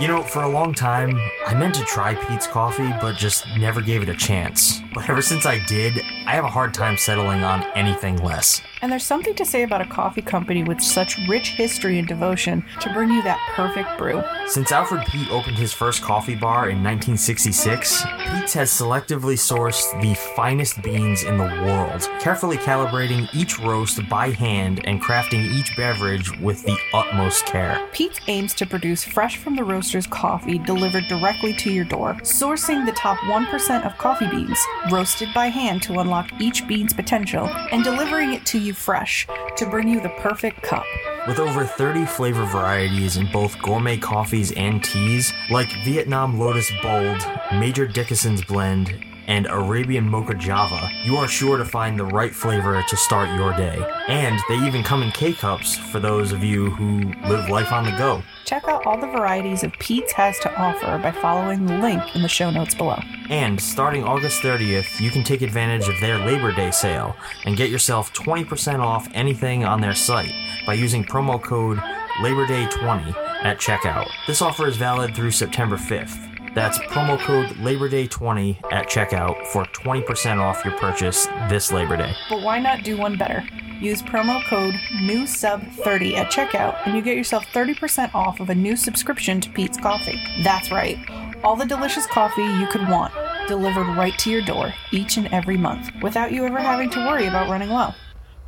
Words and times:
You 0.00 0.08
know, 0.08 0.22
for 0.22 0.44
a 0.44 0.48
long 0.48 0.72
time, 0.72 1.20
I 1.46 1.52
meant 1.52 1.74
to 1.74 1.84
try 1.84 2.14
Peet's 2.14 2.46
Coffee, 2.46 2.88
but 3.02 3.18
just 3.18 3.44
never 3.58 3.82
gave 3.82 4.02
it 4.02 4.08
a 4.08 4.14
chance. 4.14 4.80
But 4.92 5.08
ever 5.08 5.22
since 5.22 5.46
I 5.46 5.64
did, 5.66 6.02
I 6.26 6.32
have 6.32 6.44
a 6.44 6.48
hard 6.48 6.74
time 6.74 6.96
settling 6.96 7.44
on 7.44 7.62
anything 7.74 8.16
less. 8.18 8.60
And 8.82 8.90
there's 8.90 9.04
something 9.04 9.34
to 9.34 9.44
say 9.44 9.62
about 9.62 9.82
a 9.82 9.86
coffee 9.86 10.22
company 10.22 10.64
with 10.64 10.80
such 10.80 11.18
rich 11.28 11.50
history 11.50 11.98
and 11.98 12.08
devotion 12.08 12.64
to 12.80 12.92
bring 12.92 13.10
you 13.10 13.22
that 13.22 13.38
perfect 13.54 13.98
brew. 13.98 14.22
Since 14.46 14.72
Alfred 14.72 15.06
Peet 15.06 15.30
opened 15.30 15.58
his 15.58 15.72
first 15.72 16.02
coffee 16.02 16.34
bar 16.34 16.70
in 16.70 16.82
1966, 16.82 18.02
Peet's 18.02 18.54
has 18.54 18.70
selectively 18.70 19.34
sourced 19.34 20.00
the 20.00 20.14
finest 20.34 20.82
beans 20.82 21.24
in 21.24 21.36
the 21.36 21.44
world, 21.44 22.08
carefully 22.20 22.56
calibrating 22.56 23.28
each 23.34 23.58
roast 23.58 24.08
by 24.08 24.30
hand 24.30 24.80
and 24.86 25.02
crafting 25.02 25.44
each 25.52 25.76
beverage 25.76 26.36
with 26.40 26.64
the 26.64 26.76
utmost 26.94 27.44
care. 27.46 27.86
Peet's 27.92 28.20
aims 28.28 28.54
to 28.54 28.66
produce 28.66 29.04
fresh 29.04 29.36
from 29.36 29.56
the 29.56 29.64
roaster's 29.64 30.06
coffee 30.06 30.58
delivered 30.58 31.04
directly 31.08 31.54
to 31.54 31.70
your 31.70 31.84
door, 31.84 32.14
sourcing 32.22 32.86
the 32.86 32.92
top 32.92 33.18
1% 33.18 33.84
of 33.84 33.96
coffee 33.98 34.28
beans, 34.28 34.58
roasted 34.90 35.28
by 35.34 35.46
hand 35.46 35.82
to 35.82 35.98
unlock 35.98 36.30
each 36.40 36.66
bean's 36.66 36.92
potential, 36.92 37.46
and 37.72 37.84
delivering 37.84 38.32
it 38.32 38.46
to 38.46 38.58
you 38.58 38.72
fresh 38.72 39.26
to 39.56 39.66
bring 39.66 39.88
you 39.88 40.00
the 40.00 40.08
perfect 40.20 40.62
cup. 40.62 40.84
With 41.26 41.38
over 41.38 41.64
30 41.64 42.06
flavor 42.06 42.46
varieties 42.46 43.16
in 43.16 43.30
both 43.30 43.60
gourmet 43.60 43.98
coffees 43.98 44.52
and 44.52 44.82
teas, 44.82 45.32
like 45.50 45.70
Vietnam 45.84 46.38
Lotus 46.38 46.70
Bold, 46.82 47.22
Major 47.52 47.86
Dickinson's 47.86 48.42
Blend, 48.42 49.04
and 49.26 49.46
Arabian 49.46 50.08
Mocha 50.08 50.34
Java, 50.34 50.90
you 51.04 51.16
are 51.16 51.28
sure 51.28 51.56
to 51.56 51.64
find 51.64 51.98
the 51.98 52.04
right 52.04 52.34
flavor 52.34 52.82
to 52.88 52.96
start 52.96 53.28
your 53.38 53.52
day. 53.56 53.78
And 54.08 54.38
they 54.48 54.56
even 54.66 54.82
come 54.82 55.02
in 55.02 55.10
K 55.12 55.32
cups 55.32 55.76
for 55.76 56.00
those 56.00 56.32
of 56.32 56.42
you 56.42 56.70
who 56.70 57.12
live 57.28 57.48
life 57.48 57.72
on 57.72 57.84
the 57.84 57.92
go. 57.92 58.22
Check 58.44 58.66
out 58.68 58.86
all 58.86 58.98
the 58.98 59.06
varieties 59.06 59.62
of 59.62 59.72
Peet's 59.74 60.12
has 60.12 60.38
to 60.40 60.54
offer 60.56 60.98
by 60.98 61.12
following 61.12 61.66
the 61.66 61.78
link 61.78 62.02
in 62.14 62.22
the 62.22 62.28
show 62.28 62.50
notes 62.50 62.74
below. 62.74 62.98
And 63.28 63.60
starting 63.60 64.04
August 64.04 64.42
30th, 64.42 65.00
you 65.00 65.10
can 65.10 65.22
take 65.22 65.42
advantage 65.42 65.88
of 65.88 66.00
their 66.00 66.18
Labor 66.18 66.52
Day 66.52 66.70
sale 66.70 67.16
and 67.44 67.56
get 67.56 67.70
yourself 67.70 68.12
20% 68.14 68.80
off 68.80 69.08
anything 69.14 69.64
on 69.64 69.80
their 69.80 69.94
site 69.94 70.32
by 70.66 70.74
using 70.74 71.04
promo 71.04 71.40
code 71.40 71.78
LaborDay20 72.20 73.14
at 73.44 73.58
checkout. 73.58 74.08
This 74.26 74.42
offer 74.42 74.66
is 74.66 74.76
valid 74.76 75.14
through 75.14 75.30
September 75.30 75.76
5th. 75.76 76.29
That's 76.54 76.78
promo 76.78 77.18
code 77.18 77.48
LaborDay20 77.56 78.72
at 78.72 78.88
checkout 78.88 79.46
for 79.46 79.64
20% 79.64 80.38
off 80.38 80.64
your 80.64 80.76
purchase 80.78 81.26
this 81.48 81.70
Labor 81.70 81.96
Day. 81.96 82.12
But 82.28 82.42
why 82.42 82.58
not 82.58 82.82
do 82.82 82.96
one 82.96 83.16
better? 83.16 83.44
Use 83.80 84.02
promo 84.02 84.44
code 84.44 84.74
NEWSUB30 85.02 86.16
at 86.16 86.30
checkout 86.30 86.84
and 86.84 86.94
you 86.96 87.02
get 87.02 87.16
yourself 87.16 87.46
30% 87.46 88.14
off 88.14 88.40
of 88.40 88.50
a 88.50 88.54
new 88.54 88.76
subscription 88.76 89.40
to 89.40 89.50
Peet's 89.50 89.78
Coffee. 89.78 90.20
That's 90.42 90.70
right, 90.70 90.98
all 91.44 91.56
the 91.56 91.64
delicious 91.64 92.06
coffee 92.06 92.42
you 92.42 92.66
could 92.66 92.86
want 92.88 93.14
delivered 93.46 93.96
right 93.96 94.16
to 94.18 94.30
your 94.30 94.42
door 94.42 94.72
each 94.92 95.16
and 95.16 95.26
every 95.32 95.56
month 95.56 95.90
without 96.02 96.30
you 96.30 96.44
ever 96.44 96.60
having 96.60 96.90
to 96.90 96.98
worry 97.00 97.26
about 97.26 97.48
running 97.48 97.70
low. 97.70 97.92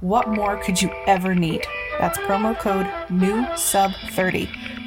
What 0.01 0.29
more 0.29 0.57
could 0.59 0.81
you 0.83 0.91
ever 1.07 1.35
need? 1.35 1.67
That's 1.99 2.19
promo 2.19 2.59
code 2.59 2.87
NEWSUB30 3.09 4.72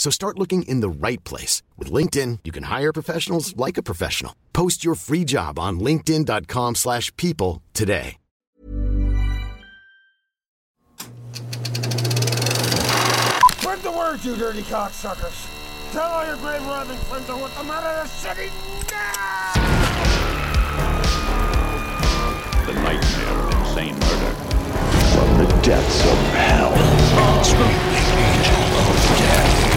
So 0.00 0.08
start 0.08 0.38
looking 0.38 0.62
in 0.62 0.80
the 0.80 0.88
right 0.88 1.22
place. 1.24 1.62
With 1.76 1.92
LinkedIn, 1.92 2.38
you 2.44 2.52
can 2.52 2.62
hire 2.62 2.90
professionals 2.90 3.54
like 3.58 3.76
a 3.76 3.82
professional. 3.82 4.34
Post 4.54 4.82
your 4.82 4.94
free 4.94 5.26
job 5.26 5.58
on 5.58 5.78
linkedin.com 5.78 6.76
slash 6.76 7.14
people 7.16 7.62
today. 7.74 8.16
Spread 13.60 13.80
the 13.80 13.92
word, 13.94 14.24
you 14.24 14.36
dirty 14.36 14.62
cocksuckers. 14.62 15.46
Tell 15.92 16.10
all 16.10 16.24
your 16.24 16.36
grave 16.36 16.66
robbing 16.66 16.96
friends 16.96 17.28
I 17.28 17.38
want 17.38 17.54
them 17.56 17.70
out 17.70 17.84
of 17.84 18.02
the 18.02 18.08
city 18.08 18.50
now! 18.90 19.52
The 22.64 22.72
nightmare 22.72 23.38
of 23.38 23.52
insane 23.60 23.98
murder. 23.98 24.34
From 25.12 25.44
the 25.44 25.46
depths 25.60 26.00
of 26.06 26.18
hell. 26.32 26.72
From 26.72 27.68
the 27.68 28.00
angel 28.16 28.64
of 28.80 28.96
death. 29.18 29.69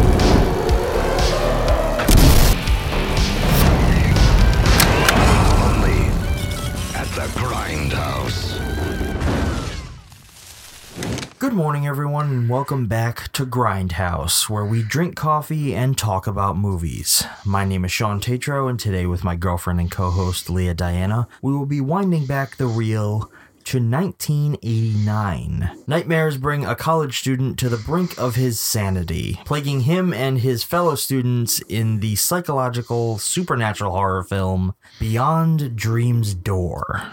Good 11.44 11.52
morning, 11.52 11.84
everyone, 11.86 12.30
and 12.30 12.50
welcome 12.50 12.88
back 12.88 13.30
to 13.34 13.46
Grindhouse, 13.46 14.50
where 14.50 14.64
we 14.64 14.82
drink 14.82 15.18
coffee 15.18 15.76
and 15.76 15.98
talk 15.98 16.26
about 16.26 16.56
movies. 16.56 17.26
My 17.44 17.66
name 17.66 17.84
is 17.84 17.92
Shawn 17.92 18.22
Tetrault, 18.22 18.70
and 18.70 18.80
today, 18.80 19.06
with 19.06 19.26
my 19.26 19.36
girlfriend 19.36 19.82
and 19.82 19.92
co 19.92 20.10
host 20.10 20.50
Lea 20.50 20.74
Diana, 20.74 21.28
we 21.42 21.52
will 21.52 21.66
be 21.66 21.82
winding 21.82 22.26
back 22.26 22.56
the 22.56 22.66
reel 22.66 23.30
to 23.66 23.80
1989. 23.80 25.84
Nightmares 25.86 26.38
bring 26.38 26.66
a 26.66 26.78
college 26.78 27.20
student 27.20 27.60
to 27.60 27.68
the 27.68 27.76
brink 27.76 28.18
of 28.18 28.36
his 28.36 28.62
sanity, 28.62 29.42
plaguing 29.44 29.82
him 29.82 30.14
and 30.14 30.40
his 30.40 30.64
fellow 30.64 30.96
students 30.96 31.60
in 31.68 32.00
the 32.00 32.16
psychological 32.16 33.18
supernatural 33.18 33.92
horror 33.92 34.24
film 34.24 34.76
Beyond 34.98 35.76
Dream's 35.76 36.34
Door. 36.34 37.04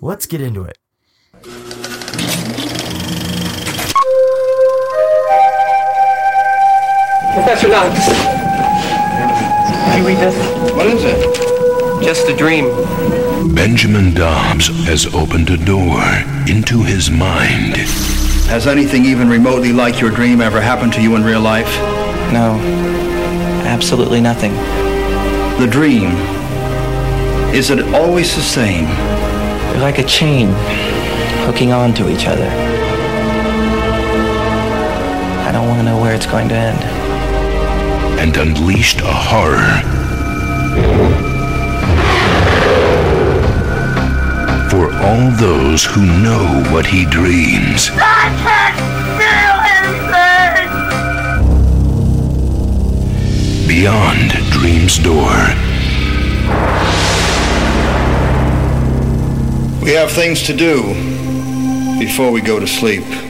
Let's 0.00 0.26
get 0.26 0.40
into 0.40 0.64
it. 0.64 0.76
Professor 7.34 7.68
Knox. 7.68 8.06
Did 9.86 9.98
you 9.98 10.06
read 10.06 10.18
this? 10.18 10.34
What 10.74 10.88
is 10.88 11.04
it? 11.04 12.02
Just 12.02 12.28
a 12.28 12.36
dream. 12.36 12.64
Benjamin 13.54 14.12
Dobbs 14.14 14.66
has 14.86 15.06
opened 15.14 15.48
a 15.50 15.56
door 15.56 16.02
into 16.48 16.82
his 16.82 17.08
mind. 17.08 17.76
Has 18.48 18.66
anything 18.66 19.04
even 19.04 19.28
remotely 19.28 19.72
like 19.72 20.00
your 20.00 20.10
dream 20.10 20.40
ever 20.40 20.60
happened 20.60 20.92
to 20.94 21.02
you 21.02 21.14
in 21.14 21.22
real 21.22 21.40
life? 21.40 21.72
No. 22.32 22.58
Absolutely 23.64 24.20
nothing. 24.20 24.52
The 25.60 25.68
dream, 25.70 26.10
is 27.54 27.70
it 27.70 27.94
always 27.94 28.34
the 28.34 28.42
same? 28.42 28.86
They're 28.86 29.80
like 29.80 29.98
a 29.98 30.04
chain 30.04 30.48
hooking 31.46 31.70
on 31.70 31.94
to 31.94 32.10
each 32.10 32.26
other. 32.26 32.48
I 35.46 35.52
don't 35.52 35.68
want 35.68 35.78
to 35.78 35.84
know 35.84 36.00
where 36.00 36.14
it's 36.14 36.26
going 36.26 36.48
to 36.48 36.56
end. 36.56 36.99
And 38.20 38.36
unleashed 38.36 39.00
a 39.00 39.14
horror 39.30 39.80
for 44.68 44.92
all 45.02 45.30
those 45.38 45.86
who 45.86 46.04
know 46.22 46.62
what 46.70 46.84
he 46.84 47.06
dreams. 47.06 47.88
Beyond 53.66 54.32
Dream's 54.50 54.98
Door. 54.98 55.38
We 59.82 59.92
have 59.92 60.12
things 60.12 60.42
to 60.42 60.54
do 60.54 60.82
before 61.98 62.30
we 62.30 62.42
go 62.42 62.60
to 62.60 62.66
sleep. 62.66 63.29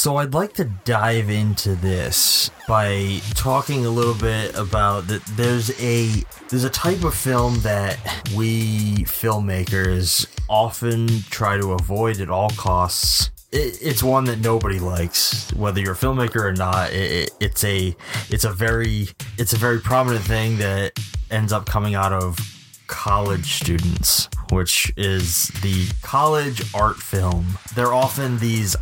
So 0.00 0.16
I'd 0.16 0.32
like 0.32 0.54
to 0.54 0.64
dive 0.64 1.28
into 1.28 1.74
this 1.74 2.50
by 2.66 3.20
talking 3.34 3.84
a 3.84 3.90
little 3.90 4.14
bit 4.14 4.56
about 4.56 5.08
that 5.08 5.22
there's 5.36 5.78
a 5.78 6.24
there's 6.48 6.64
a 6.64 6.70
type 6.70 7.04
of 7.04 7.14
film 7.14 7.60
that 7.60 7.98
we 8.34 9.04
filmmakers 9.04 10.26
often 10.48 11.06
try 11.28 11.58
to 11.58 11.72
avoid 11.72 12.18
at 12.22 12.30
all 12.30 12.48
costs. 12.48 13.30
It, 13.52 13.76
it's 13.82 14.02
one 14.02 14.24
that 14.24 14.38
nobody 14.38 14.78
likes, 14.78 15.52
whether 15.52 15.82
you're 15.82 15.92
a 15.92 15.96
filmmaker 15.96 16.44
or 16.44 16.54
not. 16.54 16.94
It, 16.94 17.24
it, 17.24 17.30
it's 17.38 17.62
a 17.64 17.94
it's 18.30 18.44
a 18.44 18.52
very 18.54 19.08
it's 19.36 19.52
a 19.52 19.58
very 19.58 19.80
prominent 19.80 20.24
thing 20.24 20.56
that 20.60 20.98
ends 21.30 21.52
up 21.52 21.66
coming 21.66 21.94
out 21.94 22.14
of 22.14 22.38
college 22.86 23.52
students, 23.60 24.30
which 24.50 24.92
is 24.96 25.48
the 25.62 25.92
college 26.00 26.62
art 26.74 26.96
film. 26.96 27.58
They're 27.74 27.92
often 27.92 28.38
these 28.38 28.76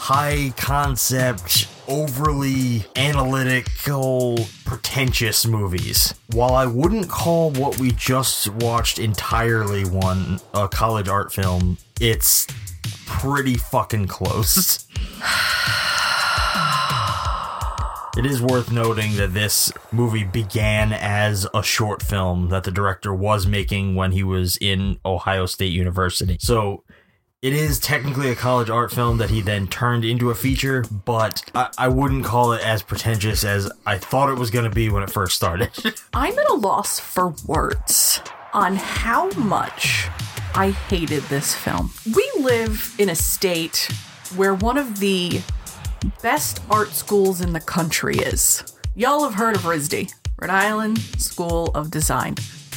high 0.00 0.50
concept, 0.56 1.68
overly 1.86 2.86
analytical, 2.96 4.38
pretentious 4.64 5.44
movies. 5.46 6.14
While 6.32 6.54
I 6.54 6.64
wouldn't 6.64 7.10
call 7.10 7.50
what 7.50 7.78
we 7.78 7.92
just 7.92 8.48
watched 8.48 8.98
entirely 8.98 9.84
one 9.84 10.40
a 10.54 10.68
college 10.68 11.06
art 11.06 11.34
film, 11.34 11.76
it's 12.00 12.46
pretty 13.04 13.54
fucking 13.54 14.06
close. 14.06 14.86
It 18.18 18.26
is 18.26 18.42
worth 18.42 18.72
noting 18.72 19.16
that 19.16 19.34
this 19.34 19.72
movie 19.92 20.24
began 20.24 20.92
as 20.92 21.46
a 21.54 21.62
short 21.62 22.02
film 22.02 22.48
that 22.48 22.64
the 22.64 22.72
director 22.72 23.14
was 23.14 23.46
making 23.46 23.94
when 23.94 24.10
he 24.10 24.24
was 24.24 24.58
in 24.60 24.98
Ohio 25.06 25.46
State 25.46 25.72
University. 25.72 26.36
So 26.40 26.82
it 27.42 27.54
is 27.54 27.78
technically 27.78 28.30
a 28.30 28.34
college 28.34 28.68
art 28.68 28.92
film 28.92 29.16
that 29.16 29.30
he 29.30 29.40
then 29.40 29.66
turned 29.66 30.04
into 30.04 30.28
a 30.28 30.34
feature, 30.34 30.84
but 31.06 31.42
I, 31.54 31.70
I 31.78 31.88
wouldn't 31.88 32.26
call 32.26 32.52
it 32.52 32.60
as 32.62 32.82
pretentious 32.82 33.44
as 33.44 33.70
I 33.86 33.96
thought 33.96 34.28
it 34.28 34.38
was 34.38 34.50
going 34.50 34.68
to 34.68 34.74
be 34.74 34.90
when 34.90 35.02
it 35.02 35.10
first 35.10 35.36
started. 35.36 35.70
I'm 36.12 36.38
at 36.38 36.50
a 36.50 36.54
loss 36.54 37.00
for 37.00 37.32
words 37.46 38.20
on 38.52 38.76
how 38.76 39.30
much 39.30 40.08
I 40.54 40.70
hated 40.70 41.22
this 41.24 41.54
film. 41.54 41.90
We 42.14 42.30
live 42.38 42.94
in 42.98 43.08
a 43.08 43.14
state 43.14 43.88
where 44.36 44.54
one 44.54 44.76
of 44.76 45.00
the 45.00 45.40
best 46.22 46.60
art 46.70 46.90
schools 46.90 47.40
in 47.40 47.54
the 47.54 47.60
country 47.60 48.16
is. 48.16 48.64
Y'all 48.94 49.24
have 49.24 49.34
heard 49.34 49.56
of 49.56 49.62
RISD, 49.62 50.12
Rhode 50.38 50.50
Island 50.50 50.98
School 50.98 51.68
of 51.74 51.90
Design. 51.90 52.34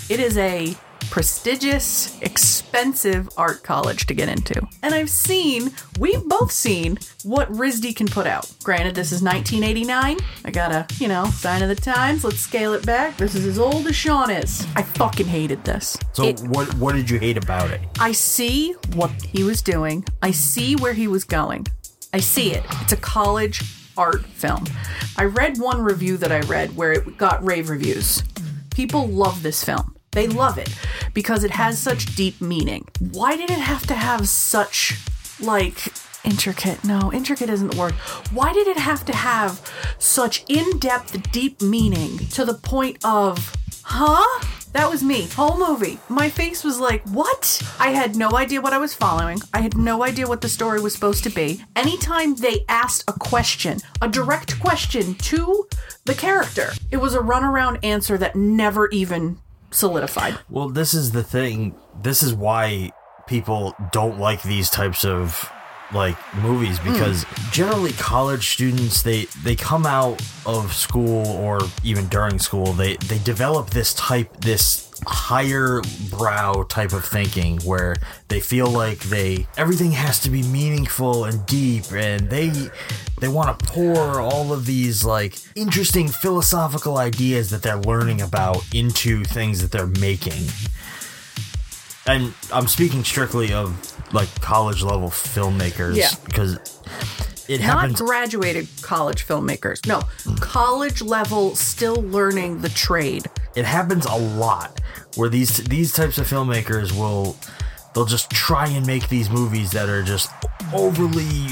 It 0.09 0.21
is 0.21 0.37
a 0.37 0.73
prestigious, 1.13 2.19
expensive 2.21 3.29
art 3.37 3.61
college 3.61 4.07
to 4.07 4.15
get 4.15 4.27
into. 4.27 4.59
And 4.81 4.95
I've 4.95 5.11
seen, 5.11 5.69
we've 5.99 6.27
both 6.27 6.51
seen 6.51 6.97
what 7.23 7.47
RISD 7.51 7.95
can 7.95 8.07
put 8.07 8.25
out. 8.25 8.51
Granted, 8.63 8.95
this 8.95 9.11
is 9.11 9.21
1989. 9.21 10.17
I 10.43 10.49
gotta, 10.49 10.87
you 10.99 11.07
know, 11.07 11.25
sign 11.25 11.61
of 11.61 11.69
the 11.69 11.75
times. 11.75 12.23
Let's 12.23 12.39
scale 12.39 12.73
it 12.73 12.83
back. 12.83 13.15
This 13.17 13.35
is 13.35 13.45
as 13.45 13.59
old 13.59 13.85
as 13.85 13.95
Shawn 13.95 14.31
is. 14.31 14.65
I 14.75 14.81
fucking 14.81 15.27
hated 15.27 15.63
this. 15.63 15.95
So 16.13 16.23
It- 16.23 16.39
what 16.47 16.73
what 16.79 16.95
did 16.95 17.07
you 17.11 17.19
hate 17.19 17.37
about 17.37 17.69
it? 17.69 17.81
I 17.99 18.11
see 18.11 18.71
what 18.95 19.11
he 19.21 19.43
was 19.43 19.61
doing. 19.61 20.03
I 20.23 20.31
see 20.31 20.75
where 20.75 20.93
he 20.93 21.07
was 21.07 21.25
going. 21.25 21.67
I 22.11 22.21
see 22.21 22.53
it. 22.53 22.63
It's 22.81 22.91
a 22.91 22.97
college 22.97 23.61
art 23.95 24.25
film. 24.25 24.65
I 25.15 25.25
read 25.25 25.59
one 25.59 25.79
review 25.83 26.17
that 26.17 26.31
I 26.31 26.39
read 26.39 26.75
where 26.75 26.91
it 26.91 27.19
got 27.19 27.45
rave 27.45 27.69
reviews. 27.69 28.23
People 28.71 29.07
love 29.07 29.43
this 29.43 29.63
film. 29.63 29.93
They 30.13 30.27
love 30.27 30.57
it 30.57 30.69
because 31.13 31.43
it 31.43 31.51
has 31.51 31.79
such 31.79 32.15
deep 32.15 32.39
meaning. 32.41 32.87
Why 33.11 33.35
did 33.35 33.49
it 33.49 33.59
have 33.59 33.85
to 33.87 33.93
have 33.93 34.29
such 34.29 34.97
like 35.39 35.91
intricate? 36.23 36.83
No, 36.83 37.11
intricate 37.11 37.49
isn't 37.49 37.71
the 37.71 37.79
word. 37.79 37.93
Why 38.31 38.53
did 38.53 38.67
it 38.67 38.77
have 38.77 39.05
to 39.05 39.15
have 39.15 39.61
such 39.97 40.45
in-depth 40.47 41.31
deep 41.31 41.61
meaning 41.61 42.17
to 42.29 42.45
the 42.45 42.53
point 42.53 43.03
of 43.03 43.55
Huh? 43.83 44.39
That 44.71 44.89
was 44.89 45.03
me. 45.03 45.27
Whole 45.27 45.57
movie. 45.57 45.99
My 46.09 46.29
face 46.29 46.63
was 46.63 46.79
like, 46.79 47.03
what? 47.09 47.61
I 47.79 47.89
had 47.89 48.15
no 48.15 48.31
idea 48.31 48.59
what 48.59 48.73
I 48.73 48.79
was 48.79 48.95
following. 48.95 49.39
I 49.53 49.61
had 49.61 49.77
no 49.77 50.03
idea 50.03 50.27
what 50.27 50.41
the 50.41 50.49
story 50.49 50.81
was 50.81 50.93
supposed 50.93 51.23
to 51.25 51.29
be. 51.29 51.63
Anytime 51.75 52.35
they 52.35 52.65
asked 52.67 53.03
a 53.07 53.13
question, 53.13 53.79
a 54.01 54.07
direct 54.07 54.59
question 54.59 55.13
to 55.15 55.67
the 56.05 56.15
character, 56.15 56.71
it 56.89 56.97
was 56.97 57.13
a 57.13 57.19
runaround 57.19 57.83
answer 57.83 58.17
that 58.17 58.35
never 58.35 58.89
even 58.89 59.37
solidified. 59.73 60.37
Well, 60.49 60.69
this 60.69 60.93
is 60.93 61.11
the 61.11 61.23
thing. 61.23 61.75
This 62.01 62.23
is 62.23 62.33
why 62.33 62.91
people 63.27 63.75
don't 63.91 64.19
like 64.19 64.43
these 64.43 64.69
types 64.69 65.05
of 65.05 65.51
like 65.93 66.17
movies 66.35 66.77
hmm. 66.79 66.91
because 66.91 67.25
generally 67.51 67.91
college 67.93 68.49
students 68.49 69.03
they 69.03 69.25
they 69.43 69.55
come 69.55 69.85
out 69.85 70.21
of 70.45 70.73
school 70.73 71.25
or 71.27 71.59
even 71.83 72.07
during 72.07 72.39
school 72.39 72.73
they 72.73 72.95
they 72.97 73.19
develop 73.19 73.69
this 73.69 73.93
type 73.93 74.35
this 74.41 74.89
higher 75.05 75.81
brow 76.09 76.63
type 76.69 76.93
of 76.93 77.03
thinking 77.03 77.59
where 77.61 77.95
they 78.29 78.39
feel 78.39 78.67
like 78.67 78.99
they 78.99 79.45
everything 79.57 79.91
has 79.91 80.19
to 80.19 80.29
be 80.29 80.43
meaningful 80.43 81.25
and 81.25 81.45
deep 81.45 81.91
and 81.91 82.29
they 82.29 82.51
they 83.23 83.29
want 83.29 83.57
to 83.57 83.65
pour 83.65 84.19
all 84.19 84.51
of 84.51 84.65
these 84.65 85.05
like 85.05 85.37
interesting 85.55 86.09
philosophical 86.09 86.97
ideas 86.97 87.49
that 87.51 87.61
they're 87.61 87.77
learning 87.77 88.21
about 88.21 88.61
into 88.75 89.23
things 89.23 89.61
that 89.61 89.71
they're 89.71 89.87
making. 89.87 90.43
And 92.05 92.33
I'm 92.51 92.67
speaking 92.67 93.05
strictly 93.05 93.53
of 93.53 93.92
like 94.13 94.29
college 94.41 94.81
level 94.83 95.09
filmmakers 95.09 95.95
Yeah. 95.95 96.09
because 96.25 96.53
it 97.49 97.59
Not 97.59 97.79
happens 97.81 97.99
graduated 98.01 98.67
college 98.81 99.27
filmmakers. 99.27 99.85
No, 99.85 100.01
college 100.39 101.01
level, 101.01 101.55
still 101.55 101.95
learning 101.95 102.61
the 102.61 102.69
trade. 102.69 103.25
it 103.55 103.65
happens 103.65 104.05
a 104.05 104.15
lot 104.15 104.79
where 105.15 105.29
these 105.29 105.57
these 105.65 105.91
types 105.93 106.17
of 106.17 106.27
filmmakers 106.27 106.91
will 106.91 107.35
they'll 107.93 108.05
just 108.05 108.29
try 108.31 108.67
and 108.67 108.85
make 108.87 109.09
these 109.09 109.29
movies 109.29 109.69
that 109.71 109.87
are 109.89 110.01
just 110.01 110.31
overly 110.73 111.49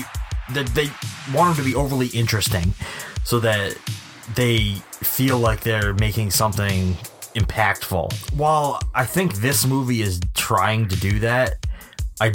that 0.53 0.65
they 0.73 0.89
want 1.33 1.55
them 1.55 1.63
to 1.63 1.69
be 1.71 1.75
overly 1.75 2.07
interesting 2.07 2.73
so 3.23 3.39
that 3.39 3.77
they 4.35 4.73
feel 5.03 5.37
like 5.37 5.59
they're 5.61 5.93
making 5.93 6.31
something 6.31 6.95
impactful. 7.35 8.11
While 8.33 8.79
I 8.95 9.05
think 9.05 9.35
this 9.35 9.65
movie 9.65 10.01
is 10.01 10.19
trying 10.33 10.87
to 10.89 10.95
do 10.95 11.19
that, 11.19 11.55
I 12.21 12.31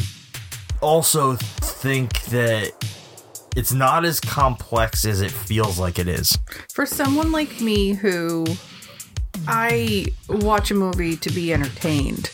also 0.83 1.37
think 1.37 2.21
that 2.25 2.73
it's 3.55 3.73
not 3.73 4.05
as 4.05 4.19
complex 4.19 5.05
as 5.05 5.21
it 5.21 5.31
feels 5.31 5.79
like 5.79 6.01
it 6.01 6.09
is. 6.09 6.37
For 6.75 6.85
someone 6.85 7.31
like 7.31 7.61
me 7.61 7.93
who 7.93 8.47
I 9.47 10.07
watch 10.29 10.73
a 10.73 10.75
movie 10.75 11.17
to 11.19 11.31
be 11.31 11.53
entertained. 11.53 12.33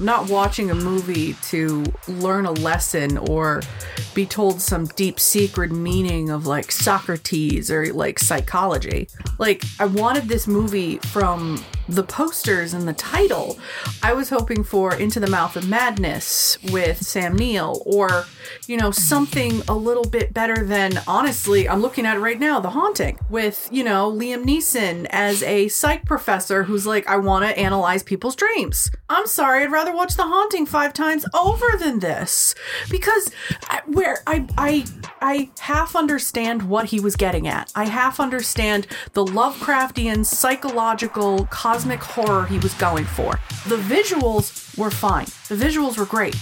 I'm 0.00 0.04
not 0.04 0.28
watching 0.28 0.72
a 0.72 0.74
movie 0.74 1.34
to 1.42 1.84
learn 2.08 2.46
a 2.46 2.52
lesson 2.52 3.18
or 3.18 3.62
be 4.12 4.26
told 4.26 4.60
some 4.60 4.86
deep 4.86 5.20
secret 5.20 5.70
meaning 5.70 6.30
of 6.30 6.48
like 6.48 6.72
Socrates 6.72 7.70
or 7.70 7.92
like 7.92 8.18
psychology. 8.18 9.06
Like, 9.38 9.62
I 9.78 9.84
wanted 9.84 10.24
this 10.24 10.48
movie 10.48 10.96
from 10.98 11.64
the 11.90 12.02
posters 12.02 12.72
and 12.72 12.86
the 12.86 12.92
title. 12.92 13.58
I 14.02 14.12
was 14.12 14.30
hoping 14.30 14.62
for 14.62 14.94
Into 14.94 15.20
the 15.20 15.26
Mouth 15.26 15.56
of 15.56 15.68
Madness 15.68 16.58
with 16.70 17.04
Sam 17.04 17.36
Neill 17.36 17.82
or, 17.84 18.24
you 18.66 18.76
know, 18.76 18.90
something 18.90 19.62
a 19.68 19.74
little 19.74 20.04
bit 20.04 20.32
better 20.32 20.64
than, 20.64 21.00
honestly, 21.06 21.68
I'm 21.68 21.82
looking 21.82 22.06
at 22.06 22.16
it 22.16 22.20
right 22.20 22.38
now, 22.38 22.60
The 22.60 22.70
Haunting 22.70 23.18
with, 23.28 23.68
you 23.72 23.82
know, 23.82 24.10
Liam 24.10 24.44
Neeson 24.44 25.06
as 25.10 25.42
a 25.42 25.68
psych 25.68 26.04
professor 26.04 26.62
who's 26.64 26.86
like, 26.86 27.08
I 27.08 27.16
want 27.16 27.44
to 27.44 27.58
analyze 27.58 28.02
people's 28.02 28.36
dreams. 28.36 28.90
I'm 29.08 29.26
sorry, 29.26 29.64
I'd 29.64 29.72
rather 29.72 29.94
watch 29.94 30.14
The 30.14 30.24
Haunting 30.24 30.66
five 30.66 30.92
times 30.92 31.24
over 31.34 31.76
than 31.78 31.98
this 31.98 32.54
because 32.90 33.30
I, 33.68 33.80
where 33.86 34.18
I 34.26 34.46
I 34.56 34.84
I 35.20 35.50
half 35.58 35.96
understand 35.96 36.62
what 36.62 36.86
he 36.86 37.00
was 37.00 37.16
getting 37.16 37.48
at. 37.48 37.72
I 37.74 37.86
half 37.86 38.20
understand 38.20 38.86
the 39.12 39.24
Lovecraftian 39.24 40.24
psychological 40.24 41.46
cosmic 41.46 41.79
horror 42.02 42.46
he 42.46 42.58
was 42.58 42.74
going 42.74 43.04
for. 43.04 43.38
The 43.66 43.76
visuals 43.76 44.76
were 44.76 44.90
fine. 44.90 45.26
The 45.48 45.56
visuals 45.56 45.98
were 45.98 46.06
great. 46.06 46.36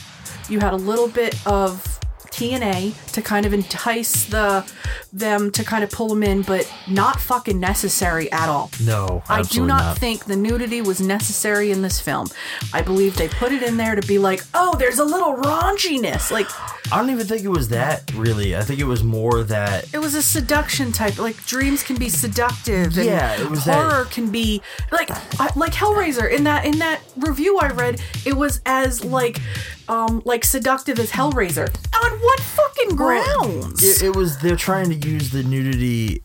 You 0.48 0.60
had 0.60 0.72
a 0.72 0.76
little 0.76 1.08
bit 1.08 1.34
of 1.46 1.97
TNA 2.38 3.12
to 3.12 3.20
kind 3.22 3.46
of 3.46 3.52
entice 3.52 4.24
the 4.26 4.70
them 5.12 5.50
to 5.50 5.64
kind 5.64 5.82
of 5.82 5.90
pull 5.90 6.08
them 6.08 6.22
in, 6.22 6.42
but 6.42 6.70
not 6.86 7.18
fucking 7.20 7.58
necessary 7.58 8.30
at 8.30 8.48
all. 8.48 8.70
No, 8.84 9.22
I 9.28 9.42
do 9.42 9.66
not, 9.66 9.80
not. 9.80 9.98
think 9.98 10.26
the 10.26 10.36
nudity 10.36 10.80
was 10.80 11.00
necessary 11.00 11.70
in 11.72 11.82
this 11.82 11.98
film. 12.00 12.28
I 12.72 12.82
believe 12.82 13.16
they 13.16 13.28
put 13.28 13.50
it 13.52 13.62
in 13.62 13.76
there 13.76 13.94
to 13.96 14.06
be 14.06 14.18
like, 14.18 14.42
oh, 14.54 14.76
there's 14.78 14.98
a 14.98 15.04
little 15.04 15.34
raunchiness. 15.34 16.30
Like, 16.30 16.46
I 16.92 16.98
don't 17.00 17.10
even 17.10 17.26
think 17.26 17.42
it 17.44 17.48
was 17.48 17.68
that 17.70 18.12
really. 18.14 18.54
I 18.56 18.62
think 18.62 18.78
it 18.80 18.84
was 18.84 19.02
more 19.02 19.42
that 19.44 19.92
it 19.92 19.98
was 19.98 20.14
a 20.14 20.22
seduction 20.22 20.92
type. 20.92 21.18
Like, 21.18 21.44
dreams 21.46 21.82
can 21.82 21.96
be 21.96 22.08
seductive, 22.08 22.96
and 22.96 23.06
Yeah, 23.06 23.40
it 23.40 23.50
was 23.50 23.64
that- 23.64 23.74
horror 23.74 24.04
can 24.04 24.30
be 24.30 24.62
like, 24.92 25.10
I, 25.40 25.50
like 25.56 25.72
Hellraiser. 25.72 26.30
In 26.30 26.44
that 26.44 26.64
in 26.64 26.78
that 26.78 27.00
review 27.16 27.58
I 27.58 27.68
read, 27.68 28.00
it 28.24 28.34
was 28.36 28.60
as 28.64 29.04
like, 29.04 29.40
um, 29.88 30.22
like 30.24 30.44
seductive 30.44 30.98
as 30.98 31.10
Hellraiser. 31.12 31.68
On 32.04 32.18
what 32.20 32.40
fucking 32.40 32.96
grounds? 32.96 33.82
it, 33.82 34.06
it 34.06 34.16
was 34.16 34.38
they're 34.38 34.56
trying 34.56 34.88
to 34.98 35.08
use 35.08 35.30
the 35.30 35.42
nudity 35.42 36.22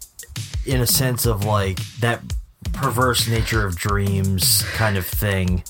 in 0.65 0.82
a 0.82 0.88
sense 0.88 1.25
of 1.25 1.43
like 1.46 1.79
that 2.00 2.22
perverse 2.74 3.27
nature 3.27 3.65
of 3.65 3.75
dreams 3.75 4.63
kind 4.74 4.98
of 4.98 5.05
thing. 5.05 5.63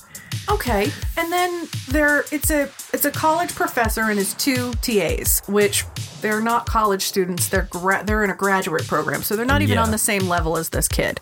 Okay, 0.50 0.90
and 1.16 1.32
then 1.32 1.68
there 1.88 2.24
it's 2.32 2.50
a 2.50 2.64
it's 2.92 3.04
a 3.04 3.10
college 3.10 3.54
professor 3.54 4.02
and 4.02 4.18
his 4.18 4.34
two 4.34 4.72
TAs, 4.82 5.40
which 5.46 5.84
they're 6.20 6.40
not 6.40 6.66
college 6.66 7.02
students. 7.02 7.48
They're 7.48 7.68
gra- 7.70 8.02
they're 8.04 8.24
in 8.24 8.30
a 8.30 8.34
graduate 8.34 8.86
program, 8.86 9.22
so 9.22 9.36
they're 9.36 9.44
not 9.46 9.62
even 9.62 9.76
Yeah. 9.76 9.82
on 9.84 9.90
the 9.90 9.98
same 9.98 10.28
level 10.28 10.56
as 10.56 10.70
this 10.70 10.88
kid. 10.88 11.20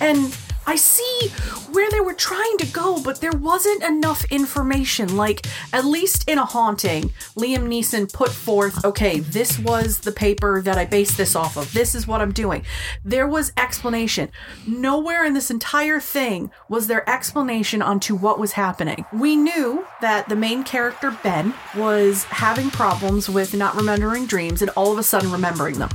And 0.00 0.36
I 0.66 0.76
see 0.76 1.28
where 1.72 1.90
they 1.90 2.00
were 2.00 2.14
trying 2.14 2.56
to 2.58 2.66
go, 2.66 3.02
but 3.02 3.20
there 3.20 3.32
wasn't 3.32 3.82
enough 3.82 4.24
information. 4.30 5.16
Like, 5.16 5.46
at 5.72 5.84
least 5.84 6.28
in 6.28 6.38
a 6.38 6.44
haunting, 6.44 7.10
Liam 7.36 7.66
Neeson 7.68 8.12
put 8.12 8.30
forth, 8.30 8.84
okay, 8.84 9.20
this 9.20 9.58
was 9.58 9.98
the 10.00 10.12
paper 10.12 10.62
that 10.62 10.78
I 10.78 10.84
based 10.84 11.16
this 11.16 11.34
off 11.34 11.56
of. 11.56 11.72
This 11.72 11.94
is 11.94 12.06
what 12.06 12.20
I'm 12.20 12.32
doing. 12.32 12.64
There 13.04 13.26
was 13.26 13.52
explanation. 13.56 14.30
Nowhere 14.66 15.24
in 15.24 15.34
this 15.34 15.50
entire 15.50 16.00
thing 16.00 16.50
was 16.68 16.86
there 16.86 17.08
explanation 17.08 17.82
onto 17.82 18.14
what 18.14 18.38
was 18.38 18.52
happening. 18.52 19.04
We 19.12 19.36
knew 19.36 19.84
that 20.00 20.28
the 20.28 20.36
main 20.36 20.62
character, 20.62 21.16
Ben, 21.22 21.54
was 21.76 22.24
having 22.24 22.70
problems 22.70 23.28
with 23.28 23.54
not 23.54 23.74
remembering 23.74 24.26
dreams 24.26 24.62
and 24.62 24.70
all 24.70 24.92
of 24.92 24.98
a 24.98 25.02
sudden 25.02 25.32
remembering 25.32 25.78
them. 25.78 25.90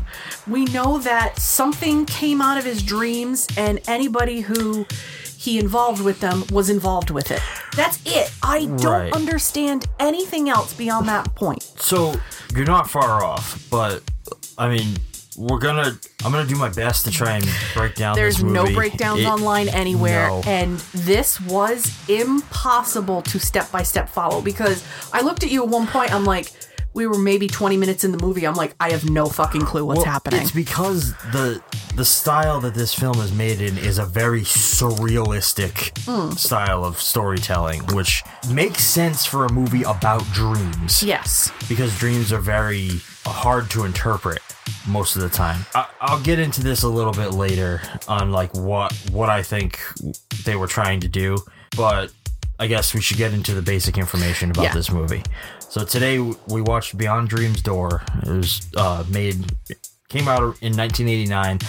We 0.45 0.65
know 0.65 0.97
that 0.99 1.39
something 1.39 2.05
came 2.05 2.41
out 2.41 2.57
of 2.57 2.65
his 2.65 2.83
dreams, 2.83 3.47
and 3.57 3.79
anybody 3.87 4.41
who 4.41 4.56
he 5.37 5.59
involved 5.59 6.01
with 6.01 6.19
them 6.19 6.43
was 6.51 6.69
involved 6.69 7.09
with 7.09 7.31
it. 7.31 7.41
That's 7.75 7.99
it. 8.05 8.31
I 8.43 8.65
don't 8.65 8.83
Right. 8.83 9.13
understand 9.13 9.85
anything 9.99 10.49
else 10.49 10.73
beyond 10.73 11.07
that 11.09 11.35
point. 11.35 11.63
So 11.79 12.15
you're 12.55 12.65
not 12.65 12.89
far 12.89 13.23
off, 13.23 13.59
but 13.69 14.01
I 14.57 14.67
mean, 14.69 14.97
we're 15.37 15.59
gonna. 15.59 15.95
I'm 16.25 16.31
gonna 16.31 16.47
do 16.47 16.55
my 16.55 16.69
best 16.69 17.05
to 17.05 17.11
try 17.11 17.33
and 17.37 17.47
break 17.75 17.93
down. 17.93 18.15
There's 18.15 18.41
no 18.43 18.65
breakdowns 18.65 19.21
It- 19.21 19.27
online 19.27 19.69
anywhere, 19.69 20.29
no. 20.29 20.41
and 20.47 20.79
this 20.95 21.39
was 21.39 21.91
impossible 22.09 23.21
to 23.21 23.39
step 23.39 23.71
by 23.71 23.83
step 23.83 24.09
follow 24.09 24.41
because 24.41 24.83
I 25.13 25.21
looked 25.21 25.43
at 25.43 25.51
you 25.51 25.61
at 25.63 25.69
one 25.69 25.85
point. 25.87 26.11
I'm 26.11 26.25
like, 26.25 26.51
we 26.97 27.05
were 27.05 27.17
maybe 27.19 27.47
20 27.47 27.77
minutes 27.77 28.03
in 28.03 28.11
the 28.11 28.17
movie. 28.17 28.45
I'm 28.47 28.55
like, 28.55 28.73
I 28.79 28.89
have 28.89 29.07
no 29.07 29.27
fucking 29.27 29.61
clue 29.61 29.85
what's 29.85 29.99
Well, 29.99 30.05
happening. 30.05 30.41
It's 30.41 30.51
because 30.51 31.13
the 31.31 31.61
the 31.95 32.03
style 32.03 32.59
that 32.61 32.73
this 32.73 32.93
film 32.93 33.19
is 33.21 33.31
made 33.31 33.61
in 33.61 33.77
is 33.77 33.99
a 33.99 34.05
very 34.05 34.41
surrealistic 34.41 35.97
Hmm. 36.05 36.31
style 36.31 36.83
of 36.83 36.99
storytelling, 37.01 37.81
which 37.93 38.23
makes 38.49 38.83
sense 38.83 39.25
for 39.25 39.45
a 39.45 39.51
movie 39.53 39.83
about 39.83 40.23
dreams. 40.33 41.03
yes. 41.03 41.51
because 41.69 41.97
dreams 41.99 42.33
are 42.33 42.39
very 42.41 42.89
hard 43.25 43.69
to 43.71 43.83
interpret 43.85 44.39
most 44.87 45.15
of 45.15 45.21
the 45.21 45.29
time. 45.29 45.65
I, 45.75 45.85
I'll 46.01 46.21
get 46.21 46.39
into 46.39 46.63
this 46.63 46.81
a 46.83 46.89
little 46.89 47.13
bit 47.13 47.31
later 47.33 47.81
on 48.07 48.31
like 48.31 48.53
what 48.55 48.91
what 49.11 49.29
I 49.29 49.43
think 49.43 49.79
they 50.45 50.55
were 50.55 50.67
trying 50.67 50.99
to 51.01 51.07
do, 51.07 51.37
but 51.75 52.11
I 52.59 52.65
guess 52.67 52.93
we 52.95 53.01
should 53.01 53.17
get 53.17 53.33
into 53.33 53.53
the 53.53 53.61
basic 53.61 53.97
information 53.99 54.49
about 54.51 54.63
Yeah. 54.63 54.73
this 54.73 54.89
movie. 54.91 55.21
So 55.69 55.83
today 55.83 56.19
we 56.47 56.61
watched 56.61 56.97
Beyond 56.97 57.29
Dreams 57.29 57.61
Door. 57.61 58.01
It 58.23 58.29
was 58.29 58.67
uh, 58.75 59.03
made 59.09 59.45
came 60.09 60.27
out 60.27 60.41
in 60.61 60.75
1989. 60.75 61.59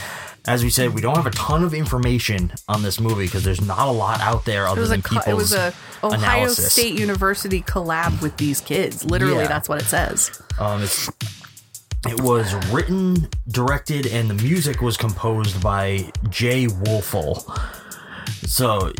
As 0.46 0.62
we 0.62 0.70
said, 0.70 0.94
we 0.94 1.00
don't 1.02 1.16
have 1.16 1.26
a 1.26 1.30
ton 1.32 1.62
of 1.64 1.74
information 1.74 2.52
on 2.68 2.82
this 2.82 3.00
movie 3.00 3.26
because 3.26 3.44
there's 3.44 3.60
not 3.60 3.86
a 3.88 3.90
lot 3.90 4.20
out 4.20 4.44
there 4.44 4.66
other 4.66 4.86
than 4.86 5.02
co- 5.02 5.16
people's 5.16 5.28
it 5.28 5.34
was 5.34 5.52
a 5.52 5.74
Ohio 6.02 6.18
analysis. 6.18 6.72
State 6.72 6.98
University 6.98 7.60
collab 7.62 8.22
with 8.22 8.36
these 8.38 8.60
kids. 8.60 9.04
Literally, 9.04 9.42
Yeah. 9.42 9.48
that's 9.48 9.68
what 9.68 9.82
it 9.82 9.86
says. 9.86 10.40
Um, 10.58 10.82
it's 10.82 11.10
it 12.06 12.20
was 12.22 12.54
written, 12.72 13.28
directed, 13.48 14.06
and 14.06 14.30
the 14.30 14.34
music 14.42 14.80
was 14.80 14.96
composed 14.96 15.60
by 15.60 16.10
Jay 16.30 16.66
Woelfel. 16.66 17.42
So, 18.46 18.92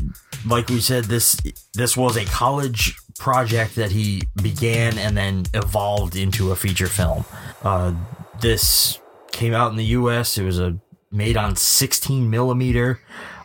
like 0.46 0.68
we 0.68 0.80
said, 0.80 1.04
this 1.04 1.36
this 1.74 1.96
was 1.96 2.16
a 2.16 2.24
college 2.26 2.96
project 3.18 3.74
that 3.76 3.90
he 3.90 4.22
began 4.40 4.96
and 4.98 5.16
then 5.16 5.44
evolved 5.54 6.14
into 6.16 6.52
a 6.52 6.56
feature 6.56 6.86
film. 6.86 7.24
Uh, 7.62 7.92
this 8.40 9.00
came 9.32 9.52
out 9.54 9.70
in 9.70 9.76
the 9.76 9.84
U.S. 9.86 10.38
It 10.38 10.44
was 10.44 10.58
a 10.60 10.78
made 11.10 11.36
on 11.36 11.56
16 11.56 12.28
millimeter. 12.30 13.00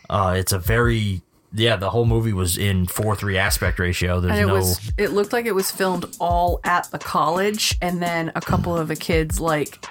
Uh, 0.08 0.34
it's 0.36 0.52
a 0.52 0.58
very 0.58 1.22
yeah. 1.52 1.76
The 1.76 1.90
whole 1.90 2.04
movie 2.04 2.32
was 2.32 2.58
in 2.58 2.86
four 2.86 3.16
three 3.16 3.38
aspect 3.38 3.78
ratio. 3.78 4.20
There's 4.20 4.32
And 4.32 4.40
it 4.42 4.46
no 4.46 4.54
was 4.54 4.92
it 4.98 5.08
looked 5.12 5.32
like 5.32 5.46
it 5.46 5.54
was 5.54 5.70
filmed 5.70 6.04
all 6.20 6.60
at 6.64 6.90
the 6.90 6.98
college 6.98 7.76
and 7.82 8.02
then 8.02 8.30
a 8.34 8.40
couple 8.40 8.76
of 8.76 8.88
the 8.88 8.96
kids 8.96 9.40
like 9.40 9.84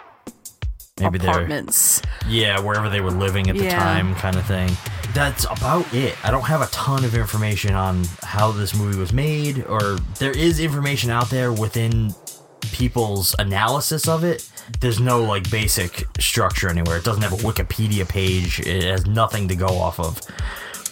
maybe 1.00 1.18
apartments. 1.20 2.02
Yeah, 2.30 2.60
wherever 2.60 2.90
they 2.90 3.02
were 3.02 3.12
living 3.12 3.50
at 3.50 3.58
the 3.58 3.64
Yeah. 3.64 3.80
time, 3.80 4.14
kind 4.16 4.36
of 4.36 4.46
thing. 4.46 4.70
That's 5.14 5.46
about 5.46 5.94
it. 5.94 6.16
I 6.26 6.32
don't 6.32 6.44
have 6.44 6.62
a 6.62 6.68
ton 6.68 7.06
of 7.06 7.16
information 7.16 7.76
on 7.76 8.04
how 8.24 8.52
this 8.52 8.76
movie 8.76 8.98
was 8.98 9.14
made, 9.14 9.64
or 9.66 9.98
there 10.18 10.36
is 10.36 10.60
information 10.60 11.12
out 11.12 11.30
there 11.30 11.54
within 11.54 12.16
people's 12.62 13.36
analysis 13.38 14.08
of 14.08 14.24
it. 14.24 14.50
There's 14.80 15.00
no 15.00 15.24
like 15.24 15.50
basic 15.52 16.06
structure 16.20 16.70
anywhere. 16.70 16.98
It 16.98 17.04
doesn't 17.04 17.22
have 17.22 17.34
a 17.34 17.38
Wikipedia 17.38 18.08
page. 18.08 18.60
It 18.62 18.84
has 18.84 19.06
nothing 19.06 19.48
to 19.50 19.56
go 19.56 19.68
off 19.68 20.00
of. 20.00 20.20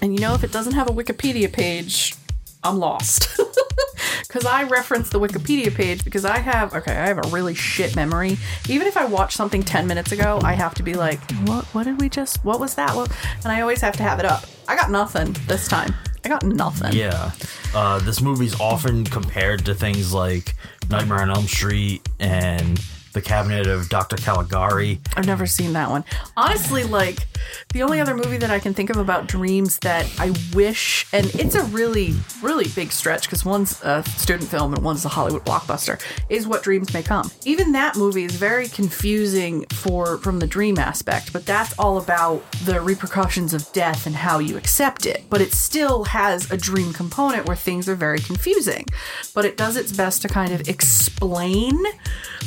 And 0.01 0.13
you 0.13 0.19
know, 0.19 0.33
if 0.33 0.43
it 0.43 0.51
doesn't 0.51 0.73
have 0.73 0.89
a 0.89 0.93
Wikipedia 0.93 1.51
page, 1.51 2.15
I'm 2.63 2.77
lost. 2.77 3.39
Because 4.27 4.45
I 4.45 4.63
reference 4.63 5.09
the 5.09 5.19
Wikipedia 5.19 5.73
page 5.73 6.03
because 6.03 6.25
I 6.25 6.39
have, 6.39 6.73
okay, 6.73 6.93
I 6.93 7.07
have 7.07 7.17
a 7.17 7.27
really 7.29 7.53
shit 7.53 7.95
memory. 7.95 8.37
Even 8.69 8.87
if 8.87 8.97
I 8.97 9.05
watch 9.05 9.35
something 9.35 9.63
10 9.63 9.87
minutes 9.87 10.11
ago, 10.11 10.39
I 10.43 10.53
have 10.53 10.73
to 10.75 10.83
be 10.83 10.93
like, 10.93 11.19
what, 11.45 11.65
what 11.73 11.83
did 11.83 11.99
we 11.99 12.09
just, 12.09 12.43
what 12.45 12.59
was 12.59 12.75
that? 12.75 12.95
What? 12.95 13.11
And 13.43 13.51
I 13.51 13.61
always 13.61 13.81
have 13.81 13.95
to 13.97 14.03
have 14.03 14.19
it 14.19 14.25
up. 14.25 14.45
I 14.67 14.75
got 14.75 14.91
nothing 14.91 15.35
this 15.47 15.67
time. 15.67 15.93
I 16.23 16.29
got 16.29 16.43
nothing. 16.43 16.93
Yeah. 16.93 17.31
Uh, 17.73 17.99
this 17.99 18.21
movie's 18.21 18.59
often 18.59 19.05
compared 19.05 19.65
to 19.65 19.73
things 19.73 20.13
like 20.13 20.55
Nightmare 20.89 21.21
on 21.21 21.31
Elm 21.31 21.47
Street 21.47 22.07
and 22.19 22.79
The 23.13 23.21
Cabinet 23.21 23.65
of 23.65 23.89
Dr. 23.89 24.17
Caligari. 24.17 24.99
I've 25.15 25.25
never 25.25 25.45
seen 25.47 25.73
that 25.73 25.89
one. 25.89 26.03
Honestly, 26.37 26.83
like 26.83 27.25
the 27.73 27.83
only 27.83 27.99
other 27.99 28.15
movie 28.15 28.37
that 28.37 28.51
I 28.51 28.59
can 28.59 28.73
think 28.73 28.89
of 28.89 28.97
about 28.97 29.27
dreams 29.27 29.79
that 29.79 30.05
I 30.19 30.33
wish, 30.53 31.05
and 31.13 31.25
it's 31.35 31.55
a 31.55 31.63
really, 31.65 32.13
really 32.41 32.67
big 32.75 32.91
stretch 32.91 33.23
because 33.23 33.45
one's 33.45 33.81
a 33.83 34.03
student 34.03 34.49
film 34.49 34.73
and 34.73 34.83
one's 34.83 35.05
a 35.05 35.09
Hollywood 35.09 35.45
blockbuster, 35.45 36.01
is 36.29 36.47
What 36.47 36.63
Dreams 36.63 36.93
May 36.93 37.03
Come. 37.03 37.31
Even 37.45 37.71
that 37.71 37.95
movie 37.95 38.25
is 38.25 38.35
very 38.35 38.67
confusing 38.67 39.65
for 39.71 40.17
from 40.17 40.39
the 40.39 40.47
dream 40.47 40.77
aspect, 40.77 41.31
but 41.31 41.45
that's 41.45 41.77
all 41.79 41.97
about 41.97 42.49
the 42.65 42.81
repercussions 42.81 43.53
of 43.53 43.71
death 43.71 44.05
and 44.05 44.15
how 44.15 44.39
you 44.39 44.57
accept 44.57 45.05
it. 45.05 45.23
But 45.29 45.41
it 45.41 45.53
still 45.53 46.03
has 46.05 46.51
a 46.51 46.57
dream 46.57 46.93
component 46.93 47.47
where 47.47 47.55
things 47.55 47.87
are 47.87 47.95
very 47.95 48.19
confusing. 48.19 48.85
But 49.33 49.45
it 49.45 49.57
does 49.57 49.77
its 49.77 49.91
best 49.91 50.21
to 50.23 50.27
kind 50.27 50.51
of 50.51 50.67
explain 50.67 51.81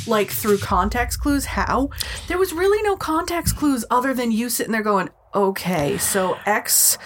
like 0.07 0.29
through 0.29 0.59
context 0.59 1.19
clues 1.19 1.45
how 1.45 1.89
there 2.27 2.37
was 2.37 2.53
really 2.53 2.81
no 2.83 2.95
context 2.95 3.55
clues 3.55 3.83
other 3.89 4.13
than 4.13 4.31
you 4.31 4.49
sitting 4.49 4.71
there 4.71 4.83
going 4.83 5.09
okay 5.35 5.97
so 5.97 6.37
x 6.45 6.97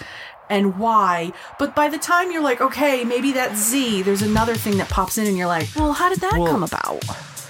and 0.48 0.78
y. 0.78 1.32
But 1.58 1.76
by 1.76 1.88
the 1.88 1.98
time 1.98 2.32
you're 2.32 2.42
like 2.42 2.60
okay 2.60 3.04
maybe 3.04 3.32
that's 3.32 3.58
z 3.58 4.02
there's 4.02 4.22
another 4.22 4.54
thing 4.54 4.78
that 4.78 4.88
pops 4.88 5.18
in 5.18 5.26
and 5.26 5.36
you're 5.36 5.46
like 5.46 5.68
well 5.76 5.92
how 5.92 6.08
did 6.08 6.20
that 6.20 6.34
Well- 6.38 6.50
come 6.50 6.62
about? 6.62 7.04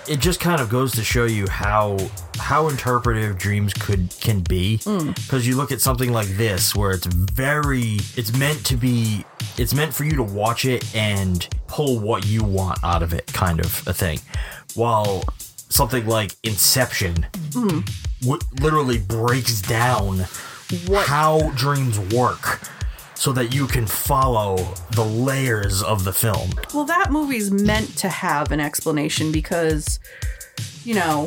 it 0.08 0.18
just 0.18 0.40
kind 0.40 0.60
of 0.60 0.68
goes 0.68 0.90
to 0.92 1.04
show 1.04 1.24
you 1.24 1.46
how 1.48 1.96
how 2.38 2.68
interpretive 2.68 3.38
dreams 3.38 3.72
could 3.74 4.12
can 4.20 4.40
be. 4.40 4.78
Hmm. 4.78 5.10
Because 5.12 5.46
you 5.46 5.56
look 5.56 5.70
at 5.70 5.80
something 5.80 6.10
like 6.12 6.26
this 6.28 6.74
where 6.74 6.90
it's 6.92 7.06
very 7.06 7.98
it's 8.16 8.36
meant 8.36 8.64
to 8.66 8.76
be 8.76 9.24
it's 9.56 9.74
meant 9.74 9.94
for 9.94 10.04
you 10.04 10.12
to 10.16 10.22
watch 10.22 10.64
it 10.64 10.92
and 10.96 11.46
pull 11.68 12.00
what 12.00 12.26
you 12.26 12.42
want 12.42 12.82
out 12.82 13.02
of 13.02 13.12
it 13.12 13.26
kind 13.32 13.60
of 13.60 13.86
a 13.86 13.92
thing. 13.92 14.18
While 14.74 15.22
something 15.68 16.06
like 16.06 16.34
inception 16.42 17.26
hmm. 17.52 17.80
w- 18.22 18.40
literally 18.60 18.98
breaks 18.98 19.60
down 19.62 20.24
how 21.06 21.50
dreams 21.50 21.98
work 22.14 22.60
so 23.14 23.32
that 23.32 23.54
you 23.54 23.66
can 23.66 23.86
follow 23.86 24.56
the 24.92 25.04
layers 25.04 25.82
of 25.82 26.04
the 26.04 26.12
film 26.12 26.50
well 26.74 26.84
that 26.84 27.10
movie's 27.10 27.50
meant 27.50 27.96
to 27.96 28.08
have 28.08 28.50
an 28.52 28.60
explanation 28.60 29.30
because 29.30 30.00
you 30.84 30.94
know 30.94 31.26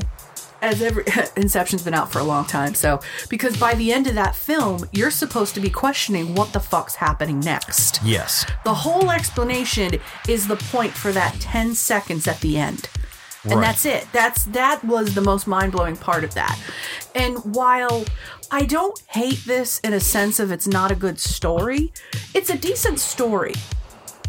as 0.64 0.82
every 0.82 1.04
Inception's 1.36 1.84
been 1.84 1.94
out 1.94 2.12
for 2.12 2.20
a 2.20 2.24
long 2.24 2.46
time, 2.46 2.74
so 2.74 3.02
because 3.30 3.56
by 3.58 3.76
the 3.76 3.92
end 3.92 4.08
of 4.08 4.16
that 4.16 4.36
film, 4.36 4.88
you're 4.94 5.12
supposed 5.12 5.54
to 5.56 5.60
be 5.60 5.70
questioning 5.70 6.34
what 6.36 6.54
the 6.54 6.60
fuck's 6.60 6.96
happening 6.96 7.40
next. 7.42 8.02
yes 8.04 8.46
The 8.64 8.74
whole 8.74 9.12
explanation 9.12 10.00
is 10.28 10.48
the 10.48 10.56
point 10.56 10.94
for 10.94 11.12
that 11.12 11.36
10 11.40 11.76
seconds 11.76 12.28
at 12.28 12.40
the 12.40 12.58
end. 12.58 12.90
And 13.44 13.54
Right. 13.54 13.62
that's 13.62 13.86
it. 13.86 14.08
That's 14.14 14.46
that 14.46 14.84
was 14.86 15.16
the 15.16 15.22
most 15.22 15.48
mind-blowing 15.48 15.98
part 15.98 16.24
of 16.24 16.34
that. 16.36 16.58
And 17.14 17.38
while 17.56 18.06
I 18.52 18.64
don't 18.66 19.02
hate 19.08 19.44
this 19.46 19.80
in 19.80 19.94
a 19.94 20.00
sense 20.00 20.40
of 20.40 20.52
it's 20.52 20.68
not 20.68 20.92
a 20.92 20.96
good 20.96 21.20
story, 21.20 21.92
it's 22.34 22.50
a 22.50 22.58
decent 22.58 23.00
story. 23.00 23.54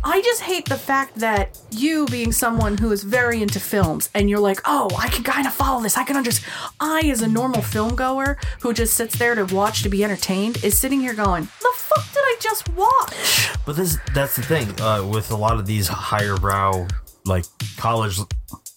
I 0.07 0.21
just 0.21 0.43
hate 0.43 0.69
the 0.69 0.77
fact 0.77 1.15
that 1.21 1.59
you 1.71 2.05
being 2.07 2.31
someone 2.31 2.77
who 2.77 2.93
is 2.93 3.03
very 3.05 3.41
into 3.41 3.59
films 3.59 4.11
and 4.15 4.29
you're 4.29 4.39
like, 4.39 4.61
oh, 4.67 4.91
I 4.99 5.09
can 5.09 5.25
kind 5.25 5.47
of 5.47 5.55
follow 5.55 5.81
this. 5.83 5.97
I 5.97 6.05
can 6.05 6.17
understand. 6.17 6.53
I, 6.79 7.01
as 7.09 7.23
a 7.23 7.29
normal 7.29 7.63
film 7.63 7.95
goer 7.95 8.37
who 8.61 8.75
just 8.75 8.95
sits 8.95 9.17
there 9.17 9.35
to 9.35 9.47
watch 9.55 9.83
to 9.83 9.89
be 9.89 10.05
entertained, 10.05 10.63
is 10.63 10.77
sitting 10.77 11.01
here 11.01 11.15
going, 11.15 11.45
the 11.45 11.73
fuck 11.75 12.05
did 12.13 12.21
I 12.21 12.37
just 12.39 12.69
watch? 12.75 13.49
But 13.65 13.77
this 13.77 13.97
that's 14.13 14.37
the 14.37 14.43
thing 14.43 14.79
uh, 14.79 15.07
with 15.07 15.31
a 15.31 15.37
lot 15.37 15.59
of 15.59 15.65
these 15.65 15.89
higher 15.89 16.37
brow 16.37 16.87
like 17.25 17.47
college 17.79 18.19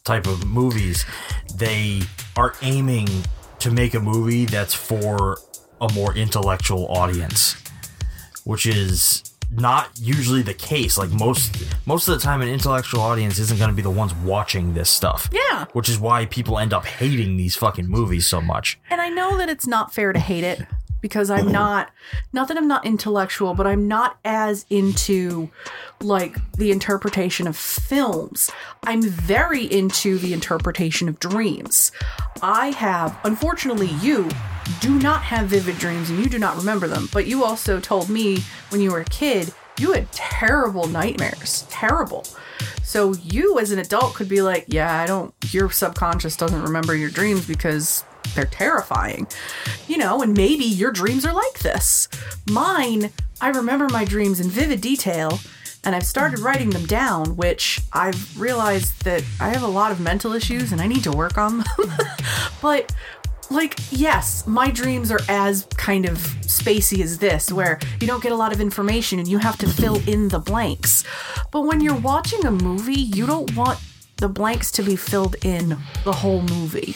type 0.07 0.25
of 0.25 0.45
movies, 0.47 1.05
they 1.55 2.01
are 2.35 2.53
aiming 2.61 3.07
to 3.59 3.71
make 3.71 3.93
a 3.93 3.99
movie 3.99 4.45
that's 4.45 4.73
for 4.73 5.37
a 5.81 5.91
more 5.93 6.15
intellectual 6.15 6.87
audience. 6.87 7.55
which 8.45 8.65
is 8.65 9.23
not 9.51 9.89
usually 9.99 10.41
the 10.41 10.53
case. 10.53 10.97
Like 10.97 11.09
most 11.11 11.63
most 11.85 12.07
of 12.07 12.15
the 12.15 12.21
time, 12.23 12.41
an 12.41 12.47
intellectual 12.47 13.01
audience 13.01 13.39
isn't 13.39 13.57
going 13.57 13.69
to 13.69 13.75
be 13.75 13.81
the 13.81 13.89
ones 13.89 14.13
watching 14.15 14.73
this 14.73 14.89
stuff. 14.89 15.29
Yeah. 15.31 15.65
which 15.73 15.89
is 15.89 15.99
why 15.99 16.25
people 16.25 16.57
end 16.57 16.73
up 16.73 16.85
hating 16.85 17.37
these 17.37 17.55
fucking 17.55 17.87
movies 17.87 18.25
so 18.27 18.39
much. 18.41 18.79
And 18.89 18.99
I 19.01 19.09
know 19.09 19.37
that 19.37 19.49
it's 19.49 19.67
not 19.67 19.93
fair 19.93 20.13
to 20.13 20.19
hate 20.19 20.43
it 20.43 20.59
because 21.01 21.29
I'm 21.29 21.51
not, 21.51 21.91
not 22.33 22.47
that 22.47 22.57
I'm 22.57 22.67
not 22.67 22.85
intellectual, 22.85 23.53
but 23.53 23.67
I'm 23.67 23.87
not 23.87 24.17
as 24.25 24.65
into 24.69 25.49
like 26.01 26.37
the 26.53 26.71
interpretation 26.71 27.47
of 27.47 27.55
films. 27.55 28.51
I'm 28.83 29.01
very 29.01 29.63
into 29.63 30.17
the 30.17 30.33
interpretation 30.33 31.09
of 31.09 31.19
dreams. 31.19 31.91
I 32.41 32.67
have, 32.71 33.17
unfortunately, 33.23 33.89
you 34.01 34.29
do 34.81 34.99
not 34.99 35.23
have 35.23 35.47
vivid 35.47 35.77
dreams 35.77 36.09
and 36.09 36.19
you 36.19 36.29
do 36.29 36.39
not 36.39 36.57
remember 36.57 36.87
them, 36.87 37.09
but 37.11 37.27
you 37.27 37.43
also 37.43 37.79
told 37.79 38.09
me 38.09 38.39
when 38.69 38.81
you 38.81 38.91
were 38.91 38.99
a 38.99 39.05
kid, 39.05 39.53
you 39.79 39.93
had 39.93 40.11
terrible 40.11 40.87
nightmares. 40.87 41.65
Terrible. 41.69 42.25
So 42.83 43.13
you 43.15 43.59
as 43.59 43.71
an 43.71 43.79
adult 43.79 44.15
could 44.15 44.29
be 44.29 44.41
like, 44.41 44.65
yeah, 44.67 45.01
I 45.01 45.05
don't, 45.05 45.33
your 45.51 45.69
subconscious 45.69 46.35
doesn't 46.35 46.63
remember 46.63 46.95
your 46.95 47.09
dreams 47.09 47.45
because 47.47 48.03
they're 48.35 48.45
terrifying. 48.45 49.27
You 49.87 49.97
know, 49.97 50.21
and 50.21 50.35
maybe 50.35 50.65
your 50.65 50.91
dreams 50.91 51.25
are 51.25 51.33
like 51.33 51.59
this. 51.59 52.07
Mine, 52.49 53.11
I 53.41 53.49
remember 53.49 53.87
my 53.89 54.05
dreams 54.05 54.39
in 54.39 54.49
vivid 54.49 54.81
detail 54.81 55.39
and 55.83 55.95
I've 55.95 56.05
started 56.05 56.39
writing 56.39 56.69
them 56.69 56.85
down, 56.85 57.37
which 57.37 57.79
I've 57.93 58.39
realized 58.39 59.03
that 59.05 59.23
I 59.39 59.49
have 59.49 59.63
a 59.63 59.67
lot 59.67 59.91
of 59.91 59.99
mental 59.99 60.33
issues 60.33 60.71
and 60.71 60.81
I 60.81 60.87
need 60.87 61.03
to 61.03 61.11
work 61.11 61.37
on 61.37 61.59
them. 61.59 61.67
but 62.61 62.93
like 63.49 63.79
yes 63.91 64.45
my 64.45 64.69
dreams 64.69 65.11
are 65.11 65.21
as 65.29 65.65
kind 65.77 66.05
of 66.05 66.17
spacey 66.17 67.01
as 67.01 67.17
this 67.19 67.51
where 67.51 67.79
you 68.01 68.07
don't 68.07 68.21
get 68.21 68.31
a 68.31 68.35
lot 68.35 68.51
of 68.51 68.59
information 68.59 69.19
and 69.19 69.27
you 69.27 69.37
have 69.37 69.57
to 69.57 69.67
fill 69.67 69.97
in 70.07 70.27
the 70.27 70.39
blanks 70.39 71.05
but 71.51 71.61
when 71.61 71.79
you're 71.79 71.95
watching 71.95 72.45
a 72.45 72.51
movie 72.51 72.99
you 72.99 73.25
don't 73.25 73.55
want 73.55 73.79
the 74.17 74.29
blanks 74.29 74.71
to 74.71 74.83
be 74.83 74.95
filled 74.95 75.35
in 75.43 75.77
the 76.03 76.13
whole 76.13 76.41
movie 76.41 76.95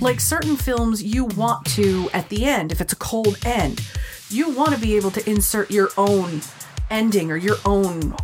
like 0.00 0.20
certain 0.20 0.56
films 0.56 1.02
you 1.02 1.24
want 1.24 1.64
to 1.66 2.08
at 2.12 2.28
the 2.28 2.44
end 2.44 2.72
if 2.72 2.80
it's 2.80 2.92
a 2.92 2.96
cold 2.96 3.38
end 3.44 3.80
you 4.30 4.50
want 4.50 4.72
to 4.72 4.80
be 4.80 4.96
able 4.96 5.10
to 5.10 5.28
insert 5.28 5.70
your 5.70 5.90
own 5.96 6.40
ending 6.90 7.30
or 7.30 7.36
your 7.36 7.56
own 7.64 8.14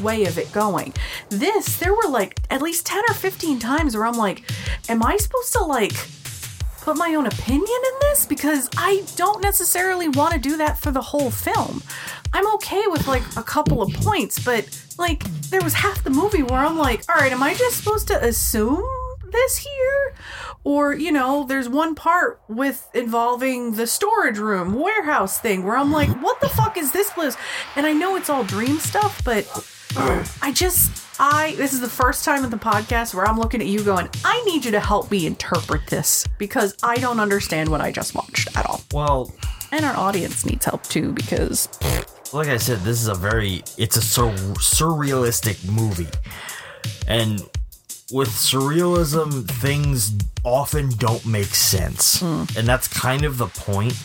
way 0.00 0.24
of 0.24 0.38
it 0.38 0.52
going. 0.52 0.92
This, 1.28 1.78
there 1.78 1.94
were 1.94 2.08
like 2.08 2.40
at 2.50 2.62
least 2.62 2.86
10 2.86 3.02
or 3.08 3.14
15 3.14 3.58
times 3.58 3.96
where 3.96 4.06
I'm 4.06 4.16
like, 4.16 4.42
am 4.88 5.02
I 5.02 5.16
supposed 5.16 5.52
to 5.54 5.62
like 5.62 5.94
put 6.80 6.96
my 6.96 7.14
own 7.14 7.26
opinion 7.26 7.62
in 7.64 7.98
this? 8.02 8.26
Because 8.26 8.68
I 8.76 9.04
don't 9.16 9.42
necessarily 9.42 10.08
want 10.08 10.34
to 10.34 10.40
do 10.40 10.56
that 10.58 10.78
for 10.78 10.90
the 10.90 11.00
whole 11.00 11.30
film. 11.30 11.82
I'm 12.32 12.52
okay 12.54 12.84
with 12.86 13.06
like 13.06 13.22
a 13.36 13.42
couple 13.42 13.82
of 13.82 13.92
points, 13.94 14.38
but 14.44 14.64
like 14.98 15.24
there 15.50 15.62
was 15.62 15.74
half 15.74 16.02
the 16.04 16.10
movie 16.10 16.42
where 16.42 16.60
I'm 16.60 16.78
like, 16.78 17.04
all 17.08 17.16
right, 17.16 17.32
am 17.32 17.42
I 17.42 17.54
just 17.54 17.78
supposed 17.78 18.08
to 18.08 18.24
assume 18.24 18.84
this 19.30 19.58
here? 19.58 20.14
Or, 20.64 20.94
you 20.94 21.12
know, 21.12 21.44
there's 21.44 21.68
one 21.68 21.94
part 21.94 22.40
with 22.48 22.88
involving 22.94 23.72
the 23.72 23.86
storage 23.86 24.38
room, 24.38 24.74
warehouse 24.74 25.38
thing 25.38 25.62
where 25.64 25.76
I'm 25.76 25.92
like, 25.92 26.08
what 26.22 26.40
the 26.40 26.48
fuck 26.48 26.76
is 26.76 26.92
this 26.92 27.10
place? 27.10 27.36
And 27.76 27.86
I 27.86 27.92
know 27.92 28.16
it's 28.16 28.30
all 28.30 28.44
dream 28.44 28.78
stuff, 28.78 29.22
but 29.24 29.46
I 30.42 30.52
just, 30.52 31.04
I, 31.20 31.54
this 31.56 31.72
is 31.72 31.80
the 31.80 31.88
first 31.88 32.24
time 32.24 32.44
in 32.44 32.50
the 32.50 32.56
podcast 32.56 33.14
where 33.14 33.26
I'm 33.26 33.38
looking 33.38 33.60
at 33.60 33.68
you 33.68 33.82
going, 33.84 34.08
I 34.24 34.42
need 34.44 34.64
you 34.64 34.72
to 34.72 34.80
help 34.80 35.10
me 35.10 35.26
interpret 35.26 35.86
this 35.86 36.26
because 36.38 36.76
I 36.82 36.96
don't 36.96 37.20
understand 37.20 37.68
what 37.68 37.80
I 37.80 37.92
just 37.92 38.14
watched 38.14 38.56
at 38.56 38.66
all. 38.66 38.82
Well, 38.92 39.32
And 39.72 39.84
our 39.84 39.96
audience 39.96 40.44
needs 40.46 40.64
help 40.64 40.82
too 40.84 41.12
because 41.12 41.68
like 42.32 42.48
I 42.48 42.56
said, 42.56 42.80
this 42.80 43.00
is 43.00 43.08
a 43.08 43.14
very 43.14 43.62
it's 43.78 43.96
a 43.96 44.02
sur- 44.02 44.30
surrealistic 44.58 45.68
movie, 45.70 46.08
and 47.06 47.40
with 48.12 48.28
surrealism, 48.28 49.48
things 49.48 50.12
often 50.44 50.90
don't 50.96 51.24
make 51.26 51.54
sense, 51.54 52.20
hmm. 52.20 52.44
and 52.56 52.66
that's 52.66 52.88
kind 52.88 53.24
of 53.24 53.38
the 53.38 53.46
point. 53.46 53.96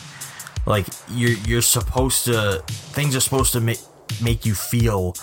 Like 0.66 0.86
you're 1.08 1.36
you're 1.46 1.62
supposed 1.62 2.24
to 2.26 2.62
things 2.66 3.16
are 3.16 3.20
supposed 3.20 3.52
to 3.52 3.60
make 3.60 3.80
make 4.20 4.44
you 4.44 4.54
feel 4.54 5.14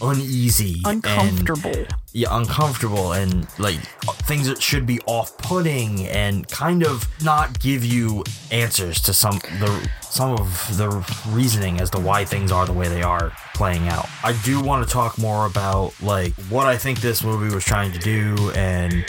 uneasy, 0.00 0.80
and- 0.86 1.04
uncomfortable. 1.04 1.86
yeah, 2.12 2.28
uncomfortable 2.30 3.12
and 3.12 3.46
like 3.58 3.78
things 4.26 4.46
that 4.46 4.62
should 4.62 4.86
be 4.86 5.00
off-putting 5.06 6.06
and 6.08 6.48
kind 6.48 6.84
of 6.84 7.06
not 7.22 7.58
give 7.60 7.84
you 7.84 8.24
answers 8.50 9.00
to 9.02 9.12
some 9.14 9.38
the 9.60 9.90
some 10.00 10.32
of 10.32 10.76
the 10.76 10.88
reasoning 11.28 11.80
as 11.80 11.90
to 11.90 12.00
why 12.00 12.24
things 12.24 12.50
are 12.50 12.66
the 12.66 12.72
way 12.72 12.88
they 12.88 13.02
are 13.02 13.32
playing 13.54 13.86
out. 13.88 14.06
I 14.24 14.32
do 14.44 14.60
want 14.60 14.86
to 14.86 14.92
talk 14.92 15.18
more 15.18 15.46
about 15.46 15.92
like 16.02 16.32
what 16.48 16.66
I 16.66 16.76
think 16.76 17.00
this 17.00 17.22
movie 17.22 17.54
was 17.54 17.64
trying 17.64 17.92
to 17.92 17.98
do 17.98 18.50
and 18.56 19.04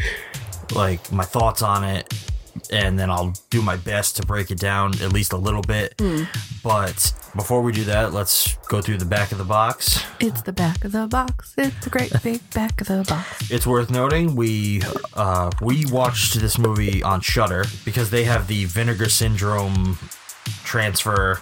like 0.76 1.12
my 1.12 1.24
thoughts 1.24 1.62
on 1.62 1.84
it 1.84 2.14
and 2.72 2.98
then 2.98 3.10
I'll 3.10 3.34
do 3.50 3.62
my 3.62 3.78
best 3.78 4.18
to 4.18 4.26
break 4.26 4.52
it 4.52 4.60
down 4.60 4.94
at 5.02 5.12
least 5.14 5.34
a 5.34 5.38
little 5.38 5.62
bit. 5.62 6.00
But 6.64 7.14
before 7.36 7.62
we 7.62 7.72
do 7.72 7.84
that, 7.86 8.14
let's 8.14 8.58
go 8.68 8.82
through 8.82 8.98
the 8.98 9.06
back 9.06 9.32
of 9.32 9.38
the 9.38 9.44
box. 9.46 10.04
It's 10.20 10.42
the 10.42 10.54
back 10.54 10.84
of 10.84 10.92
the 10.92 11.08
box. 11.08 11.54
It's 11.58 11.88
a 11.88 11.90
great 11.90 12.12
big 12.24 12.42
back 12.52 12.82
of 12.82 12.88
the 12.88 13.06
box. 13.08 13.52
It's 13.52 13.66
worth 13.66 13.90
noting 13.90 14.36
we 14.36 14.82
uh, 15.14 15.52
we 15.62 15.86
watched 15.88 16.40
this 16.40 16.58
movie 16.58 17.02
on 17.04 17.22
Shudder 17.22 17.66
because 17.86 18.10
they 18.10 18.24
have 18.26 18.48
the 18.48 18.66
Vinegar 18.66 19.10
Syndrome 19.10 19.98
transfer. 20.64 21.40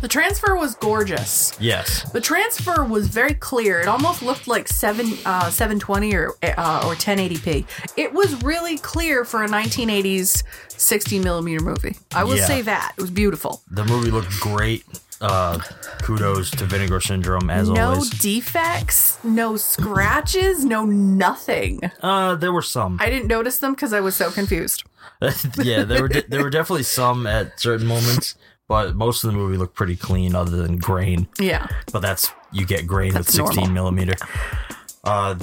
The 0.00 0.08
transfer 0.08 0.56
was 0.56 0.74
gorgeous. 0.74 1.56
Yes, 1.60 2.10
The 2.12 2.20
transfer 2.20 2.84
was 2.84 3.06
very 3.08 3.34
clear. 3.34 3.80
It 3.80 3.88
almost 3.88 4.22
looked 4.22 4.46
like 4.48 4.68
seven 4.68 5.06
uh, 5.24 5.50
720 5.50 6.14
or 6.14 6.30
uh, 6.42 6.84
or 6.86 6.94
1080p. 6.94 7.66
It 7.96 8.12
was 8.12 8.42
really 8.42 8.78
clear 8.78 9.24
for 9.24 9.42
a 9.44 9.48
1980s 9.48 10.42
60 10.68 11.18
millimeter 11.20 11.62
movie. 11.62 11.96
I 12.14 12.24
will 12.24 12.36
Yeah. 12.36 12.46
say 12.46 12.62
that 12.62 12.94
it 12.96 13.00
was 13.00 13.10
beautiful. 13.10 13.62
the 13.70 13.84
movie 13.84 14.10
looked 14.10 14.38
great. 14.40 14.84
Uh, 15.22 15.58
kudos 16.02 16.50
to 16.50 16.64
Vinegar 16.64 16.98
Syndrome 16.98 17.50
as 17.50 17.68
no 17.68 17.90
always. 17.90 18.10
No 18.10 18.18
defects, 18.20 19.18
no 19.22 19.58
scratches, 19.58 20.64
no 20.64 20.86
nothing. 20.86 21.78
Uh, 22.02 22.36
there 22.36 22.52
were 22.54 22.62
some. 22.62 22.96
I 23.00 23.10
didn't 23.10 23.28
notice 23.28 23.58
them 23.58 23.74
because 23.74 23.92
I 23.92 24.00
was 24.00 24.16
so 24.16 24.30
confused. 24.30 24.82
yeah, 25.62 25.82
there 25.84 26.00
were 26.00 26.08
de- 26.08 26.26
there 26.26 26.42
were 26.42 26.48
definitely 26.48 26.84
some 26.84 27.26
at 27.26 27.60
certain 27.60 27.86
moments, 27.86 28.34
but 28.70 28.94
most 28.94 29.24
of 29.24 29.32
the 29.32 29.36
movie 29.36 29.56
looked 29.56 29.74
pretty 29.74 29.96
clean, 29.96 30.32
other 30.36 30.56
than 30.62 30.78
grain. 30.78 31.26
Yeah. 31.40 31.66
but 31.92 32.02
that's 32.02 32.30
you 32.52 32.64
get 32.64 32.86
grain 32.86 33.12
That's 33.12 33.26
with 33.26 33.48
16 33.48 33.56
normal. 33.56 33.74
millimeter. 33.74 34.14
Uh, 35.02 35.34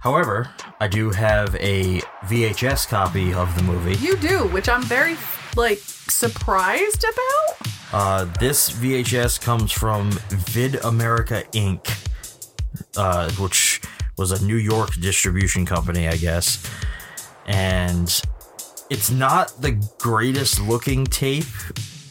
however, 0.00 0.50
I 0.80 0.88
do 0.88 1.10
have 1.10 1.54
a 1.60 2.00
VHS 2.24 2.88
copy 2.88 3.32
of 3.32 3.54
the 3.54 3.62
movie. 3.62 3.94
You 4.04 4.16
do, 4.16 4.48
which 4.48 4.68
I'm 4.68 4.82
very 4.82 5.16
like 5.54 5.78
surprised 5.78 7.04
about. 7.04 7.68
Uh, 7.92 8.24
this 8.40 8.70
VHS 8.70 9.40
comes 9.40 9.70
from 9.70 10.10
Vid 10.50 10.84
America 10.84 11.44
Inc., 11.52 11.86
uh, 12.96 13.30
which 13.34 13.80
was 14.18 14.32
a 14.32 14.44
New 14.44 14.56
York 14.56 14.94
distribution 14.94 15.64
company, 15.64 16.08
I 16.08 16.16
guess. 16.16 16.68
And 17.46 18.08
it's 18.90 19.08
not 19.12 19.62
the 19.62 19.80
greatest 20.00 20.60
looking 20.60 21.04
tape. 21.04 21.44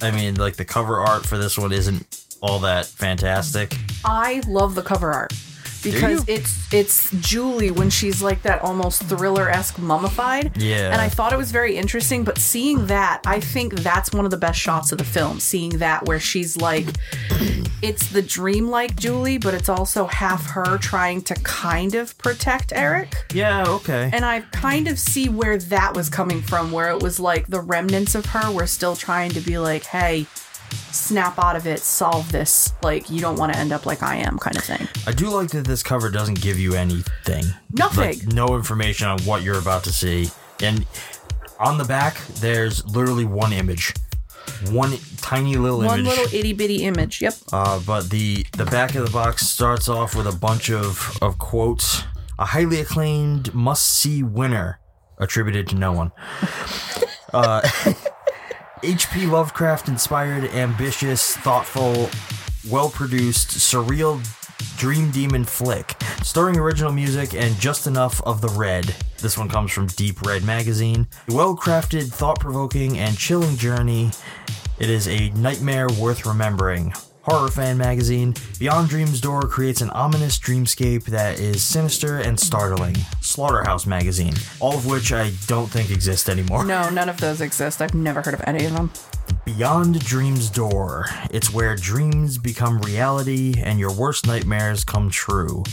I 0.02 0.12
mean, 0.12 0.36
like 0.36 0.56
the 0.56 0.66
cover 0.66 1.00
art 1.00 1.26
for 1.26 1.38
this 1.38 1.58
one 1.58 1.72
isn't 1.72 2.36
all 2.42 2.60
that 2.60 2.86
fantastic. 2.86 3.78
I 4.04 4.42
love 4.48 4.76
the 4.76 4.82
cover 4.82 5.12
art 5.12 5.34
because 5.82 6.24
it's 6.28 6.72
it's 6.74 7.12
Julie 7.20 7.72
when 7.72 7.90
she's 7.90 8.22
like 8.22 8.42
that 8.44 8.62
almost 8.62 9.04
thriller 9.04 9.50
esque 9.50 9.80
mummified. 9.80 10.58
Yeah. 10.58 10.92
and 10.92 11.02
I 11.02 11.10
thought 11.10 11.34
it 11.34 11.38
was 11.38 11.52
very 11.52 11.78
interesting. 11.78 12.24
But 12.24 12.38
seeing 12.38 12.88
that, 12.88 13.22
I 13.26 13.40
think 13.40 13.74
that's 13.76 14.12
one 14.12 14.26
of 14.26 14.32
the 14.32 14.38
best 14.38 14.60
shots 14.60 14.92
of 14.92 14.98
the 14.98 15.04
film. 15.04 15.40
Seeing 15.40 15.78
that 15.80 16.06
where 16.06 16.20
she's 16.20 16.58
like, 16.58 16.88
it's 17.82 18.10
the 18.10 18.22
dreamlike 18.22 18.96
Julie, 18.96 19.38
but 19.38 19.54
it's 19.54 19.70
also 19.70 20.06
half 20.06 20.52
her 20.52 20.78
trying 20.78 21.22
to 21.24 21.36
kind 21.36 21.96
of 21.96 22.18
protect 22.18 22.74
Eric. 22.74 23.16
Yeah, 23.34 23.66
okay. 23.68 24.10
And 24.14 24.24
I 24.26 24.42
kind 24.52 24.88
of 24.88 25.00
see 25.00 25.30
where 25.30 25.58
that 25.58 25.96
was 25.96 26.10
coming 26.10 26.42
from, 26.42 26.72
where 26.72 26.92
it 26.92 27.02
was 27.02 27.20
like 27.20 27.48
the 27.48 27.60
remnants 27.62 28.16
of 28.16 28.28
her 28.28 28.52
were 28.52 28.68
still 28.68 28.96
trying 28.96 29.32
to 29.32 29.42
be 29.42 29.58
like, 29.58 29.84
hey, 29.86 30.28
snap 30.92 31.38
out 31.40 31.56
of 31.56 31.68
it, 31.68 31.80
solve 31.80 32.32
this. 32.32 32.74
Like, 32.84 33.10
you 33.10 33.20
don't 33.22 33.38
want 33.38 33.54
to 33.54 33.60
end 33.60 33.72
up 33.72 33.86
like 33.86 34.04
I 34.04 34.18
am, 34.18 34.38
kind 34.38 34.58
of 34.58 34.64
thing. 34.64 34.88
I 35.08 35.12
do 35.12 35.30
like 35.30 35.50
that 35.52 35.66
this 35.66 35.84
cover 35.84 36.10
doesn't 36.10 36.42
give 36.42 36.60
you 36.60 36.74
anything. 36.74 37.46
Nothing. 37.72 38.20
Like, 38.20 38.28
no 38.28 38.56
information 38.56 39.08
on 39.08 39.20
what 39.22 39.44
you're 39.44 39.60
about 39.60 39.84
to 39.86 39.94
see. 39.94 40.30
And 40.62 40.86
on 41.60 41.78
the 41.78 41.86
back, 41.86 42.18
there's 42.40 42.86
literally 42.86 43.26
one 43.26 43.54
image. 43.54 43.94
One 44.70 44.98
tiny 45.18 45.56
little 45.56 45.80
One 45.80 46.00
image. 46.00 46.08
One 46.08 46.18
little 46.18 46.40
itty 46.40 46.54
bitty 46.54 46.84
image. 46.84 47.22
Yep. 47.22 47.34
Uh, 47.52 47.80
but 47.86 48.10
the 48.10 48.46
the 48.58 48.66
back 48.66 48.96
of 48.96 49.06
the 49.06 49.12
box 49.12 49.48
starts 49.48 49.88
off 49.90 50.16
with 50.16 50.28
a 50.28 50.32
bunch 50.36 50.70
of, 50.70 51.18
of 51.22 51.38
quotes. 51.38 52.04
A 52.38 52.46
highly 52.46 52.80
acclaimed 52.80 53.54
must 53.54 53.88
see 53.88 54.24
winner 54.24 54.80
attributed 55.18 55.68
to 55.70 55.76
no 55.76 55.92
one. 55.94 56.12
Uh, 57.34 57.62
H.P. 58.84 59.28
Lovecraft 59.28 59.90
inspired, 59.90 60.46
ambitious, 60.46 61.38
thoughtful, 61.38 62.10
well 62.68 62.90
produced, 62.90 63.50
surreal 63.50 64.20
Dream 64.78 65.12
Demon 65.12 65.44
flick, 65.44 65.96
starring 66.24 66.58
original 66.58 66.92
music 66.92 67.36
and 67.36 67.56
just 67.60 67.86
enough 67.86 68.24
of 68.24 68.42
the 68.42 68.48
red. 68.50 68.96
This 69.20 69.38
one 69.38 69.50
comes 69.50 69.72
from 69.72 69.86
Deep 69.86 70.24
Red 70.24 70.44
Magazine. 70.44 71.08
Well 71.28 71.56
crafted, 71.56 72.12
thought 72.12 72.40
provoking, 72.40 72.98
and 72.98 73.16
chilling 73.16 73.56
journey. 73.56 74.10
It 74.80 74.90
is 74.90 75.08
a 75.08 75.30
nightmare 75.30 75.88
worth 76.00 76.26
remembering. 76.26 76.92
Horror 77.24 77.50
Fan 77.50 77.78
Magazine, 77.78 78.34
Beyond 78.58 78.90
Dream's 78.90 79.22
Door 79.22 79.44
creates 79.44 79.82
an 79.82 79.92
ominous 79.92 80.40
dreamscape 80.40 81.06
that 81.06 81.40
is 81.40 81.64
sinister 81.64 82.18
and 82.18 82.40
startling. 82.40 82.96
Slaughterhouse 83.22 83.86
Magazine, 83.86 84.34
all 84.60 84.76
of 84.76 84.88
which 84.88 85.14
I 85.14 85.32
don't 85.46 85.68
think 85.68 85.92
exist 85.92 86.30
anymore. 86.30 86.66
No, 86.66 86.90
none 86.90 87.10
of 87.10 87.20
those 87.20 87.40
exist. 87.40 87.80
I've 87.80 87.94
never 87.94 88.24
heard 88.24 88.34
of 88.34 88.42
any 88.48 88.66
of 88.66 88.74
them. 88.74 88.92
Beyond 89.46 90.00
Dream's 90.00 90.50
Door. 90.50 91.06
It's 91.30 91.54
where 91.54 91.76
dreams 91.76 92.40
become 92.40 92.82
reality 92.82 93.54
and 93.62 93.80
your 93.80 93.94
worst 93.94 94.26
nightmares 94.26 94.84
come 94.84 95.12
true. 95.12 95.64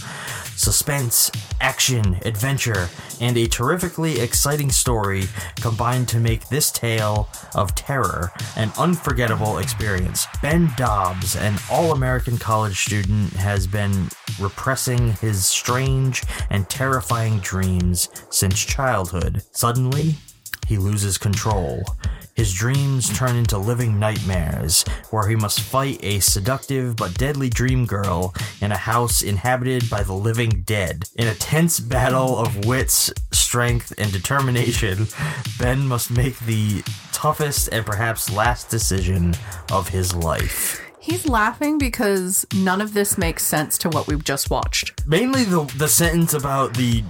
Suspense, 0.59 1.31
action, 1.61 2.19
adventure, 2.25 2.89
and 3.21 3.37
a 3.39 3.47
terrifically 3.47 4.19
exciting 4.19 4.71
story 4.71 5.23
combined 5.55 6.09
to 6.09 6.19
make 6.19 6.49
this 6.49 6.73
tale 6.73 7.29
of 7.55 7.77
terror 7.77 8.33
an 8.57 8.73
unforgettable 8.77 9.59
experience. 9.59 10.27
Ben 10.43 10.69
Dobbs, 10.77 11.37
an 11.37 11.55
all 11.71 11.93
American 11.93 12.39
college 12.39 12.81
student, 12.81 13.33
has 13.35 13.69
been 13.69 14.09
repressing 14.41 15.13
his 15.13 15.47
strange 15.47 16.25
and 16.51 16.69
terrifying 16.69 17.39
dreams 17.39 18.09
since 18.31 18.59
childhood. 18.65 19.43
Suddenly, 19.53 20.17
he 20.67 20.77
loses 20.77 21.19
control. 21.19 21.85
His 22.39 22.55
dreams 22.55 23.13
turn 23.19 23.35
into 23.35 23.59
living 23.59 23.99
nightmares, 23.99 24.85
where 25.11 25.29
he 25.29 25.35
must 25.35 25.59
fight 25.59 25.99
a 26.05 26.21
seductive 26.21 26.95
but 26.95 27.15
deadly 27.15 27.49
dream 27.51 27.85
girl 27.85 28.33
in 28.61 28.71
a 28.71 28.77
house 28.77 29.23
inhabited 29.23 29.91
by 29.91 30.05
the 30.05 30.13
living 30.13 30.63
dead. 30.65 31.09
In 31.17 31.27
a 31.27 31.35
tense 31.35 31.81
battle 31.81 32.39
of 32.39 32.65
wits, 32.65 33.13
strength, 33.33 33.93
and 33.99 34.13
determination, 34.13 35.09
Ben 35.59 35.89
must 35.89 36.13
make 36.13 36.39
the 36.39 36.85
toughest 37.11 37.71
and 37.73 37.85
perhaps 37.85 38.33
last 38.33 38.71
decision 38.71 39.35
of 39.73 39.89
his 39.89 40.15
life. 40.15 40.81
He's 41.01 41.27
laughing 41.27 41.77
because 41.79 42.47
none 42.55 42.81
of 42.81 42.95
this 42.95 43.19
makes 43.19 43.43
sense 43.43 43.79
to 43.79 43.89
what 43.89 44.07
we've 44.07 44.23
just 44.23 44.49
watched. 44.49 45.05
Mainly 45.09 45.43
the 45.43 45.65
the 45.77 45.89
sentence 45.89 46.35
about 46.35 46.75
the 46.75 47.03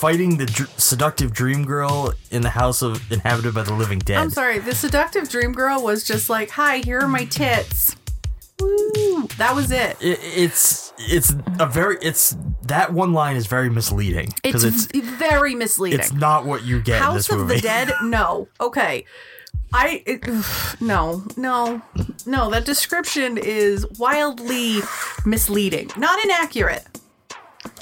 fighting 0.00 0.38
the 0.38 0.46
dr- 0.46 0.70
seductive 0.80 1.32
dream 1.32 1.66
girl 1.66 2.14
in 2.30 2.40
the 2.40 2.48
house 2.48 2.80
of 2.80 3.12
inhabited 3.12 3.54
by 3.54 3.62
the 3.62 3.74
living 3.74 3.98
dead. 3.98 4.16
I'm 4.16 4.30
sorry, 4.30 4.58
the 4.58 4.74
seductive 4.74 5.28
dream 5.28 5.52
girl 5.52 5.82
was 5.82 6.04
just 6.04 6.30
like, 6.30 6.50
"Hi, 6.50 6.78
here 6.78 7.00
are 7.00 7.08
my 7.08 7.26
tits." 7.26 7.94
Woo! 8.58 9.28
That 9.36 9.54
was 9.54 9.70
it. 9.70 9.98
It, 10.00 10.18
it's 10.22 10.92
it's 10.98 11.34
a 11.58 11.66
very 11.66 11.98
it's 12.00 12.36
that 12.62 12.92
one 12.92 13.12
line 13.12 13.36
is 13.36 13.46
very 13.46 13.68
misleading 13.68 14.28
It's, 14.42 14.42
because 14.42 14.64
it's 14.64 14.86
very 15.18 15.54
misleading. 15.54 16.00
it's 16.00 16.12
not 16.12 16.46
what 16.46 16.64
you 16.64 16.80
get 16.80 16.96
in 16.96 17.02
House 17.02 17.30
of 17.30 17.48
the 17.48 17.60
Dead? 17.60 17.92
No. 18.02 18.48
Okay. 18.60 19.04
I 19.72 20.02
it, 20.06 20.26
no 20.80 21.24
no 21.36 21.82
no. 22.26 22.50
That 22.50 22.64
description 22.64 23.36
is 23.38 23.86
wildly 23.98 24.80
misleading, 25.26 25.90
not 25.96 26.22
inaccurate. 26.24 26.86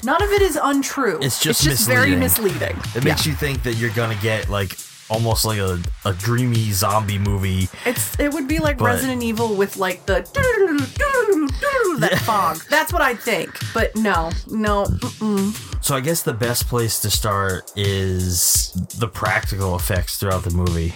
None 0.03 0.21
of 0.23 0.29
it 0.31 0.41
is 0.41 0.57
untrue. 0.61 1.19
It's 1.21 1.39
just 1.41 1.63
very 1.87 2.15
misleading. 2.15 2.77
misleading. 2.77 2.81
It 2.95 3.03
makes 3.03 3.25
you 3.25 3.33
think 3.33 3.63
that 3.63 3.73
you're 3.75 3.91
gonna 3.91 4.17
get 4.21 4.49
like 4.49 4.77
almost 5.09 5.43
like 5.43 5.57
a, 5.57 5.81
a 6.05 6.13
dreamy 6.13 6.71
zombie 6.71 7.17
movie. 7.17 7.67
It's 7.85 8.17
it 8.19 8.31
would 8.33 8.47
be 8.47 8.59
like 8.59 8.77
But- 8.77 8.85
Resident 8.85 9.23
Evil 9.23 9.55
with 9.55 9.75
like 9.77 10.05
the 10.05 10.21
that 11.99 12.19
fog. 12.25 12.57
That's 12.69 12.93
what 12.93 13.01
I 13.01 13.15
think. 13.15 13.57
But 13.73 13.95
no, 13.95 14.31
no. 14.47 14.85
Mm-mm. 14.85 15.83
So 15.83 15.95
I 15.95 15.99
guess 16.01 16.21
the 16.23 16.33
best 16.33 16.67
place 16.67 16.99
to 17.01 17.09
start 17.09 17.71
is 17.75 18.71
the 18.99 19.07
practical 19.07 19.75
effects 19.75 20.17
throughout 20.17 20.43
the 20.43 20.51
movie. 20.51 20.93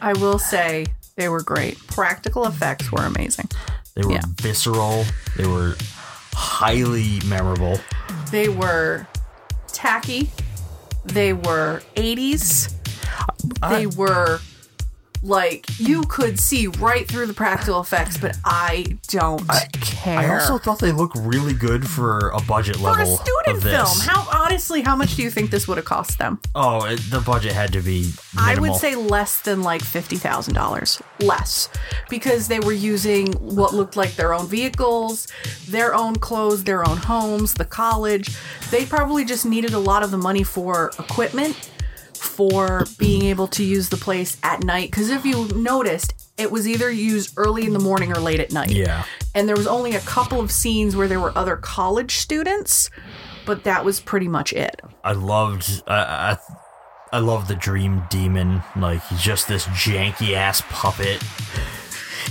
I 0.00 0.12
will 0.14 0.38
say 0.38 0.86
they 1.16 1.28
were 1.28 1.42
great. 1.42 1.78
Practical 1.88 2.46
effects 2.46 2.92
were 2.92 3.02
amazing. 3.04 3.48
They 3.94 4.02
were 4.02 4.12
Yeah. 4.12 4.22
visceral. 4.40 5.04
They 5.36 5.46
were 5.46 5.76
highly 6.36 7.18
memorable. 7.26 7.80
They 8.30 8.48
were 8.50 9.06
tacky. 9.68 10.30
They 11.04 11.32
were 11.32 11.80
80s. 11.94 12.74
They 13.70 13.86
were 13.86 14.40
like 15.26 15.66
you 15.78 16.02
could 16.04 16.38
see 16.38 16.68
right 16.68 17.06
through 17.08 17.26
the 17.26 17.34
practical 17.34 17.80
effects, 17.80 18.16
but 18.16 18.36
I 18.44 18.98
don't 19.08 19.46
care. 19.72 20.18
I 20.18 20.38
also 20.38 20.58
thought 20.58 20.78
they 20.78 20.92
looked 20.92 21.16
really 21.16 21.52
good 21.52 21.86
for 21.88 22.30
a 22.30 22.40
budget 22.42 22.76
for 22.76 22.82
a 22.88 22.92
level 22.92 23.16
student 23.16 23.56
of 23.58 23.62
this. 23.62 23.72
film, 23.72 24.08
how 24.08 24.44
honestly, 24.44 24.82
how 24.82 24.94
much 24.94 25.16
do 25.16 25.22
you 25.22 25.30
think 25.30 25.50
this 25.50 25.66
would 25.66 25.76
have 25.78 25.84
cost 25.84 26.18
them? 26.18 26.38
oh, 26.54 26.84
it, 26.84 27.00
the 27.10 27.20
budget 27.20 27.52
had 27.52 27.72
to 27.72 27.80
be. 27.80 28.12
I 28.38 28.58
would 28.58 28.74
say 28.74 28.94
less 28.94 29.42
than 29.42 29.62
like 29.62 29.82
fifty 29.82 30.16
thousand 30.16 30.54
dollars, 30.54 31.02
less, 31.20 31.68
because 32.08 32.48
they 32.48 32.60
were 32.60 32.72
using 32.72 33.32
what 33.32 33.74
looked 33.74 33.96
like 33.96 34.14
their 34.14 34.32
own 34.32 34.46
vehicles, 34.46 35.26
their 35.68 35.94
own 35.94 36.16
clothes, 36.16 36.64
their 36.64 36.88
own 36.88 36.96
homes, 36.98 37.54
the 37.54 37.64
college. 37.64 38.36
They 38.70 38.84
probably 38.84 39.24
just 39.24 39.44
needed 39.46 39.72
a 39.72 39.78
lot 39.78 40.02
of 40.02 40.10
the 40.10 40.18
money 40.18 40.42
for 40.44 40.92
equipment, 40.98 41.70
for 42.16 42.84
being 42.98 43.22
able 43.22 43.48
to 43.48 43.64
use 43.64 43.88
the 43.88 43.96
place 43.96 44.38
at 44.42 44.62
night. 44.62 44.90
Because 44.90 45.10
if 45.10 45.24
you 45.24 45.48
noticed, 45.48 46.14
it 46.36 46.50
was 46.50 46.68
either 46.68 46.90
used 46.90 47.34
early 47.36 47.64
in 47.64 47.72
the 47.72 47.78
morning 47.78 48.12
or 48.12 48.20
late 48.20 48.40
at 48.40 48.52
night. 48.52 48.70
Yeah. 48.70 49.04
And 49.34 49.48
there 49.48 49.56
was 49.56 49.66
only 49.66 49.94
a 49.94 50.00
couple 50.00 50.40
of 50.40 50.50
scenes 50.50 50.96
where 50.96 51.08
there 51.08 51.20
were 51.20 51.36
other 51.36 51.56
college 51.56 52.16
students, 52.16 52.90
but 53.44 53.64
that 53.64 53.84
was 53.84 54.00
pretty 54.00 54.28
much 54.28 54.52
it. 54.52 54.80
I 55.04 55.12
loved. 55.12 55.82
I, 55.86 55.96
I 55.96 56.38
I 57.12 57.18
love 57.20 57.48
the 57.48 57.54
Dream 57.54 58.02
Demon. 58.10 58.62
Like 58.76 59.02
he's 59.06 59.22
just 59.22 59.48
this 59.48 59.66
janky 59.66 60.34
ass 60.34 60.62
puppet. 60.68 61.22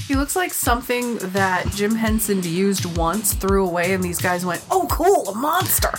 He 0.08 0.15
looks 0.15 0.36
like 0.36 0.54
something 0.54 1.17
that 1.19 1.67
Jim 1.69 1.95
Henson 1.95 2.43
used 2.43 2.86
once, 2.98 3.34
threw 3.34 3.65
away, 3.65 3.93
and 3.93 4.04
these 4.04 4.19
guys 4.19 4.45
went, 4.45 4.62
"Oh, 4.69 4.88
cool, 4.91 5.30
a 5.30 5.36
monster." 5.36 5.91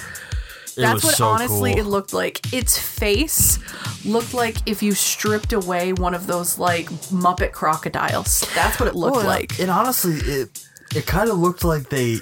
That's 0.77 1.05
what 1.05 1.15
so 1.15 1.27
honestly 1.27 1.73
cool. 1.73 1.81
it 1.81 1.87
looked 1.87 2.13
like. 2.13 2.53
Its 2.53 2.79
face 2.79 3.59
looked 4.05 4.35
like 4.35 4.57
if 4.67 4.83
you 4.83 4.93
stripped 4.93 5.53
away 5.53 5.93
one 5.93 6.15
of 6.15 6.27
those 6.27 6.59
like 6.59 6.87
Muppet 7.11 7.53
crocodiles. 7.53 8.47
That's 8.55 8.79
what 8.79 8.89
it 8.89 8.95
looked 8.95 9.17
Well, 9.17 9.27
like. 9.27 9.59
And 9.59 9.71
honestly, 9.71 10.15
it 10.17 10.67
it 10.95 11.07
kind 11.07 11.31
of 11.31 11.39
looked 11.39 11.65
like 11.65 11.89
they 11.89 12.19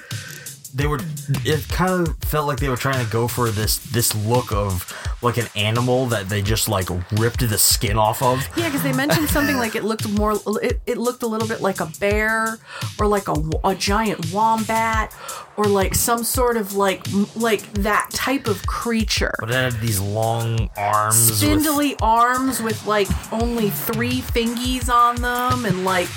they 0.73 0.87
were. 0.87 0.99
It 1.45 1.67
kind 1.69 2.07
of 2.07 2.17
felt 2.19 2.47
like 2.47 2.59
they 2.59 2.69
were 2.69 2.77
trying 2.77 3.03
to 3.05 3.11
go 3.11 3.27
for 3.27 3.49
this 3.49 3.77
this 3.77 4.15
look 4.15 4.51
of 4.51 4.91
like 5.25 5.37
an 5.37 5.47
animal 5.55 6.05
that 6.07 6.29
they 6.29 6.41
just 6.41 6.69
like 6.69 6.87
ripped 7.13 7.39
the 7.47 7.57
skin 7.57 7.97
off 7.97 8.21
of. 8.23 8.47
Yeah, 8.55 8.65
because 8.69 8.83
they 8.83 8.93
mentioned 8.93 9.29
something 9.29 9.57
like 9.57 9.75
it 9.75 9.83
looked 9.83 10.07
more, 10.09 10.39
it, 10.61 10.79
it 10.85 10.97
looked 10.97 11.23
a 11.23 11.27
little 11.27 11.47
bit 11.47 11.61
like 11.61 11.79
a 11.81 11.87
bear 11.99 12.57
or 12.99 13.07
like 13.07 13.27
a, 13.27 13.35
a 13.63 13.75
giant 13.75 14.31
wombat 14.33 15.13
or 15.57 15.65
like 15.65 15.95
some 15.95 16.23
sort 16.23 16.55
of 16.57 16.73
like 16.75 17.05
like 17.35 17.71
that 17.73 18.09
type 18.11 18.47
of 18.47 18.65
creature. 18.67 19.33
But 19.39 19.49
it 19.49 19.53
had 19.55 19.73
these 19.81 19.99
long 19.99 20.69
arms. 20.77 21.29
with- 21.29 21.39
spindly 21.39 21.95
arms 22.01 22.61
with 22.61 22.85
like 22.85 23.07
only 23.33 23.69
three 23.69 24.21
fingies 24.21 24.89
on 24.89 25.15
them 25.17 25.65
and 25.65 25.83
like 25.83 26.07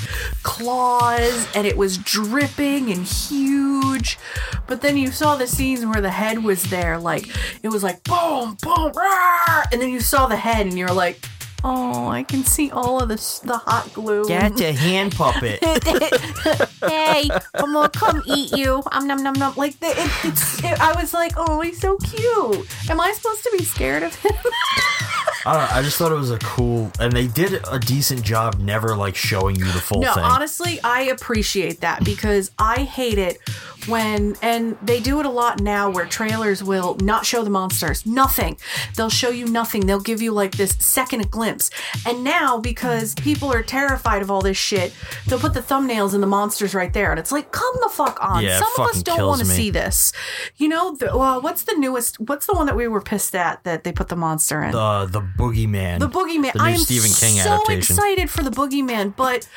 claws 0.43 1.47
and 1.55 1.67
it 1.67 1.77
was 1.77 1.99
dripping 1.99 2.91
and 2.91 3.05
huge 3.07 4.19
but 4.67 4.81
then 4.81 4.97
you 4.97 5.11
saw 5.11 5.37
the 5.37 5.47
scenes 5.47 5.85
where 5.85 6.01
the 6.01 6.11
head 6.11 6.43
was 6.43 6.63
there 6.65 6.99
like 6.99 7.29
it 7.63 7.69
was 7.69 7.83
like 7.83 8.03
boom 8.05 8.57
boom 8.63 8.91
rah, 8.99 9.65
and 9.73 9.81
then 9.81 9.91
you 9.91 10.01
saw 10.01 10.27
the 10.27 10.37
head 10.37 10.67
and 10.67 10.79
you're 10.79 10.93
like 10.93 11.21
oh 11.65 12.07
i 12.07 12.23
can 12.23 12.45
see 12.45 12.71
all 12.71 13.01
of 13.03 13.09
this 13.09 13.41
the 13.41 13.57
hot 13.57 13.93
glue 13.93 14.25
That's 14.25 14.61
a 14.61 14.73
hand 14.73 15.15
puppet. 15.15 15.59
hey, 16.85 17.29
I'm 17.55 17.73
gonna 17.73 17.89
come 17.89 18.23
eat 18.27 18.53
you. 18.57 18.83
Um, 18.93 19.07
num 19.07 19.23
num 19.23 19.35
num. 19.35 19.55
Like 19.57 19.79
the, 19.81 19.89
it, 19.89 20.11
it's. 20.25 20.63
It, 20.63 20.81
I 20.81 20.95
was 21.01 21.13
like, 21.13 21.33
oh, 21.37 21.61
he's 21.61 21.81
so 21.81 21.97
cute. 21.99 22.91
Am 22.91 23.01
I 23.01 23.13
supposed 23.13 23.43
to 23.43 23.55
be 23.57 23.65
scared 23.65 24.03
of 24.03 24.15
him? 24.15 24.33
I 25.49 25.53
don't 25.55 25.63
know. 25.63 25.77
I 25.77 25.83
just 25.83 25.97
thought 25.97 26.13
it 26.13 26.17
was 26.17 26.31
a 26.31 26.39
cool, 26.39 26.93
and 27.01 27.13
they 27.13 27.27
did 27.27 27.67
a 27.71 27.79
decent 27.79 28.23
job 28.23 28.59
never 28.59 28.95
like 28.95 29.17
showing 29.17 29.57
you 29.57 29.65
the 29.65 29.81
full 29.81 30.03
no, 30.03 30.13
thing. 30.13 30.23
honestly, 30.25 30.79
I 30.83 31.03
appreciate 31.05 31.81
that 31.81 32.05
because 32.05 32.51
I 32.59 32.83
hate 32.83 33.19
it 33.19 33.39
when, 33.87 34.37
and 34.43 34.77
they 34.83 35.01
do 35.01 35.21
it 35.21 35.27
a 35.27 35.31
lot 35.31 35.61
now 35.61 35.91
where 35.91 36.05
trailers 36.05 36.63
will 36.63 36.97
not 36.97 37.25
show 37.25 37.43
the 37.43 37.51
monsters. 37.51 38.05
Nothing. 38.05 38.59
They'll 38.95 39.09
show 39.09 39.31
you 39.31 39.47
nothing. 39.47 39.87
They'll 39.87 40.01
give 40.01 40.21
you 40.21 40.33
like 40.33 40.53
this 40.57 40.77
second 40.81 41.31
glimpse. 41.31 41.71
And 42.05 42.23
now, 42.23 42.59
because 42.59 43.15
people 43.15 43.53
are 43.53 43.63
terrified 43.63 44.21
of 44.21 44.31
all 44.31 44.43
this 44.43 44.57
shit, 44.57 44.93
they'll 45.27 45.39
put 45.39 45.55
the 45.55 45.63
thumbnails 45.63 46.13
and 46.13 46.23
the 46.23 46.27
monsters 46.27 46.75
right 46.75 46.93
there. 46.93 47.11
And 47.11 47.19
it's 47.19 47.33
like, 47.33 47.53
come 47.53 47.75
the 47.81 47.89
fuck 47.89 48.19
on. 48.21 48.45
Yeah, 48.45 48.59
Some 48.59 48.73
of 48.85 48.91
us 48.91 49.03
don't 49.03 49.27
want 49.27 49.41
to 49.41 49.47
see 49.47 49.71
this. 49.71 50.13
You 50.57 50.69
know, 50.69 50.95
the, 50.95 51.15
uh, 51.15 51.41
what's 51.41 51.63
the 51.63 51.75
newest, 51.75 52.21
what's 52.21 52.45
the 52.45 52.53
one 52.53 52.67
that 52.67 52.77
we 52.77 52.87
were 52.89 53.01
pissed 53.01 53.35
at 53.35 53.65
that 53.65 53.85
they 53.85 53.93
put 53.93 54.09
the 54.09 54.17
monster 54.17 54.63
in? 54.63 54.73
the 54.73 55.07
the 55.07 55.21
boogeyman. 55.39 56.01
The 56.01 56.09
Boogeyman. 56.09 56.53
The 56.53 56.59
new 56.59 56.65
I 56.65 56.71
am 56.71 56.79
Stephen 56.79 57.11
King 57.11 57.41
so 57.43 57.53
adaptation. 57.55 57.95
excited 57.97 58.29
for 58.31 58.43
the 58.43 58.51
Boogeyman, 58.51 59.15
but 59.17 59.49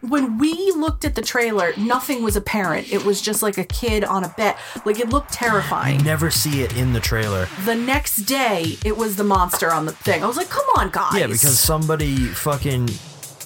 when 0.00 0.38
we 0.38 0.52
looked 0.76 1.04
at 1.04 1.14
the 1.16 1.22
trailer, 1.22 1.72
nothing 1.76 2.22
was 2.22 2.36
apparent. 2.36 2.92
It 2.92 3.04
was 3.04 3.20
just 3.20 3.42
like 3.42 3.58
a 3.58 3.64
kid 3.64 4.04
on 4.04 4.22
a 4.24 4.28
bed. 4.28 4.54
Like 4.84 5.00
it 5.00 5.08
looked 5.10 5.32
terrifying. 5.32 6.02
Never 6.04 6.30
see 6.30 6.62
it 6.62 6.76
in 6.76 6.92
the 6.92 7.00
trailer. 7.00 7.48
The 7.64 7.74
next 7.74 8.18
day, 8.18 8.76
it 8.84 8.96
was 8.96 9.16
the 9.16 9.24
monster 9.24 9.72
on 9.72 9.84
the 9.86 9.92
thing. 9.92 10.22
I 10.22 10.26
was 10.26 10.36
like, 10.36 10.48
come 10.48 10.64
on, 10.76 10.90
guys. 10.90 11.18
Yeah, 11.18 11.26
because 11.26 11.58
somebody 11.58 12.16
fucking 12.16 12.88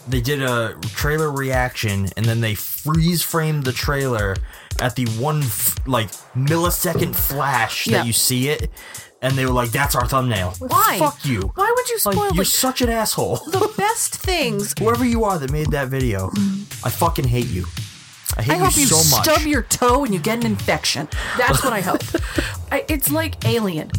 they 0.08 0.20
did 0.20 0.42
a 0.42 0.74
trailer 0.94 1.30
reaction 1.30 2.08
and 2.16 2.26
then 2.26 2.40
they 2.40 2.54
freeze 2.54 3.22
framed 3.22 3.64
the 3.64 3.72
trailer 3.72 4.34
at 4.80 4.96
the 4.96 5.06
one 5.18 5.42
f- 5.42 5.76
like 5.86 6.08
millisecond 6.34 7.14
flash 7.14 7.86
Yeah. 7.86 7.98
that 7.98 8.06
you 8.06 8.12
see 8.12 8.48
it, 8.48 8.70
and 9.22 9.35
they 9.35 9.44
were 9.46 9.52
like, 9.52 9.70
"That's 9.70 9.94
our 9.94 10.06
thumbnail." 10.06 10.54
Why? 10.59 10.96
Fuck 10.98 11.24
you. 11.24 11.52
Why 11.54 11.72
would 11.76 11.88
you 11.88 11.98
Like, 12.04 12.14
spoil 12.14 12.26
you're 12.28 12.35
like, 12.44 12.46
such 12.46 12.80
an 12.83 12.88
asshole. 12.88 13.37
the 13.37 13.72
best 13.76 14.16
things? 14.16 14.74
Whoever 14.78 15.04
you 15.04 15.24
are 15.24 15.38
that 15.38 15.50
made 15.52 15.70
that 15.72 15.88
video, 15.88 16.28
mm-hmm. 16.30 16.87
I 16.87 16.90
fucking 16.90 17.26
hate 17.28 17.46
you. 17.48 17.66
I 18.37 18.42
hate 18.42 18.52
I 18.54 18.59
hope 18.59 18.74
you 18.76 18.83
you 18.83 18.87
so 18.88 19.16
much. 19.16 19.24
stub 19.28 19.42
your 19.46 19.62
toe 19.62 20.04
and 20.04 20.14
you 20.14 20.20
get 20.20 20.38
an 20.38 20.46
infection. 20.46 21.09
That's 21.37 21.64
what 21.64 21.72
I 21.72 21.80
hope. 21.80 22.02
I, 22.72 22.85
it's 22.88 23.11
like 23.11 23.44
Alien. 23.44 23.90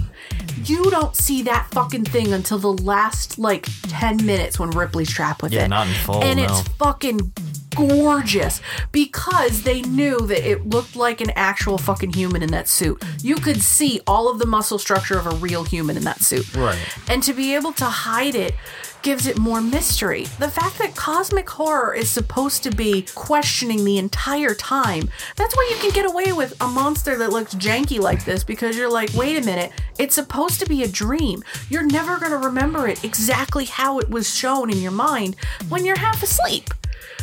You 0.64 0.90
don't 0.92 1.16
see 1.16 1.42
that 1.44 1.68
fucking 1.72 2.06
thing 2.06 2.32
until 2.34 2.58
the 2.60 2.72
last 2.72 3.38
like 3.40 3.68
10 3.90 4.26
minutes 4.26 4.58
when 4.60 4.70
Ripley's 4.70 5.10
trapped 5.12 5.42
with 5.44 5.52
Yeah, 5.54 5.66
it. 5.66 5.68
not 5.70 5.88
in 5.88 5.94
full, 5.96 6.24
And 6.24 6.38
no. 6.40 6.46
it's 6.46 6.62
fucking 6.78 7.34
gorgeous 7.76 8.62
because 8.92 9.64
they 9.64 9.82
knew 9.82 10.20
that 10.28 10.50
it 10.50 10.68
looked 10.68 10.96
like 10.96 11.22
an 11.22 11.32
actual 11.36 11.78
fucking 11.78 12.14
human 12.14 12.44
in 12.44 12.52
that 12.52 12.68
suit. 12.68 13.04
You 13.22 13.36
could 13.36 13.62
see 13.62 14.02
all 14.08 14.30
of 14.30 14.40
the 14.40 14.46
muscle 14.46 14.80
structure 14.80 15.18
of 15.18 15.28
a 15.28 15.36
real 15.36 15.64
human 15.64 15.98
in 15.98 16.04
that 16.04 16.22
suit. 16.22 16.54
Right. 16.56 16.80
And 17.10 17.24
to 17.24 17.34
be 17.34 17.56
able 17.56 17.74
to 17.74 17.86
hide 17.86 18.36
it 18.36 18.56
gives 19.02 19.28
it 19.28 19.38
more 19.38 19.62
mystery. 19.62 20.26
The 20.40 20.50
fact 20.50 20.78
that 20.78 20.96
cosmic 20.96 21.50
horror 21.50 21.94
is 21.94 22.10
supposed 22.10 22.64
to 22.64 22.72
be 22.72 23.04
questioning 23.16 23.84
the 23.84 23.98
entire 23.98 24.54
time, 24.54 25.10
that's 25.36 25.56
why 25.56 25.68
you 25.72 25.82
can 25.82 25.92
get 25.92 26.06
away 26.06 26.34
with 26.34 26.56
a 26.62 26.68
monster 26.68 27.18
that 27.18 27.32
looks 27.32 27.56
janky 27.56 28.00
like 28.00 28.26
this 28.26 28.44
because 28.44 28.78
you're 28.78 28.92
like, 28.92 29.12
wait 29.14 29.42
a 29.42 29.46
minute, 29.46 29.72
it's 29.98 30.16
supposed 30.16 30.60
to 30.60 30.66
be 30.68 30.84
a 30.84 30.88
dream. 30.88 31.44
You're 31.70 31.86
never 31.86 32.18
going 32.18 32.32
to 32.32 32.38
remember 32.38 32.88
it 32.88 33.04
exactly 33.04 33.66
how 33.66 34.00
it 34.00 34.10
was 34.10 34.34
shown 34.34 34.70
in 34.70 34.82
your 34.82 34.92
mind 34.92 35.36
when 35.70 35.86
you're 35.86 35.98
half 35.98 36.22
asleep. 36.22 36.70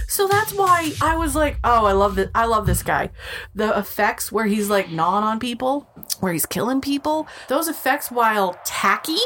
So 0.08 0.26
that's 0.26 0.54
why 0.54 0.92
I 1.02 1.16
was 1.16 1.36
like, 1.36 1.58
oh, 1.62 1.84
I 1.84 1.92
love 1.92 2.16
this. 2.16 2.30
I 2.34 2.46
love 2.46 2.66
this 2.66 2.82
guy. 2.82 3.10
The 3.54 3.78
effects 3.78 4.32
where 4.32 4.46
he's 4.46 4.70
like 4.70 4.90
gnawing 4.90 5.22
on 5.22 5.38
people, 5.38 5.88
where 6.20 6.32
he's 6.32 6.46
killing 6.46 6.80
people, 6.80 7.28
those 7.48 7.68
effects, 7.68 8.10
while 8.10 8.58
tacky 8.64 9.18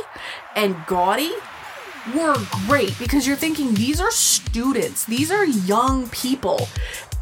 and 0.56 0.76
gaudy, 0.86 1.32
were 2.16 2.36
great 2.66 2.98
because 2.98 3.28
you're 3.28 3.36
thinking 3.36 3.74
these 3.74 4.00
are 4.00 4.10
students, 4.10 5.04
these 5.04 5.30
are 5.30 5.44
young 5.44 6.08
people, 6.08 6.68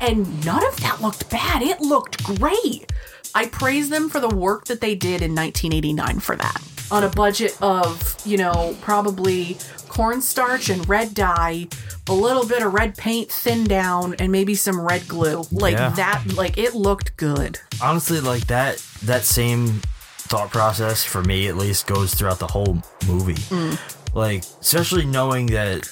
and 0.00 0.44
none 0.44 0.66
of 0.66 0.80
that 0.80 1.02
looked 1.02 1.28
bad. 1.28 1.60
It 1.60 1.80
looked 1.80 2.24
great. 2.24 2.90
I 3.34 3.46
praise 3.46 3.90
them 3.90 4.08
for 4.08 4.20
the 4.20 4.34
work 4.34 4.64
that 4.64 4.80
they 4.80 4.94
did 4.94 5.20
in 5.20 5.34
1989 5.34 6.20
for 6.20 6.34
that. 6.36 6.62
On 6.90 7.04
a 7.04 7.10
budget 7.10 7.56
of, 7.60 8.16
you 8.24 8.38
know, 8.38 8.74
probably 8.80 9.58
cornstarch 9.90 10.68
and 10.70 10.88
red 10.88 11.12
dye, 11.14 11.66
a 12.08 12.12
little 12.14 12.46
bit 12.46 12.62
of 12.62 12.72
red 12.72 12.96
paint 12.96 13.28
thinned 13.30 13.68
down, 13.68 14.14
and 14.14 14.30
maybe 14.30 14.54
some 14.54 14.80
red 14.80 15.06
glue. 15.08 15.42
Like 15.50 15.74
Yeah. 15.74 15.90
that, 15.90 16.22
like 16.34 16.56
it 16.56 16.74
looked 16.74 17.16
good. 17.16 17.58
honestly 17.82 18.20
like 18.20 18.46
that 18.46 18.76
that 19.02 19.24
same 19.24 19.80
thought 20.30 20.50
process 20.50 21.02
for 21.02 21.22
me 21.24 21.48
at 21.48 21.56
least 21.56 21.86
goes 21.86 22.14
throughout 22.14 22.38
the 22.38 22.46
whole 22.46 22.76
movie 23.08 23.34
mm. 23.48 23.78
like 24.14 24.44
especially 24.60 25.06
knowing 25.06 25.46
that 25.46 25.88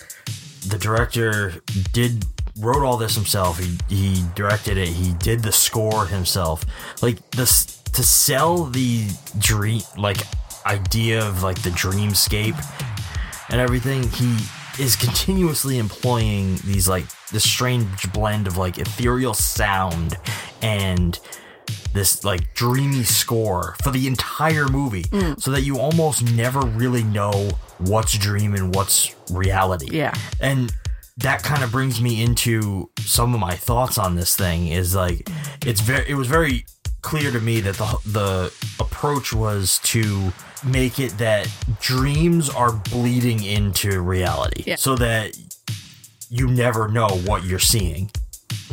the 0.69 0.77
director 0.79 1.55
did 1.93 2.25
wrote 2.61 2.85
all 2.85 2.99
this 2.99 3.15
himself 3.15 3.59
he, 3.59 3.79
he 3.89 4.23
directed 4.35 4.77
it 4.77 4.89
he 4.89 5.13
did 5.15 5.43
the 5.43 5.51
score 5.51 6.05
himself 6.07 6.65
like 7.03 7.17
this 7.31 7.65
to 7.97 8.03
sell 8.03 8.65
the 8.65 9.07
dream 9.39 9.81
like 9.97 10.19
idea 10.67 11.27
of 11.27 11.43
like 11.43 11.61
the 11.63 11.71
dreamscape 11.71 12.59
and 13.51 13.61
everything 13.61 14.03
he 14.11 14.37
is 14.79 14.95
continuously 14.97 15.79
employing 15.79 16.57
these 16.65 16.89
like 16.89 17.05
this 17.31 17.49
strange 17.49 18.11
blend 18.13 18.47
of 18.47 18.57
like 18.57 18.79
ethereal 18.79 19.35
sound 19.35 20.17
and 20.63 21.19
this 21.93 22.25
like 22.25 22.55
dreamy 22.55 23.03
score 23.03 23.75
for 23.83 23.91
the 23.91 24.07
entire 24.07 24.69
movie 24.69 25.05
mm. 25.05 25.41
so 25.41 25.51
that 25.51 25.63
you 25.63 25.79
almost 25.79 26.23
never 26.35 26.61
really 26.61 27.03
know 27.03 27.51
what's 27.79 28.17
dream 28.17 28.55
and 28.55 28.75
what's 28.75 29.15
reality 29.31 29.89
Yeah. 29.91 30.15
and 30.41 30.73
that 31.17 31.43
kind 31.43 31.65
of 31.65 31.73
brings 31.73 32.01
me 32.01 32.23
into 32.23 32.91
some 33.01 33.35
of 33.35 33.41
my 33.41 33.55
thoughts 33.57 33.99
on 33.99 34.15
this 34.15 34.37
thing 34.37 34.69
is 34.69 34.95
like 34.95 35.29
it's 35.67 35.81
very 35.81 36.09
it 36.09 36.15
was 36.15 36.29
very 36.29 36.65
clear 37.09 37.33
to 37.33 37.41
me 37.41 37.61
that 37.61 37.75
the 37.77 37.99
the 38.05 38.53
approach 38.79 39.33
was 39.33 39.79
to 39.83 40.31
make 40.63 40.99
it 40.99 41.17
that 41.17 41.49
dreams 41.81 42.51
are 42.51 42.73
bleeding 42.91 43.43
into 43.43 44.03
reality. 44.03 44.65
Yeah. 44.67 44.77
so 44.77 44.95
that 44.97 45.35
you 46.29 46.47
never 46.47 46.87
know 46.89 47.09
what 47.25 47.45
you're 47.45 47.59
seeing. 47.59 48.11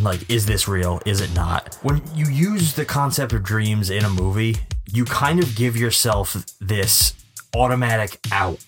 Like 0.01 0.29
is 0.29 0.45
this 0.45 0.67
real? 0.67 1.01
Is 1.05 1.21
it 1.21 1.33
not? 1.33 1.75
When 1.81 2.01
you 2.13 2.25
use 2.27 2.73
the 2.73 2.83
concept 2.83 3.31
of 3.31 3.41
dreams 3.41 3.89
in 3.89 4.03
a 4.03 4.09
movie 4.09 4.57
you 4.91 5.05
kind 5.05 5.41
of 5.41 5.55
give 5.55 5.77
yourself 5.77 6.33
this 6.59 7.13
automatic 7.55 8.19
out 8.33 8.59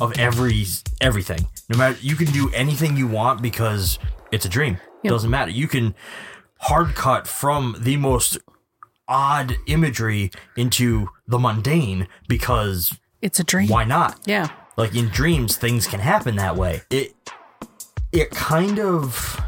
of 0.00 0.16
every 0.16 0.64
everything. 1.00 1.48
No 1.68 1.76
matter 1.76 1.98
you 2.00 2.14
can 2.14 2.26
do 2.28 2.50
anything 2.54 2.96
you 2.96 3.08
want 3.08 3.42
because 3.42 3.98
it's 4.30 4.44
a 4.44 4.48
dream. 4.48 4.78
It 5.02 5.08
doesn't 5.08 5.30
matter. 5.30 5.50
You 5.50 5.66
can 5.66 5.96
hard 6.58 6.94
cut 6.94 7.26
from 7.26 7.76
the 7.80 7.96
most 7.96 8.38
odd 9.12 9.54
imagery 9.66 10.30
into 10.56 11.08
the 11.28 11.38
mundane 11.38 12.08
because 12.28 12.98
It's 13.20 13.38
a 13.38 13.44
dream. 13.44 13.68
why 13.68 13.84
not? 13.84 14.18
Yeah. 14.24 14.48
like 14.78 14.94
in 14.96 15.08
dreams 15.08 15.56
things 15.58 15.86
can 15.86 16.00
happen 16.00 16.36
that 16.36 16.56
way. 16.56 16.80
It 16.90 17.12
it 18.10 18.30
kind 18.30 18.80
of 18.80 19.38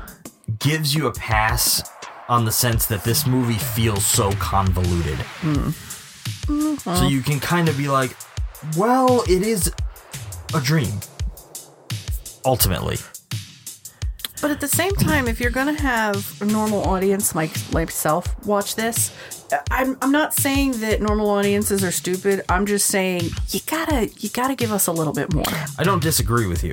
gives 0.59 0.95
you 0.95 1.07
a 1.07 1.13
pass 1.13 1.83
on 2.29 2.45
the 2.45 2.53
sense 2.53 2.87
that 2.87 3.05
this 3.05 3.27
movie 3.27 3.59
feels 3.59 4.05
so 4.05 4.33
convoluted. 4.33 5.19
Mm-hmm. 5.41 6.77
So 6.77 7.07
you 7.07 7.23
can 7.23 7.41
kind 7.41 7.69
of 7.71 7.77
be 7.79 7.89
like 7.89 8.15
well 8.77 9.23
it 9.29 9.43
is 9.43 9.73
a 10.55 10.61
dream 10.61 10.93
ultimately. 12.45 12.99
But 14.43 14.51
at 14.51 14.61
the 14.61 14.69
same 14.69 14.93
time, 14.97 15.27
if 15.27 15.41
you're 15.41 15.51
gonna 15.51 15.81
have 15.81 16.41
a 16.43 16.45
normal 16.45 16.83
audience 16.85 17.35
like 17.35 17.51
myself 17.73 18.25
watch 18.47 18.75
this, 18.77 19.11
I'm 19.71 19.97
I'm 20.03 20.13
not 20.13 20.35
saying 20.35 20.81
that 20.81 21.01
normal 21.01 21.31
audiences 21.31 21.83
are 21.85 21.91
stupid. 21.91 22.45
I'm 22.49 22.67
just 22.67 22.87
saying 22.87 23.23
you 23.51 23.61
gotta 23.67 24.09
you 24.19 24.29
gotta 24.31 24.55
give 24.55 24.73
us 24.73 24.87
a 24.87 24.93
little 24.93 25.13
bit 25.13 25.33
more. 25.35 25.45
I 25.79 25.85
don't 25.85 26.03
disagree 26.03 26.47
with 26.47 26.65
you. 26.65 26.73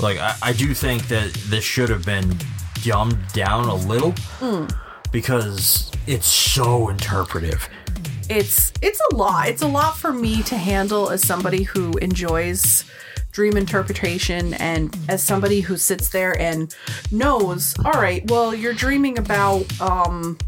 Like 0.00 0.18
I, 0.18 0.34
I 0.42 0.52
do 0.52 0.74
think 0.74 1.08
that 1.08 1.32
this 1.48 1.64
should 1.64 1.88
have 1.88 2.04
been 2.04 2.36
dumbed 2.82 3.18
down 3.32 3.66
a 3.68 3.74
little 3.74 4.14
because 5.12 5.90
it's 6.06 6.26
so 6.26 6.88
interpretive. 6.88 7.68
It's 8.28 8.72
it's 8.82 9.00
a 9.12 9.14
lot. 9.14 9.48
It's 9.48 9.62
a 9.62 9.68
lot 9.68 9.96
for 9.96 10.12
me 10.12 10.42
to 10.44 10.56
handle 10.56 11.10
as 11.10 11.26
somebody 11.26 11.62
who 11.62 11.92
enjoys 11.98 12.84
dream 13.32 13.56
interpretation 13.56 14.54
and 14.54 14.96
as 15.08 15.22
somebody 15.22 15.60
who 15.60 15.76
sits 15.76 16.08
there 16.10 16.40
and 16.40 16.74
knows, 17.10 17.74
all 17.84 17.92
right, 17.92 18.28
well, 18.30 18.54
you're 18.54 18.72
dreaming 18.72 19.18
about 19.18 19.64
um 19.80 20.38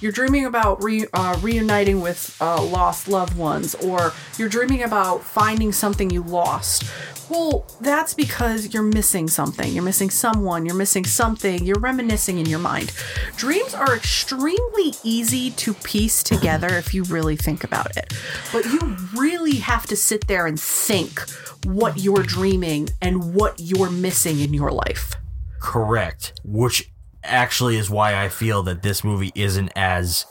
you're 0.00 0.12
dreaming 0.12 0.46
about 0.46 0.82
re, 0.82 1.06
uh, 1.12 1.38
reuniting 1.42 2.00
with 2.00 2.36
uh, 2.40 2.62
lost 2.62 3.08
loved 3.08 3.36
ones, 3.36 3.74
or 3.76 4.12
you're 4.36 4.48
dreaming 4.48 4.82
about 4.82 5.22
finding 5.22 5.72
something 5.72 6.10
you 6.10 6.22
lost. 6.22 6.84
Well, 7.28 7.66
that's 7.80 8.14
because 8.14 8.72
you're 8.72 8.82
missing 8.82 9.28
something. 9.28 9.72
You're 9.72 9.84
missing 9.84 10.08
someone. 10.08 10.64
You're 10.64 10.74
missing 10.74 11.04
something. 11.04 11.62
You're 11.64 11.78
reminiscing 11.78 12.38
in 12.38 12.46
your 12.46 12.58
mind. 12.58 12.92
Dreams 13.36 13.74
are 13.74 13.94
extremely 13.94 14.94
easy 15.04 15.50
to 15.50 15.74
piece 15.74 16.22
together 16.22 16.68
if 16.68 16.94
you 16.94 17.02
really 17.04 17.36
think 17.36 17.64
about 17.64 17.96
it. 17.96 18.14
But 18.50 18.64
you 18.64 18.96
really 19.14 19.56
have 19.56 19.86
to 19.88 19.96
sit 19.96 20.26
there 20.26 20.46
and 20.46 20.58
think 20.58 21.20
what 21.64 21.98
you're 21.98 22.22
dreaming 22.22 22.88
and 23.02 23.34
what 23.34 23.56
you're 23.58 23.90
missing 23.90 24.40
in 24.40 24.54
your 24.54 24.70
life. 24.70 25.14
Correct. 25.60 26.32
Which 26.44 26.90
actually 27.28 27.76
is 27.76 27.90
why 27.90 28.22
I 28.22 28.28
feel 28.28 28.62
that 28.64 28.82
this 28.82 29.04
movie 29.04 29.32
isn't 29.34 29.70
as 29.76 30.26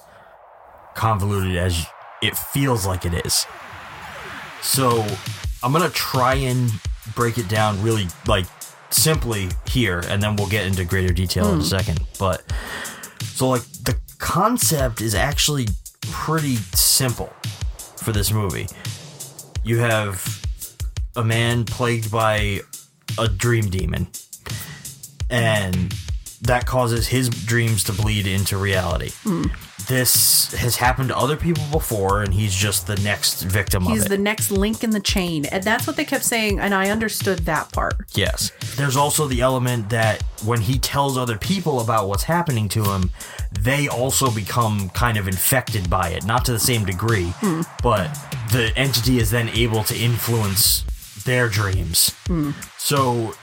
convoluted 0.95 1.55
as 1.55 1.85
it 2.21 2.35
feels 2.35 2.85
like 2.85 3.05
it 3.05 3.25
is. 3.25 3.45
So 4.61 5.05
I'm 5.63 5.71
gonna 5.71 5.89
try 5.89 6.35
and 6.35 6.71
break 7.15 7.37
it 7.37 7.47
down 7.47 7.81
really 7.81 8.07
like 8.27 8.45
simply 8.89 9.49
here, 9.67 10.03
and 10.07 10.21
then 10.21 10.35
we'll 10.35 10.49
get 10.49 10.65
into 10.65 10.83
greater 10.85 11.13
detail 11.13 11.47
in 11.47 11.53
a 11.53 11.57
hmm. 11.57 11.63
second. 11.63 11.99
But 12.19 12.43
so 13.21 13.49
like 13.49 13.63
the 13.83 13.97
concept 14.17 15.01
is 15.01 15.15
actually 15.15 15.67
pretty 16.01 16.55
simple 16.55 17.31
for 17.97 18.11
this 18.11 18.31
movie. 18.31 18.67
You 19.63 19.79
have 19.79 20.45
a 21.15 21.23
man 21.23 21.65
plagued 21.65 22.11
by 22.11 22.61
a 23.17 23.27
dream 23.27 23.69
demon 23.69 24.07
and 25.29 25.93
that 26.41 26.65
causes 26.65 27.07
his 27.07 27.29
dreams 27.29 27.83
to 27.85 27.93
bleed 27.93 28.27
into 28.27 28.57
reality. 28.57 29.11
Hmm. 29.23 29.45
This 29.87 30.53
has 30.53 30.75
happened 30.75 31.09
to 31.09 31.17
other 31.17 31.37
people 31.37 31.63
before, 31.71 32.21
and 32.21 32.33
he's 32.33 32.53
just 32.53 32.87
the 32.87 32.97
next 32.97 33.43
victim 33.43 33.83
He's 33.85 34.01
of 34.01 34.07
it. 34.07 34.09
the 34.09 34.17
next 34.17 34.51
link 34.51 34.83
in 34.83 34.89
the 34.89 34.99
chain. 34.99 35.45
And 35.45 35.63
that's 35.63 35.87
what 35.87 35.95
they 35.95 36.03
kept 36.03 36.25
saying. 36.25 36.59
And 36.59 36.73
I 36.73 36.89
understood 36.89 37.39
that 37.45 37.71
part. 37.71 37.95
Yes. 38.13 38.51
There's 38.75 38.97
also 38.97 39.27
the 39.27 39.39
element 39.39 39.89
that 39.91 40.21
when 40.43 40.59
he 40.59 40.77
tells 40.77 41.17
other 41.17 41.37
people 41.37 41.79
about 41.79 42.09
what's 42.09 42.23
happening 42.23 42.67
to 42.69 42.83
him, 42.83 43.11
they 43.57 43.87
also 43.87 44.29
become 44.29 44.89
kind 44.89 45.17
of 45.17 45.25
infected 45.27 45.89
by 45.89 46.09
it. 46.09 46.25
Not 46.25 46.43
to 46.45 46.51
the 46.51 46.59
same 46.59 46.83
degree, 46.83 47.31
but 47.81 48.07
the 48.51 48.73
entity 48.75 49.19
is 49.19 49.31
then 49.31 49.47
able 49.49 49.83
to 49.85 49.95
influence 49.95 50.83
their 51.23 51.47
dreams. 51.47 52.13
So 52.77 53.35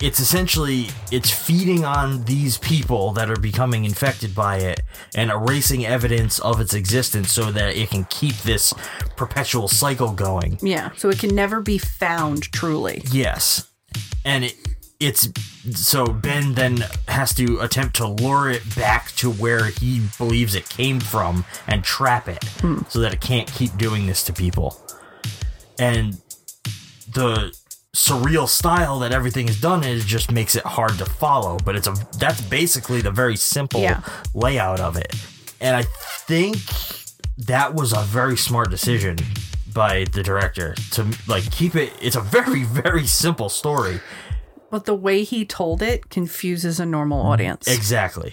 it's 0.00 0.18
essentially 0.18 0.88
it's 1.10 1.30
feeding 1.30 1.84
on 1.84 2.24
these 2.24 2.58
people 2.58 3.12
that 3.12 3.30
are 3.30 3.36
becoming 3.36 3.84
infected 3.84 4.34
by 4.34 4.58
it 4.58 4.80
and 5.14 5.30
erasing 5.30 5.86
evidence 5.86 6.38
of 6.40 6.60
its 6.60 6.74
existence 6.74 7.32
so 7.32 7.52
that 7.52 7.76
it 7.76 7.90
can 7.90 8.04
keep 8.06 8.36
this 8.38 8.74
perpetual 9.16 9.68
cycle 9.68 10.12
going. 10.12 10.58
Yeah. 10.60 10.90
So 10.96 11.08
it 11.08 11.18
can 11.18 11.34
never 11.34 11.60
be 11.60 11.78
found 11.78 12.42
truly. 12.52 13.02
Yes. 13.12 13.70
And 14.24 14.44
it, 14.44 14.56
it's 14.98 15.28
so 15.70 16.06
Ben 16.06 16.54
then 16.54 16.84
has 17.08 17.34
to 17.34 17.60
attempt 17.60 17.96
to 17.96 18.06
lure 18.06 18.50
it 18.50 18.74
back 18.74 19.12
to 19.12 19.30
where 19.30 19.66
he 19.66 20.02
believes 20.18 20.54
it 20.54 20.68
came 20.68 21.00
from 21.00 21.44
and 21.66 21.84
trap 21.84 22.28
it 22.28 22.42
hmm. 22.60 22.80
so 22.88 23.00
that 23.00 23.12
it 23.14 23.20
can't 23.20 23.52
keep 23.52 23.76
doing 23.76 24.06
this 24.06 24.24
to 24.24 24.32
people. 24.32 24.80
And 25.78 26.20
the 27.12 27.56
surreal 28.02 28.48
style 28.48 28.98
that 29.00 29.12
everything 29.12 29.48
is 29.48 29.60
done 29.60 29.84
in 29.84 30.00
just 30.00 30.32
makes 30.32 30.56
it 30.56 30.64
hard 30.64 30.96
to 30.96 31.04
follow, 31.04 31.58
but 31.62 31.76
it's 31.76 31.86
a 31.86 31.94
that's 32.18 32.40
basically 32.40 33.02
the 33.02 33.10
very 33.10 33.36
simple 33.36 33.80
Yeah. 33.82 34.00
layout 34.32 34.80
of 34.80 34.96
it. 34.96 35.14
And 35.60 35.76
I 35.76 35.82
think 36.26 36.56
that 37.36 37.74
was 37.74 37.92
a 37.92 38.00
very 38.00 38.36
smart 38.38 38.70
decision 38.70 39.18
by 39.74 40.04
the 40.12 40.22
director 40.22 40.74
to 40.92 41.06
like 41.26 41.50
keep 41.50 41.74
it 41.76 41.92
it's 42.00 42.16
a 42.16 42.20
very 42.20 42.62
very 42.82 43.06
simple 43.06 43.48
story 43.50 44.00
But 44.70 44.84
the 44.86 44.94
way 44.94 45.22
he 45.24 45.44
told 45.44 45.82
it 45.82 46.08
confuses 46.10 46.78
a 46.80 46.86
normal 46.86 47.20
audience. 47.20 47.68
exactly 47.68 48.32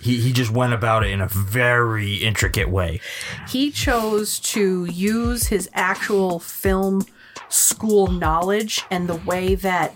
he, 0.00 0.20
he 0.20 0.32
just 0.32 0.52
went 0.52 0.72
about 0.72 1.04
it 1.04 1.10
in 1.10 1.20
a 1.20 1.26
very 1.26 2.14
intricate 2.18 2.68
way 2.68 3.00
he 3.48 3.72
chose 3.72 4.38
to 4.40 4.84
use 4.84 5.48
his 5.48 5.68
actual 5.74 6.38
film 6.38 7.04
school 7.48 8.08
knowledge 8.08 8.84
and 8.90 9.08
the 9.08 9.16
way 9.16 9.54
that 9.54 9.94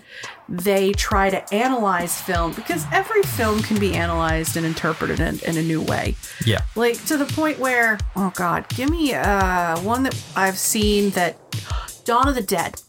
they 0.49 0.91
try 0.91 1.29
to 1.29 1.53
analyze 1.53 2.19
film 2.19 2.53
because 2.53 2.85
every 2.91 3.23
film 3.23 3.61
can 3.61 3.79
be 3.79 3.93
analyzed 3.93 4.57
and 4.57 4.65
interpreted 4.65 5.19
in, 5.19 5.39
in 5.39 5.57
a 5.57 5.61
new 5.61 5.81
way. 5.81 6.15
Yeah. 6.45 6.61
Like 6.75 7.03
to 7.05 7.17
the 7.17 7.25
point 7.25 7.59
where 7.59 7.99
oh 8.15 8.31
god 8.35 8.67
give 8.69 8.89
me 8.89 9.13
uh 9.13 9.79
one 9.81 10.03
that 10.03 10.21
i've 10.35 10.57
seen 10.57 11.11
that 11.11 11.37
dawn 12.05 12.27
of 12.27 12.35
the 12.35 12.41
dead. 12.41 12.81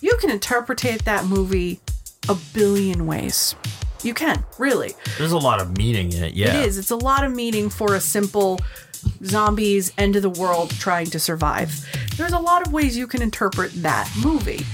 You 0.00 0.16
can 0.20 0.30
interpretate 0.30 1.04
that 1.04 1.26
movie 1.26 1.80
a 2.28 2.36
billion 2.54 3.06
ways. 3.06 3.54
You 4.02 4.14
can 4.14 4.44
really. 4.58 4.94
There's 5.18 5.32
a 5.32 5.38
lot 5.38 5.60
of 5.60 5.76
meaning 5.76 6.12
in 6.12 6.24
it 6.24 6.34
yeah. 6.34 6.60
It 6.60 6.66
is. 6.68 6.78
It's 6.78 6.90
a 6.90 6.96
lot 6.96 7.24
of 7.24 7.32
meaning 7.32 7.68
for 7.68 7.94
a 7.94 8.00
simple 8.00 8.58
zombies 9.24 9.92
end 9.98 10.16
of 10.16 10.22
the 10.22 10.30
world 10.30 10.70
trying 10.70 11.06
to 11.06 11.18
survive. 11.18 11.86
There's 12.16 12.32
a 12.32 12.38
lot 12.38 12.66
of 12.66 12.72
ways 12.72 12.96
you 12.96 13.06
can 13.06 13.22
interpret 13.22 13.72
that 13.82 14.10
movie. 14.22 14.64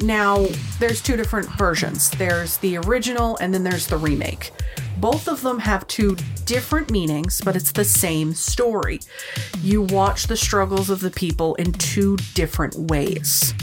Now, 0.00 0.46
there's 0.78 1.00
two 1.00 1.16
different 1.16 1.48
versions. 1.56 2.10
There's 2.10 2.56
the 2.58 2.76
original 2.78 3.36
and 3.38 3.54
then 3.54 3.64
there's 3.64 3.86
the 3.86 3.96
remake. 3.96 4.50
Both 4.98 5.28
of 5.28 5.42
them 5.42 5.58
have 5.60 5.86
two 5.86 6.16
different 6.44 6.90
meanings, 6.90 7.40
but 7.40 7.56
it's 7.56 7.72
the 7.72 7.84
same 7.84 8.34
story. 8.34 9.00
You 9.60 9.82
watch 9.82 10.26
the 10.26 10.36
struggles 10.36 10.90
of 10.90 11.00
the 11.00 11.10
people 11.10 11.54
in 11.56 11.72
two 11.72 12.16
different 12.34 12.74
ways 12.76 13.54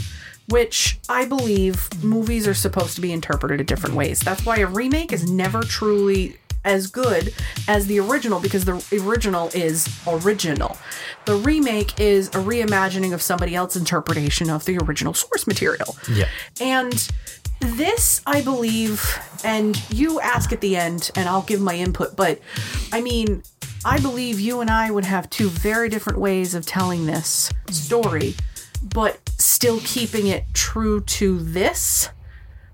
which 0.48 0.98
I 1.08 1.24
believe 1.24 1.88
movies 2.02 2.46
are 2.46 2.54
supposed 2.54 2.94
to 2.96 3.00
be 3.00 3.12
interpreted 3.12 3.60
in 3.60 3.66
different 3.66 3.96
ways. 3.96 4.20
That's 4.20 4.44
why 4.44 4.58
a 4.58 4.66
remake 4.66 5.12
is 5.12 5.30
never 5.30 5.62
truly 5.62 6.36
as 6.64 6.86
good 6.86 7.34
as 7.68 7.86
the 7.86 7.98
original 8.00 8.40
because 8.40 8.64
the 8.64 8.84
original 9.04 9.50
is 9.54 9.88
original. 10.06 10.76
The 11.24 11.36
remake 11.36 11.98
is 12.00 12.28
a 12.28 12.38
reimagining 12.38 13.12
of 13.12 13.22
somebody 13.22 13.54
else's 13.54 13.82
interpretation 13.82 14.50
of 14.50 14.64
the 14.64 14.78
original 14.78 15.14
source 15.14 15.46
material. 15.46 15.96
yeah 16.08 16.28
And 16.60 17.08
this, 17.60 18.22
I 18.26 18.42
believe, 18.42 19.18
and 19.44 19.80
you 19.90 20.20
ask 20.20 20.52
at 20.52 20.60
the 20.60 20.76
end, 20.76 21.10
and 21.14 21.28
I'll 21.28 21.42
give 21.42 21.60
my 21.60 21.74
input, 21.74 22.16
but 22.16 22.40
I 22.92 23.00
mean, 23.00 23.42
I 23.84 24.00
believe 24.00 24.38
you 24.40 24.60
and 24.60 24.70
I 24.70 24.90
would 24.90 25.04
have 25.04 25.30
two 25.30 25.48
very 25.48 25.88
different 25.88 26.18
ways 26.18 26.54
of 26.54 26.66
telling 26.66 27.06
this 27.06 27.50
story, 27.70 28.34
but 28.82 29.18
still 29.38 29.80
keeping 29.80 30.26
it 30.26 30.44
true 30.54 31.00
to 31.00 31.38
this. 31.38 32.08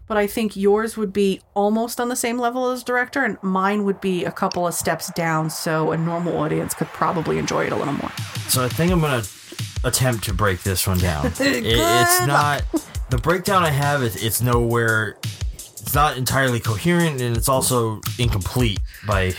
But 0.08 0.16
I 0.16 0.26
think 0.26 0.56
yours 0.56 0.96
would 0.96 1.12
be 1.12 1.40
almost 1.54 2.00
on 2.00 2.08
the 2.08 2.16
same 2.16 2.38
level 2.38 2.70
as 2.70 2.82
director, 2.82 3.24
and 3.24 3.36
mine 3.42 3.84
would 3.84 4.00
be 4.00 4.24
a 4.24 4.30
couple 4.32 4.66
of 4.66 4.72
steps 4.74 5.12
down, 5.12 5.50
so 5.50 5.92
a 5.92 5.96
normal 5.98 6.38
audience 6.38 6.72
could 6.74 6.88
probably 6.88 7.36
enjoy 7.38 7.66
it 7.66 7.72
a 7.72 7.76
little 7.76 7.92
more. 7.94 8.10
so 8.48 8.64
i 8.64 8.68
think 8.68 8.90
i'm 8.90 9.00
gonna 9.00 9.22
attempt 9.84 10.24
to 10.24 10.32
break 10.32 10.62
this 10.62 10.86
one 10.86 10.98
down 10.98 11.26
It- 11.40 11.64
it's 11.66 12.26
not 12.26 12.62
the 13.10 13.18
breakdown 13.18 13.62
i 13.62 13.70
have 13.70 14.02
is 14.02 14.16
it's 14.22 14.40
nowhere 14.40 15.16
it's 15.52 15.94
not 15.94 16.16
entirely 16.16 16.58
coherent 16.60 17.20
and 17.20 17.36
it's 17.36 17.48
also 17.48 18.00
incomplete 18.18 18.80
by 19.06 19.34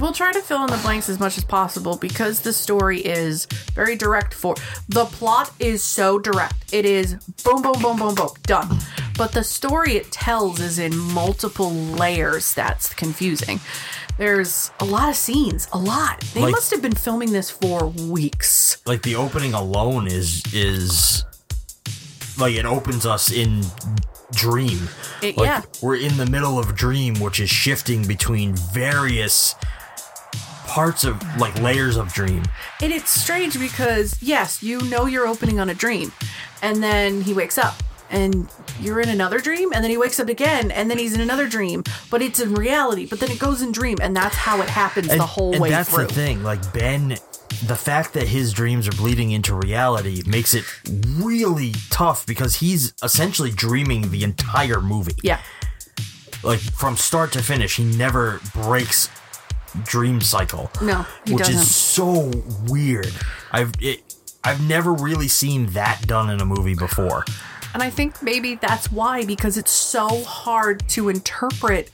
We'll 0.00 0.12
try 0.12 0.30
to 0.32 0.40
fill 0.40 0.62
in 0.62 0.70
the 0.70 0.76
blanks 0.76 1.08
as 1.08 1.18
much 1.18 1.36
as 1.38 1.42
possible 1.44 1.96
because 1.96 2.42
the 2.42 2.52
story 2.52 3.00
is 3.00 3.46
very 3.74 3.96
direct 3.96 4.32
for 4.32 4.54
the 4.88 5.06
plot 5.06 5.50
is 5.58 5.82
so 5.82 6.20
direct. 6.20 6.54
It 6.72 6.84
is 6.84 7.14
boom 7.42 7.62
boom 7.62 7.82
boom 7.82 7.96
boom 7.98 8.14
boom 8.14 8.28
done. 8.44 8.78
But 9.18 9.32
the 9.32 9.42
story 9.44 9.96
it 9.96 10.10
tells 10.12 10.60
is 10.60 10.78
in 10.78 10.96
multiple 10.96 11.72
layers 11.74 12.54
that's 12.54 12.94
confusing. 12.94 13.60
There's 14.16 14.70
a 14.80 14.84
lot 14.84 15.08
of 15.08 15.16
scenes, 15.16 15.68
a 15.72 15.78
lot. 15.78 16.20
They 16.34 16.40
Like- 16.42 16.52
must 16.52 16.70
have 16.70 16.80
been 16.80 16.94
filming 16.94 17.32
this 17.32 17.50
for 17.50 17.86
weeks. 17.88 18.76
like 18.86 19.02
the 19.02 19.16
opening 19.16 19.52
alone 19.54 20.06
is 20.06 20.42
is 20.52 21.24
like 22.38 22.54
it 22.54 22.64
opens 22.64 23.04
us 23.04 23.30
in 23.30 23.64
dream 24.32 24.88
It- 25.22 25.36
like 25.36 25.46
yeah. 25.46 25.62
we're 25.82 25.96
in 25.96 26.16
the 26.16 26.26
middle 26.26 26.58
of 26.58 26.74
dream 26.76 27.18
which 27.18 27.40
is 27.40 27.50
shifting 27.50 28.06
between 28.06 28.54
various 28.72 29.54
parts 30.66 31.02
of 31.04 31.16
like 31.38 31.58
layers 31.60 31.96
of 31.96 32.12
dream 32.12 32.42
And 32.80 32.92
it's 32.92 33.10
strange 33.10 33.58
because, 33.58 34.16
yes, 34.20 34.62
you 34.62 34.80
know 34.82 35.06
you're 35.06 35.26
opening 35.26 35.58
on 35.58 35.68
a 35.70 35.74
dream. 35.74 36.12
And 36.62 36.82
then 36.82 37.22
he 37.22 37.32
wakes 37.34 37.58
up 37.58 37.82
and 38.10 38.48
you're 38.80 39.00
in 39.00 39.08
another 39.08 39.40
dream. 39.40 39.72
And 39.72 39.82
then 39.82 39.90
he 39.90 39.98
wakes 39.98 40.18
up 40.20 40.28
again 40.28 40.70
and 40.70 40.90
then 40.90 40.98
he's 40.98 41.14
in 41.14 41.20
another 41.20 41.48
dream. 41.48 41.84
But 42.10 42.22
it's 42.22 42.40
in 42.40 42.54
reality. 42.54 43.06
But 43.06 43.20
then 43.20 43.30
it 43.30 43.38
goes 43.38 43.62
in 43.62 43.72
dream. 43.72 43.98
And 44.00 44.14
that's 44.16 44.34
how 44.36 44.60
it 44.62 44.68
happens 44.68 45.08
the 45.08 45.22
whole 45.26 45.52
and 45.52 45.60
way 45.62 45.70
that's 45.70 45.90
through. 45.90 46.06
the 46.06 46.14
thing 46.14 46.42
like 46.42 46.72
ben 46.72 47.16
the 47.66 47.74
fact 47.76 48.12
that 48.12 48.28
his 48.28 48.52
dreams 48.52 48.86
are 48.86 48.92
bleeding 48.92 49.30
into 49.30 49.54
reality 49.54 50.22
makes 50.26 50.52
it 50.54 50.64
really 51.16 51.72
tough 51.90 52.26
because 52.26 52.56
he's 52.56 52.92
essentially 53.02 53.50
dreaming 53.50 54.10
the 54.10 54.22
entire 54.22 54.80
movie 54.80 55.16
Yeah. 55.22 55.40
like 56.44 56.60
from 56.60 56.96
start 56.96 57.32
to 57.32 57.42
finish 57.42 57.76
he 57.76 57.84
never 57.84 58.40
breaks 58.54 59.08
dream 59.82 60.20
cycle 60.20 60.70
No, 60.82 61.04
he 61.26 61.34
which 61.34 61.46
doesn't. 61.46 61.62
is 61.62 61.74
so 61.74 62.30
weird 62.68 63.12
i've 63.50 63.72
it 63.80 64.02
i've 64.44 64.66
never 64.68 64.92
really 64.92 65.28
seen 65.28 65.66
that 65.72 66.06
done 66.06 66.30
in 66.30 66.40
a 66.40 66.44
movie 66.46 66.74
before 66.74 67.24
And 67.74 67.82
I 67.82 67.90
think 67.90 68.22
maybe 68.22 68.54
that's 68.56 68.90
why, 68.90 69.24
because 69.24 69.56
it's 69.56 69.70
so 69.70 70.22
hard 70.24 70.86
to 70.90 71.08
interpret 71.08 71.90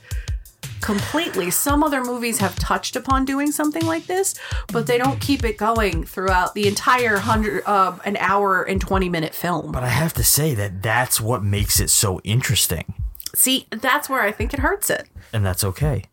completely. 0.81 1.49
Some 1.51 1.83
other 1.83 2.03
movies 2.03 2.37
have 2.39 2.55
touched 2.57 2.95
upon 2.95 3.25
doing 3.25 3.51
something 3.51 3.85
like 3.85 4.05
this, 4.05 4.35
but 4.71 4.87
they 4.87 4.97
don't 4.97 5.19
keep 5.19 5.43
it 5.43 5.57
going 5.57 6.03
throughout 6.03 6.53
the 6.53 6.67
entire 6.67 7.17
hundred, 7.17 7.63
uh, 7.65 7.97
an 8.05 8.17
hour 8.17 8.63
and 8.63 8.79
20 8.79 9.09
minute 9.09 9.33
film. 9.33 9.71
but 9.71 9.83
i 9.83 9.87
have 9.89 10.13
to 10.13 10.23
say 10.23 10.53
that 10.53 10.83
that's 10.83 11.19
what 11.19 11.43
makes 11.43 11.79
it 11.79 11.89
so 11.89 12.19
interesting 12.23 12.93
See, 13.33 13.67
that's 13.69 14.07
where 14.07 14.21
I 14.21 14.31
think 14.31 14.53
it 14.53 14.61
hurts 14.61 14.89
it. 14.89 15.07
and 15.33 15.45
that's 15.45 15.63
okay 15.63 16.03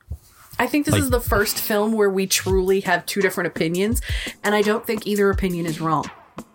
I 0.59 0.67
think 0.67 0.87
this 0.87 0.95
is 0.97 1.11
the 1.11 1.21
first 1.21 1.59
film 1.59 1.93
where 1.93 2.11
we 2.11 2.27
truly 2.27 2.81
have 2.81 3.05
two 3.07 3.21
different 3.23 3.49
opinions, 3.49 4.01
and 4.45 4.55
I 4.55 4.63
don't 4.63 4.87
think 4.87 5.07
either 5.07 5.29
opinion 5.31 5.67
is 5.67 5.81
wrong. 5.81 6.05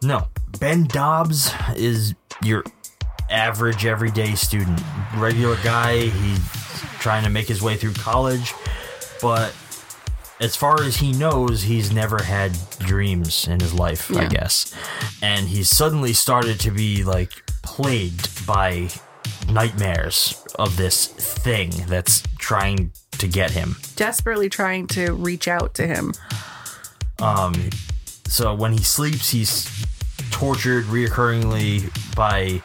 No, 0.04 0.28
Ben 0.60 0.86
Dobbs 0.86 1.52
is 1.76 2.14
your 2.44 2.64
average 3.30 3.86
everyday 3.86 4.36
student, 4.36 4.82
regular 5.16 5.58
guy. 5.64 6.08
He's 6.08 6.40
trying 7.00 7.24
to 7.24 7.30
make 7.30 7.48
his 7.48 7.62
way 7.62 7.76
through 7.76 7.94
college, 7.94 8.54
but 9.22 9.56
as 10.40 10.56
far 10.56 10.82
as 10.84 10.98
he 10.98 11.14
knows, 11.14 11.64
he's 11.64 11.92
never 11.92 12.22
had 12.22 12.56
dreams 12.80 13.48
in 13.48 13.60
his 13.60 13.74
life, 13.74 14.16
I 14.16 14.28
guess. 14.28 14.74
And 15.22 15.48
he's 15.48 15.70
suddenly 15.70 16.14
started 16.14 16.60
to 16.62 16.72
be 16.72 17.04
like 17.04 17.32
plagued 17.64 18.46
by 18.46 18.90
nightmares 19.50 20.46
of 20.56 20.78
this 20.78 21.08
thing 21.08 21.72
that's 21.88 22.24
trying 22.38 22.92
to 23.14 23.28
get 23.28 23.52
him. 23.52 23.78
Desperately 23.96 24.50
trying 24.50 24.88
to 24.88 25.14
reach 25.14 25.48
out 25.48 25.74
to 25.76 25.88
him. 25.88 26.14
Um 27.20 27.70
so 28.28 28.54
when 28.54 28.74
he 28.74 28.84
sleeps, 28.84 29.30
he's 29.30 29.86
tortured 30.32 30.86
reoccurringly 30.86 32.16
by 32.16 32.62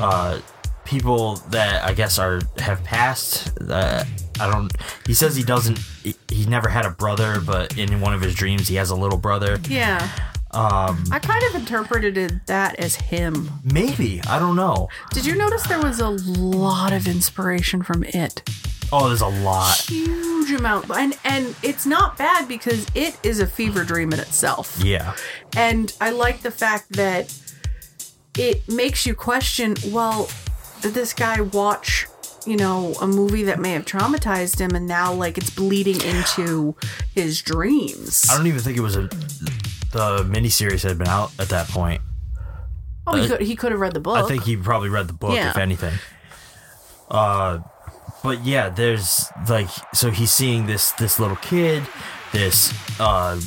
uh, 0.00 0.40
people 0.84 1.36
that 1.50 1.84
I 1.84 1.94
guess 1.94 2.18
are 2.18 2.40
have 2.58 2.82
passed. 2.84 3.52
Uh, 3.60 4.04
I 4.40 4.50
don't. 4.50 4.72
He 5.06 5.14
says 5.14 5.36
he 5.36 5.42
doesn't. 5.42 5.78
He, 6.02 6.14
he 6.28 6.46
never 6.46 6.68
had 6.68 6.84
a 6.84 6.90
brother, 6.90 7.40
but 7.40 7.78
in 7.78 8.00
one 8.00 8.14
of 8.14 8.20
his 8.20 8.34
dreams, 8.34 8.68
he 8.68 8.76
has 8.76 8.90
a 8.90 8.96
little 8.96 9.18
brother. 9.18 9.58
Yeah. 9.68 10.08
Um, 10.52 11.04
I 11.10 11.18
kind 11.18 11.42
of 11.44 11.54
interpreted 11.54 12.42
that 12.46 12.78
as 12.78 12.94
him. 12.96 13.48
Maybe 13.64 14.20
I 14.28 14.38
don't 14.38 14.56
know. 14.56 14.88
Did 15.12 15.24
you 15.24 15.34
notice 15.34 15.66
there 15.66 15.80
was 15.80 15.98
a 15.98 16.10
lot 16.10 16.92
of 16.92 17.08
inspiration 17.08 17.82
from 17.82 18.04
it? 18.04 18.42
Oh, 18.92 19.08
there's 19.08 19.22
a 19.22 19.28
lot. 19.28 19.78
Huge 19.88 20.50
amount, 20.52 20.90
and 20.90 21.16
and 21.24 21.54
it's 21.62 21.86
not 21.86 22.18
bad 22.18 22.46
because 22.46 22.86
it 22.94 23.18
is 23.22 23.40
a 23.40 23.46
fever 23.46 23.84
dream 23.84 24.12
in 24.12 24.20
itself. 24.20 24.78
Yeah. 24.84 25.14
And 25.56 25.94
I 25.98 26.10
like 26.10 26.42
the 26.42 26.50
fact 26.50 26.90
that 26.90 27.32
it 28.38 28.68
makes 28.68 29.06
you 29.06 29.14
question 29.14 29.74
well, 29.88 30.28
did 30.80 30.94
this 30.94 31.12
guy 31.12 31.40
watch, 31.40 32.06
you 32.46 32.56
know, 32.56 32.94
a 33.00 33.06
movie 33.06 33.44
that 33.44 33.60
may 33.60 33.72
have 33.72 33.84
traumatized 33.84 34.58
him 34.58 34.74
and 34.74 34.86
now 34.86 35.12
like 35.12 35.38
it's 35.38 35.50
bleeding 35.50 36.00
into 36.02 36.74
his 37.14 37.42
dreams? 37.42 38.26
I 38.30 38.36
don't 38.36 38.46
even 38.46 38.60
think 38.60 38.76
it 38.78 38.82
was 38.82 38.96
a. 38.96 39.02
The 39.92 40.24
miniseries 40.26 40.82
had 40.82 40.96
been 40.96 41.08
out 41.08 41.32
at 41.38 41.50
that 41.50 41.68
point. 41.68 42.00
oh, 43.06 43.16
he 43.16 43.28
could 43.28 43.40
he 43.42 43.54
could 43.56 43.72
have 43.72 43.80
read 43.80 43.92
the 43.92 44.00
book. 44.00 44.16
I 44.16 44.26
think 44.26 44.44
he 44.44 44.56
probably 44.56 44.88
read 44.88 45.06
the 45.06 45.12
book, 45.12 45.34
Yeah. 45.34 45.50
if 45.50 45.56
anything. 45.58 45.92
Uh, 47.10 47.58
but 48.22 48.42
yeah, 48.44 48.70
there's 48.70 49.26
like, 49.48 49.68
so 49.92 50.10
he's 50.10 50.32
seeing 50.32 50.64
this 50.66 50.92
this 50.92 51.20
little 51.20 51.36
kid, 51.36 51.82
this 52.32 52.72
uh 52.98 53.38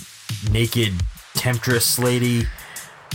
naked 0.52 0.94
temptress 1.34 1.98
lady. 1.98 2.46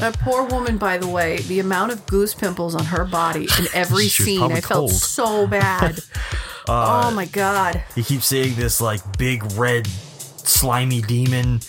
That 0.01 0.19
poor 0.21 0.45
woman, 0.45 0.79
by 0.79 0.99
the 0.99 1.07
way, 1.07 1.39
the 1.43 1.61
amount 1.61 1.93
of 1.93 2.07
goose 2.07 2.35
pimples 2.35 2.75
on 2.75 2.85
her 2.87 3.05
body 3.05 3.49
in 3.59 3.67
every 3.75 4.09
scene, 4.09 4.43
I 4.43 4.61
felt 4.61 4.63
cold. 4.63 4.91
Uh, 4.91 4.95
so 4.95 5.47
bad. 5.47 6.01
oh 6.69 7.11
my 7.15 7.27
god. 7.27 7.83
He 7.95 8.03
keeps 8.03 8.27
seeing 8.27 8.55
this 8.55 8.81
like 8.81 9.01
big 9.19 9.43
red 9.53 9.87
slimy 9.87 11.03
demon, 11.03 11.61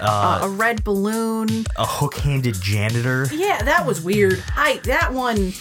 Uh, 0.00 0.40
a 0.42 0.48
red 0.48 0.84
balloon. 0.84 1.64
a 1.76 1.86
hook-handed 1.86 2.60
janitor. 2.60 3.26
Yeah, 3.32 3.62
that 3.62 3.86
was 3.86 4.00
weird. 4.02 4.42
I 4.56 4.78
that 4.84 5.12
one 5.12 5.52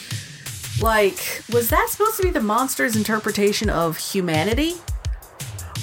like 0.81 1.43
was 1.51 1.69
that 1.69 1.87
supposed 1.89 2.17
to 2.17 2.23
be 2.23 2.29
the 2.29 2.41
monster's 2.41 2.95
interpretation 2.95 3.69
of 3.69 3.97
humanity? 3.97 4.75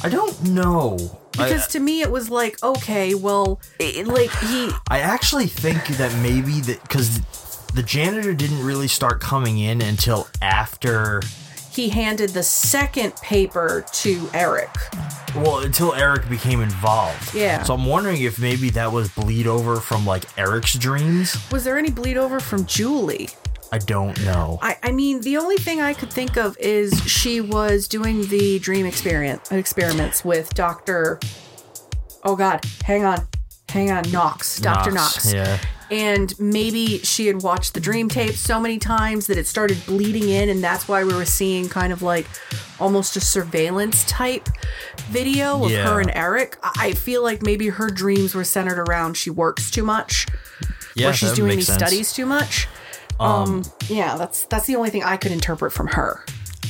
I 0.02 0.08
don't 0.08 0.50
know. 0.50 0.98
Because 1.32 1.68
I, 1.68 1.70
to 1.72 1.80
me 1.80 2.00
it 2.00 2.10
was 2.10 2.30
like, 2.30 2.62
okay, 2.62 3.14
well, 3.14 3.60
it, 3.78 4.06
like 4.06 4.30
he 4.30 4.70
I 4.88 5.00
actually 5.00 5.46
think 5.46 5.86
that 5.98 6.14
maybe 6.22 6.60
that 6.60 6.82
because 6.82 7.20
the 7.74 7.82
janitor 7.82 8.32
didn't 8.32 8.64
really 8.64 8.88
start 8.88 9.20
coming 9.20 9.58
in 9.58 9.82
until 9.82 10.28
after 10.40 11.20
he 11.76 11.90
handed 11.90 12.30
the 12.30 12.42
second 12.42 13.14
paper 13.16 13.84
to 13.92 14.30
Eric. 14.32 14.70
Well, 15.34 15.58
until 15.58 15.92
Eric 15.92 16.26
became 16.30 16.62
involved. 16.62 17.34
Yeah. 17.34 17.62
So 17.64 17.74
I'm 17.74 17.84
wondering 17.84 18.22
if 18.22 18.38
maybe 18.38 18.70
that 18.70 18.90
was 18.90 19.10
bleed 19.10 19.46
over 19.46 19.76
from 19.76 20.06
like 20.06 20.24
Eric's 20.38 20.72
dreams. 20.72 21.36
Was 21.52 21.64
there 21.64 21.76
any 21.76 21.90
bleed 21.90 22.16
over 22.16 22.40
from 22.40 22.64
Julie? 22.64 23.28
I 23.72 23.78
don't 23.78 24.18
know. 24.24 24.58
I, 24.62 24.76
I 24.82 24.92
mean, 24.92 25.20
the 25.22 25.36
only 25.38 25.56
thing 25.56 25.80
I 25.80 25.92
could 25.92 26.12
think 26.12 26.36
of 26.36 26.56
is 26.58 26.98
she 27.02 27.40
was 27.40 27.88
doing 27.88 28.26
the 28.28 28.58
dream 28.60 28.86
experience 28.86 29.50
experiments 29.50 30.24
with 30.24 30.54
Doctor. 30.54 31.18
Oh 32.22 32.36
God, 32.36 32.64
hang 32.84 33.04
on, 33.04 33.26
hang 33.68 33.90
on, 33.90 34.10
Knox, 34.10 34.60
Doctor 34.60 34.90
Knox. 34.92 35.32
Yeah. 35.32 35.58
And 35.90 36.34
maybe 36.40 36.98
she 36.98 37.28
had 37.28 37.42
watched 37.42 37.74
the 37.74 37.80
dream 37.80 38.08
tape 38.08 38.34
so 38.34 38.58
many 38.60 38.78
times 38.78 39.28
that 39.28 39.38
it 39.38 39.46
started 39.46 39.78
bleeding 39.86 40.28
in, 40.28 40.48
and 40.48 40.62
that's 40.62 40.88
why 40.88 41.04
we 41.04 41.14
were 41.14 41.24
seeing 41.24 41.68
kind 41.68 41.92
of 41.92 42.02
like 42.02 42.26
almost 42.80 43.16
a 43.16 43.20
surveillance 43.20 44.04
type 44.04 44.48
video 45.08 45.64
of 45.64 45.70
Yeah. 45.70 45.88
her 45.88 46.00
and 46.00 46.10
Eric. 46.14 46.56
I 46.62 46.92
feel 46.92 47.22
like 47.22 47.42
maybe 47.42 47.68
her 47.68 47.88
dreams 47.90 48.34
were 48.34 48.42
centered 48.44 48.78
around 48.88 49.16
she 49.16 49.30
works 49.30 49.70
too 49.70 49.84
much, 49.84 50.26
Yeah, 50.96 51.10
or 51.10 51.12
she's 51.12 51.32
doing 51.32 51.56
these 51.56 51.66
sense. 51.68 51.78
studies 51.78 52.12
too 52.12 52.26
much. 52.26 52.66
Um, 53.18 53.64
yeah, 53.88 54.16
that's 54.16 54.44
that's 54.46 54.66
the 54.66 54.76
only 54.76 54.90
thing 54.90 55.02
I 55.04 55.16
could 55.16 55.32
interpret 55.32 55.72
from 55.72 55.88
her. 55.88 56.24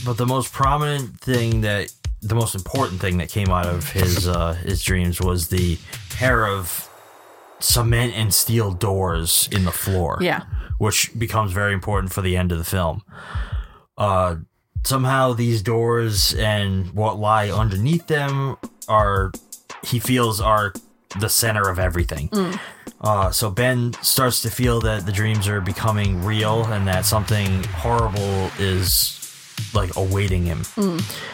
But 0.04 0.16
the 0.16 0.26
most 0.26 0.52
prominent 0.52 1.20
thing 1.20 1.62
that 1.62 1.92
the 2.22 2.34
most 2.34 2.54
important 2.54 3.00
thing 3.00 3.18
that 3.18 3.28
came 3.28 3.48
out 3.48 3.66
of 3.66 3.90
his 3.90 4.28
uh 4.28 4.54
his 4.54 4.82
dreams 4.82 5.20
was 5.20 5.48
the 5.48 5.78
pair 6.10 6.46
of 6.46 6.88
cement 7.58 8.14
and 8.14 8.32
steel 8.32 8.72
doors 8.72 9.48
in 9.52 9.64
the 9.64 9.72
floor. 9.72 10.18
Yeah. 10.20 10.44
Which 10.78 11.10
becomes 11.18 11.52
very 11.52 11.72
important 11.72 12.12
for 12.12 12.22
the 12.22 12.36
end 12.36 12.52
of 12.52 12.58
the 12.58 12.64
film. 12.64 13.02
Uh 13.98 14.36
somehow 14.84 15.32
these 15.32 15.62
doors 15.62 16.32
and 16.34 16.92
what 16.92 17.18
lie 17.18 17.50
underneath 17.50 18.06
them 18.06 18.56
are 18.88 19.32
he 19.82 19.98
feels 19.98 20.40
are 20.40 20.72
the 21.20 21.28
center 21.28 21.68
of 21.68 21.78
everything. 21.78 22.28
Uh, 23.00 23.30
so 23.30 23.50
Ben 23.50 23.92
starts 24.02 24.40
to 24.42 24.50
feel 24.50 24.80
that 24.80 25.04
the 25.06 25.12
dreams 25.12 25.46
are 25.48 25.60
becoming 25.60 26.24
real 26.24 26.64
and 26.64 26.86
that 26.88 27.04
something 27.04 27.62
horrible 27.64 28.50
is 28.58 29.12
like 29.74 29.94
awaiting 29.96 30.44
him. 30.44 30.62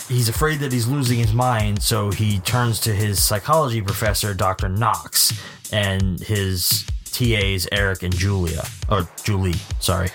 He's 0.08 0.28
afraid 0.28 0.60
that 0.60 0.72
he's 0.72 0.86
losing 0.88 1.18
his 1.18 1.32
mind, 1.32 1.82
so 1.82 2.10
he 2.10 2.38
turns 2.40 2.80
to 2.80 2.92
his 2.94 3.22
psychology 3.22 3.80
professor, 3.80 4.34
Dr. 4.34 4.68
Knox, 4.68 5.32
and 5.72 6.20
his 6.20 6.84
TAs, 7.12 7.68
Eric 7.72 8.02
and 8.02 8.14
Julia. 8.16 8.64
Or 8.90 9.08
Julie, 9.24 9.54
sorry. 9.80 10.08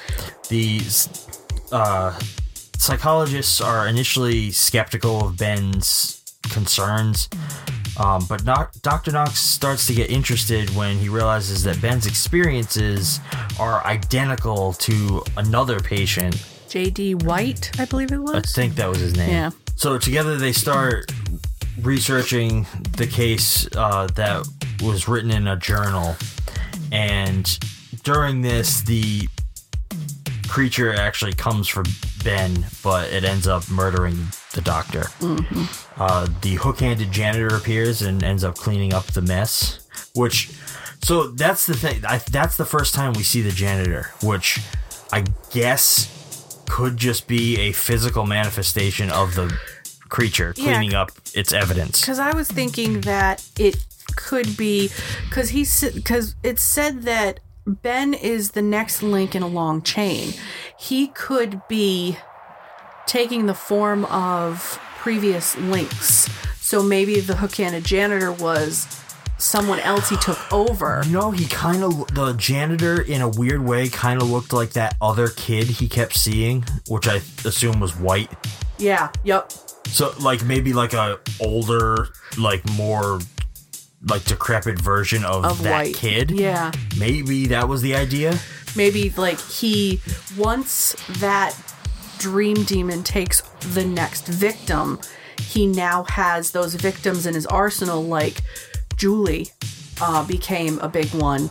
These 0.50 1.28
uh, 1.72 2.18
psychologists 2.78 3.62
are 3.62 3.88
initially 3.88 4.52
skeptical 4.52 5.26
of 5.28 5.38
Ben's 5.38 6.24
concerns, 6.44 7.30
um, 7.98 8.26
but 8.30 8.44
Dr. 8.82 9.12
Knox 9.12 9.40
starts 9.40 9.88
to 9.88 9.94
get 9.94 10.10
interested 10.10 10.70
when 10.76 10.98
he 10.98 11.10
realizes 11.10 11.64
that 11.64 11.82
Ben's 11.82 12.06
experiences 12.06 13.20
are 13.60 13.84
identical 13.86 14.74
to 14.74 15.24
another 15.36 15.80
patient. 15.80 16.44
J.D. 16.70 17.16
White, 17.16 17.72
I 17.80 17.86
believe 17.86 18.12
it 18.12 18.20
was. 18.20 18.36
I 18.36 18.42
think 18.42 18.76
that 18.76 18.88
was 18.88 19.00
his 19.00 19.16
name. 19.16 19.30
Yeah. 19.30 19.52
So 19.76 19.98
together 19.98 20.38
they 20.38 20.52
start 20.52 21.12
researching 21.82 22.68
the 22.94 23.08
case 23.08 23.68
uh, 23.76 24.08
that 24.16 24.48
was 24.82 25.08
written 25.08 25.32
in 25.32 25.48
a 25.48 25.56
journal, 25.56 26.16
and 26.92 27.46
during 28.04 28.42
this, 28.42 28.82
the 28.82 29.28
creature 30.48 30.94
actually 30.94 31.34
comes 31.34 31.68
for 31.68 31.84
Ben, 32.24 32.66
but 32.84 33.12
it 33.12 33.24
ends 33.24 33.48
up 33.48 33.70
murdering 33.70 34.28
the 34.54 34.62
doctor. 34.62 35.06
Uh, 35.98 36.28
the 36.42 36.56
hook-handed 36.56 37.12
janitor 37.12 37.56
appears 37.56 38.02
and 38.02 38.24
ends 38.24 38.44
up 38.44 38.56
cleaning 38.56 38.94
up 38.94 39.06
the 39.08 39.22
mess. 39.22 39.80
Which, 40.16 40.50
so 41.04 41.28
that's 41.28 41.66
the 41.66 41.76
thing. 41.76 42.04
I, 42.06 42.18
that's 42.32 42.58
the 42.58 42.66
first 42.66 42.94
time 42.96 43.14
we 43.14 43.24
see 43.24 43.42
the 43.42 43.52
janitor, 43.52 44.12
which 44.24 44.60
I 45.12 45.26
guess 45.52 46.14
could 46.70 46.98
just 46.98 47.28
be 47.28 47.60
a 47.60 47.72
physical 47.72 48.26
manifestation 48.26 49.10
of 49.10 49.36
the 49.36 49.56
creature 50.10 50.54
Yeah. 50.58 50.64
cleaning 50.78 50.94
up 50.96 51.12
its 51.34 51.52
evidence. 51.54 52.02
Because 52.02 52.20
I 52.20 52.34
was 52.36 52.50
thinking 52.50 53.02
that 53.02 53.46
it 53.58 53.78
could 54.16 54.58
be 54.58 54.90
because 55.30 55.50
he 55.50 55.66
because 55.94 56.36
it 56.44 56.60
said 56.60 57.04
that 57.04 57.40
Ben 57.68 58.14
is 58.14 58.52
the 58.52 58.62
next 58.62 59.04
link 59.04 59.36
in 59.36 59.44
a 59.44 59.48
long 59.48 59.82
chain. 59.82 60.34
He 60.80 61.08
could 61.08 61.62
be 61.68 62.18
taking 63.06 63.46
the 63.46 63.54
form 63.54 64.06
of 64.06 64.80
previous 64.98 65.58
links. 65.58 66.30
So 66.56 66.82
maybe 66.82 67.20
the 67.20 67.36
hook-handed 67.36 67.84
janitor 67.84 68.32
was 68.32 68.88
someone 69.38 69.80
else 69.82 70.10
he 70.10 70.18
took 70.18 70.40
over. 70.52 71.02
You 71.06 71.12
know, 71.12 71.32
he 71.32 71.46
kind 71.46 71.84
of 71.84 72.08
the 72.16 72.34
janitor 72.34 73.02
in 73.02 73.22
a 73.22 73.28
weird 73.28 73.62
way 73.62 73.90
kind 73.90 74.22
of 74.22 74.30
looked 74.30 74.54
like 74.54 74.72
that 74.72 74.96
other 75.02 75.28
kid 75.28 75.68
he 75.68 75.90
kept 75.90 76.16
seeing, 76.16 76.64
which 76.88 77.08
I 77.08 77.18
assume 77.46 77.80
was 77.80 77.96
white. 77.98 78.32
Yeah. 78.78 79.12
Yep. 79.24 79.52
So 79.88 80.14
like 80.22 80.44
maybe 80.44 80.74
like 80.74 80.94
a 80.94 81.20
older, 81.42 82.10
like 82.38 82.68
more 82.72 83.20
like 84.02 84.24
decrepit 84.26 84.80
version 84.80 85.24
of, 85.26 85.44
Of 85.46 85.64
that 85.64 85.72
white. 85.72 85.96
kid. 85.96 86.32
Yeah. 86.32 86.72
Maybe 87.00 87.48
that 87.48 87.68
was 87.68 87.82
the 87.82 87.96
idea. 87.96 88.38
maybe 88.76 89.10
like 89.18 89.40
he 89.40 90.00
once 90.38 90.96
that 91.20 91.56
dream 92.20 92.64
demon 92.64 93.02
takes 93.04 93.42
the 93.74 93.86
next 93.86 94.28
victim 94.28 95.00
he 95.40 95.66
now 95.68 96.04
has 96.04 96.52
those 96.52 96.74
victims 96.76 97.26
in 97.26 97.34
his 97.36 97.46
arsenal 97.46 98.04
like 98.04 98.42
julie 98.96 99.50
uh, 100.02 100.26
became 100.28 100.78
a 100.80 100.90
big 100.90 101.08
one 101.14 101.50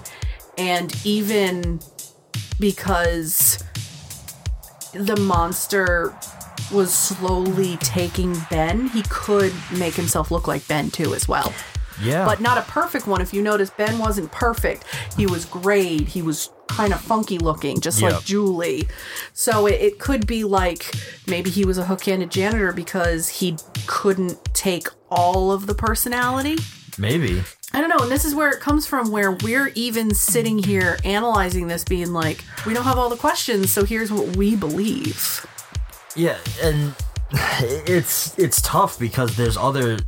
and 0.59 0.95
even 1.05 1.81
because 2.59 3.63
the 4.93 5.17
monster 5.21 6.15
was 6.73 6.93
slowly 6.93 7.77
taking 7.79 8.37
Ben, 8.51 8.89
he 8.89 9.03
could 9.09 9.53
make 9.79 9.95
himself 9.95 10.31
look 10.31 10.49
like 10.49 10.67
Ben 10.67 10.91
too 10.91 11.15
as 11.15 11.29
well. 11.29 11.53
Yeah. 12.03 12.25
But 12.25 12.41
not 12.41 12.59
a 12.59 12.63
perfect 12.63 13.07
one. 13.07 13.21
If 13.21 13.33
you 13.33 13.43
notice, 13.43 13.71
Ben 13.71 13.99
wasn't 13.99 14.31
perfect. 14.33 14.85
He 15.17 15.27
was 15.27 15.45
grayed. 15.45 16.09
He 16.09 16.23
was 16.23 16.51
kind 16.69 16.93
of 16.93 17.01
funky 17.01 17.39
looking, 17.39 17.81
just 17.81 18.01
Yep. 18.01 18.13
like 18.13 18.25
Julie. 18.25 18.89
So 19.33 19.67
it, 19.67 19.81
it 19.81 19.99
could 19.99 20.27
be 20.27 20.45
like 20.45 20.91
maybe 21.27 21.49
he 21.51 21.65
was 21.65 21.79
a 21.79 21.85
hook-handed 21.85 22.31
janitor 22.31 22.73
because 22.73 23.29
he 23.29 23.57
couldn't 23.87 24.39
take 24.55 24.89
all 25.11 25.53
of 25.53 25.67
the 25.67 25.75
personality. 25.75 26.57
Maybe. 26.99 27.43
I 27.73 27.81
don't 27.81 27.91
know, 27.91 27.99
and 28.03 28.11
this 28.11 28.25
is 28.25 28.35
where 28.35 28.49
it 28.51 28.61
comes 28.61 28.87
from 28.87 29.11
where 29.11 29.33
we're 29.33 29.71
even 29.75 30.15
sitting 30.15 30.59
here 30.63 30.99
analyzing 31.05 31.67
this 31.67 31.85
being 31.85 32.13
like, 32.13 32.43
we 32.65 32.73
don't 32.73 32.85
have 32.85 32.97
all 32.97 33.11
the 33.11 33.17
questions, 33.17 33.71
so 33.73 33.85
here's 33.85 34.11
what 34.11 34.37
we 34.37 34.57
believe. 34.57 35.45
Yeah, 36.15 36.39
and 36.63 36.95
it's 37.87 38.39
it's 38.39 38.61
tough 38.63 38.99
because 38.99 39.37
there's 39.37 39.57
other 39.57 39.99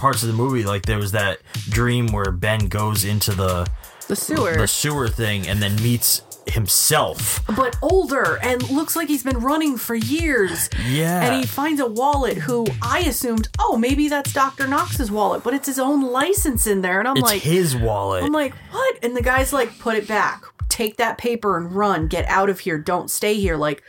parts 0.00 0.22
of 0.22 0.28
the 0.28 0.34
movie 0.34 0.64
like 0.64 0.86
there 0.86 0.98
was 0.98 1.12
that 1.12 1.38
dream 1.68 2.06
where 2.08 2.32
Ben 2.32 2.68
goes 2.68 3.04
into 3.04 3.32
the 3.32 3.68
The 4.08 4.16
sewer. 4.16 4.56
the 4.56 4.66
sewer 4.66 5.08
thing 5.08 5.46
and 5.46 5.62
then 5.62 5.76
meets 5.82 6.22
himself. 6.46 7.44
but 7.54 7.76
older 7.82 8.38
and 8.42 8.68
looks 8.70 8.96
like 8.96 9.08
he's 9.08 9.22
been 9.22 9.38
running 9.38 9.76
for 9.76 9.94
years. 9.94 10.68
Yeah. 10.88 11.20
And 11.22 11.40
he 11.40 11.46
finds 11.46 11.80
a 11.80 11.86
wallet 11.86 12.38
who 12.38 12.66
I 12.82 13.00
assumed, 13.00 13.48
oh, 13.58 13.76
maybe 13.76 14.08
that's 14.08 14.32
Dr. 14.32 14.66
Knox's 14.66 15.10
wallet, 15.10 15.44
but 15.44 15.54
it's 15.54 15.66
his 15.68 15.78
own 15.78 16.02
license 16.02 16.66
in 16.66 16.80
there. 16.80 16.98
And 16.98 17.06
I'm 17.08 17.16
It's 17.18 17.22
like, 17.26 17.42
his 17.42 17.76
wallet. 17.76 18.24
I'm 18.24 18.32
like, 18.32 18.54
what? 18.72 18.98
And 19.04 19.16
the 19.16 19.22
guy's 19.22 19.52
like, 19.52 19.78
put 19.78 19.96
it 19.96 20.08
back. 20.08 20.42
Take 20.68 20.96
that 20.96 21.18
paper 21.18 21.56
and 21.56 21.70
run. 21.72 22.08
Get 22.08 22.24
out 22.26 22.48
of 22.48 22.60
here. 22.60 22.78
Don't 22.78 23.10
stay 23.10 23.34
here. 23.34 23.56
Like, 23.56 23.82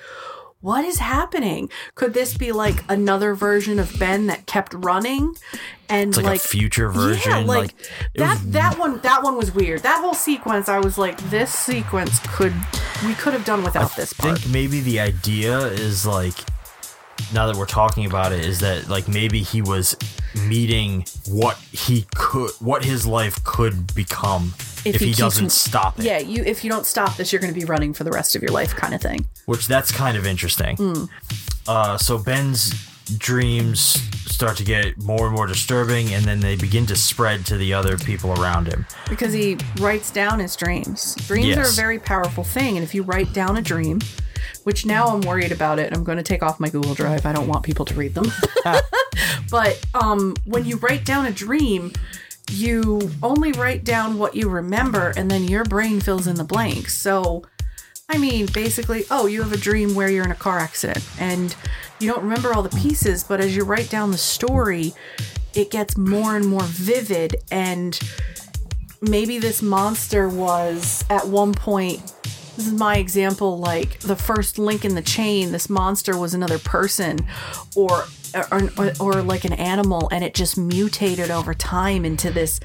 what 0.62 0.86
is 0.86 1.00
happening? 1.00 1.70
Could 1.96 2.14
this 2.14 2.38
be 2.38 2.52
like 2.52 2.84
another 2.90 3.34
version 3.36 3.80
of 3.80 3.98
Ben 4.00 4.28
that 4.28 4.46
kept 4.48 4.74
running? 4.74 5.36
And 5.90 6.10
It's 6.10 6.22
like 6.22 6.40
a 6.40 6.48
future 6.48 6.90
version, 6.90 7.30
Yeah, 7.32 7.38
like, 7.40 7.48
like, 7.48 7.76
that. 8.16 8.40
was- 8.40 8.52
that 8.52 8.80
one. 8.80 9.00
That 9.02 9.24
one 9.24 9.36
was 9.38 9.54
weird. 9.54 9.82
That 9.84 10.00
whole 10.00 10.14
sequence, 10.14 10.70
I 10.70 10.80
was 10.80 10.98
like, 10.98 11.18
this 11.30 11.52
sequence 11.54 12.20
could 12.28 12.54
we 13.06 13.14
could 13.16 13.34
have 13.34 13.44
done 13.46 13.64
without 13.64 13.96
this 13.96 14.14
I 14.20 14.24
part. 14.24 14.40
think 14.40 14.54
maybe 14.54 14.80
the 14.80 15.00
idea 15.00 15.58
is 15.68 16.06
like 16.06 16.36
now 17.34 17.48
that 17.48 17.56
we're 17.56 17.66
talking 17.66 18.06
about 18.06 18.32
it 18.32 18.46
is 18.46 18.60
that 18.60 18.90
like 18.90 19.08
maybe 19.08 19.42
he 19.44 19.62
was 19.62 19.96
meeting 20.48 21.06
what 21.28 21.58
he 21.72 22.06
could 22.16 22.52
what 22.60 22.86
his 22.86 23.06
life 23.06 23.44
could 23.44 23.94
become 23.94 24.54
if, 24.86 24.96
he, 25.00 25.08
keeps- 25.08 25.18
doesn't 25.18 25.52
stop 25.52 26.00
it. 26.00 26.06
Yeah, 26.06 26.20
you 26.20 26.44
if 26.44 26.64
you 26.64 26.70
don't 26.72 26.86
stop 26.86 27.16
this, 27.18 27.32
you're 27.32 27.42
going 27.42 27.54
to 27.54 27.60
be 27.60 27.66
running 27.66 27.94
for 27.94 28.04
the 28.04 28.12
rest 28.12 28.36
of 28.36 28.42
your 28.42 28.52
life, 28.52 28.76
kind 28.76 28.94
of 28.94 29.02
thing. 29.02 29.28
which 29.46 29.68
that's 29.68 29.92
kind 29.92 30.18
of 30.18 30.26
interesting. 30.26 31.08
Uh, 31.68 31.98
so 31.98 32.18
Ben's 32.18 32.74
dreams 33.18 33.80
start 34.32 34.58
to 34.58 34.64
get 34.64 34.98
more 35.02 35.28
and 35.28 35.36
more 35.36 35.46
disturbing, 35.46 36.14
and 36.14 36.26
then 36.26 36.40
they 36.40 36.56
begin 36.56 36.86
to 36.88 36.96
spread 36.96 37.46
to 37.46 37.58
the 37.58 37.74
other 37.74 37.98
people 37.98 38.32
around 38.42 38.68
him. 38.68 38.86
because 39.10 39.34
he 39.34 39.58
writes 39.80 40.10
down 40.12 40.40
his 40.40 40.56
dreams. 40.56 41.16
Dreams 41.28 41.58
are 41.58 41.68
a 41.68 41.72
very 41.74 42.00
powerful 42.00 42.44
thing, 42.44 42.78
and 42.78 42.84
if 42.84 42.96
you 42.96 43.04
write 43.04 43.34
down 43.34 43.58
a 43.58 43.62
dream, 43.62 44.00
which 44.64 44.86
now 44.86 45.08
I'm 45.08 45.22
worried 45.22 45.52
about 45.52 45.80
it, 45.80 45.96
I'm 45.96 46.04
going 46.04 46.18
to 46.18 46.24
take 46.24 46.44
off 46.44 46.60
my 46.60 46.70
Google 46.70 46.94
Drive. 46.94 47.26
I 47.26 47.34
don't 47.34 47.48
want 47.48 47.64
people 47.64 47.86
to 47.86 47.94
read 47.94 48.14
them. 48.14 48.32
but 49.52 49.84
um, 49.94 50.36
when 50.46 50.66
you 50.66 50.78
write 50.78 51.06
down 51.06 51.26
a 51.26 51.32
dream, 51.32 51.94
you 52.52 53.12
only 53.24 53.52
write 53.54 53.84
down 53.84 54.18
what 54.18 54.36
you 54.36 54.50
remember, 54.50 55.14
and 55.16 55.30
then 55.30 55.46
your 55.46 55.64
brain 55.64 56.00
fills 56.02 56.28
in 56.28 56.36
the 56.36 56.44
blanks. 56.44 56.96
So. 56.96 57.44
I 58.14 58.18
mean, 58.18 58.48
basically, 58.48 59.06
oh, 59.10 59.28
you 59.28 59.42
have 59.42 59.54
a 59.54 59.58
dream 59.58 59.96
where 59.96 60.10
you're 60.10 60.26
in 60.26 60.32
a 60.32 60.36
car 60.36 60.60
accident 60.60 61.02
and 61.18 61.56
you 62.02 62.12
don't 62.12 62.22
remember 62.22 62.54
all 62.54 62.62
the 62.62 62.78
pieces, 62.78 63.24
but 63.24 63.40
as 63.40 63.56
you 63.56 63.64
write 63.64 63.90
down 63.90 64.12
the 64.12 64.18
story, 64.18 64.94
it 65.56 65.72
gets 65.72 65.98
more 65.98 66.36
and 66.36 66.46
more 66.46 66.64
vivid 66.64 67.38
and 67.52 67.98
maybe 69.02 69.40
this 69.40 69.62
monster 69.62 70.30
was 70.30 71.04
at 71.10 71.28
one 71.28 71.54
point 71.54 72.14
this 72.56 72.68
is 72.68 72.74
my 72.74 72.98
example 72.98 73.58
like 73.60 74.00
the 74.00 74.16
first 74.16 74.58
link 74.60 74.84
in 74.86 74.96
the 74.96 75.02
chain 75.02 75.52
this 75.52 75.70
monster 75.70 76.18
was 76.18 76.34
another 76.34 76.60
person 76.60 77.18
or 77.76 78.06
or, 78.52 78.70
or, 78.78 78.92
or 79.00 79.22
like 79.22 79.44
an 79.46 79.54
animal 79.54 80.08
and 80.12 80.24
it 80.24 80.34
just 80.34 80.58
mutated 80.58 81.30
over 81.32 81.54
time 81.54 82.06
into 82.06 82.32
this 82.32 82.60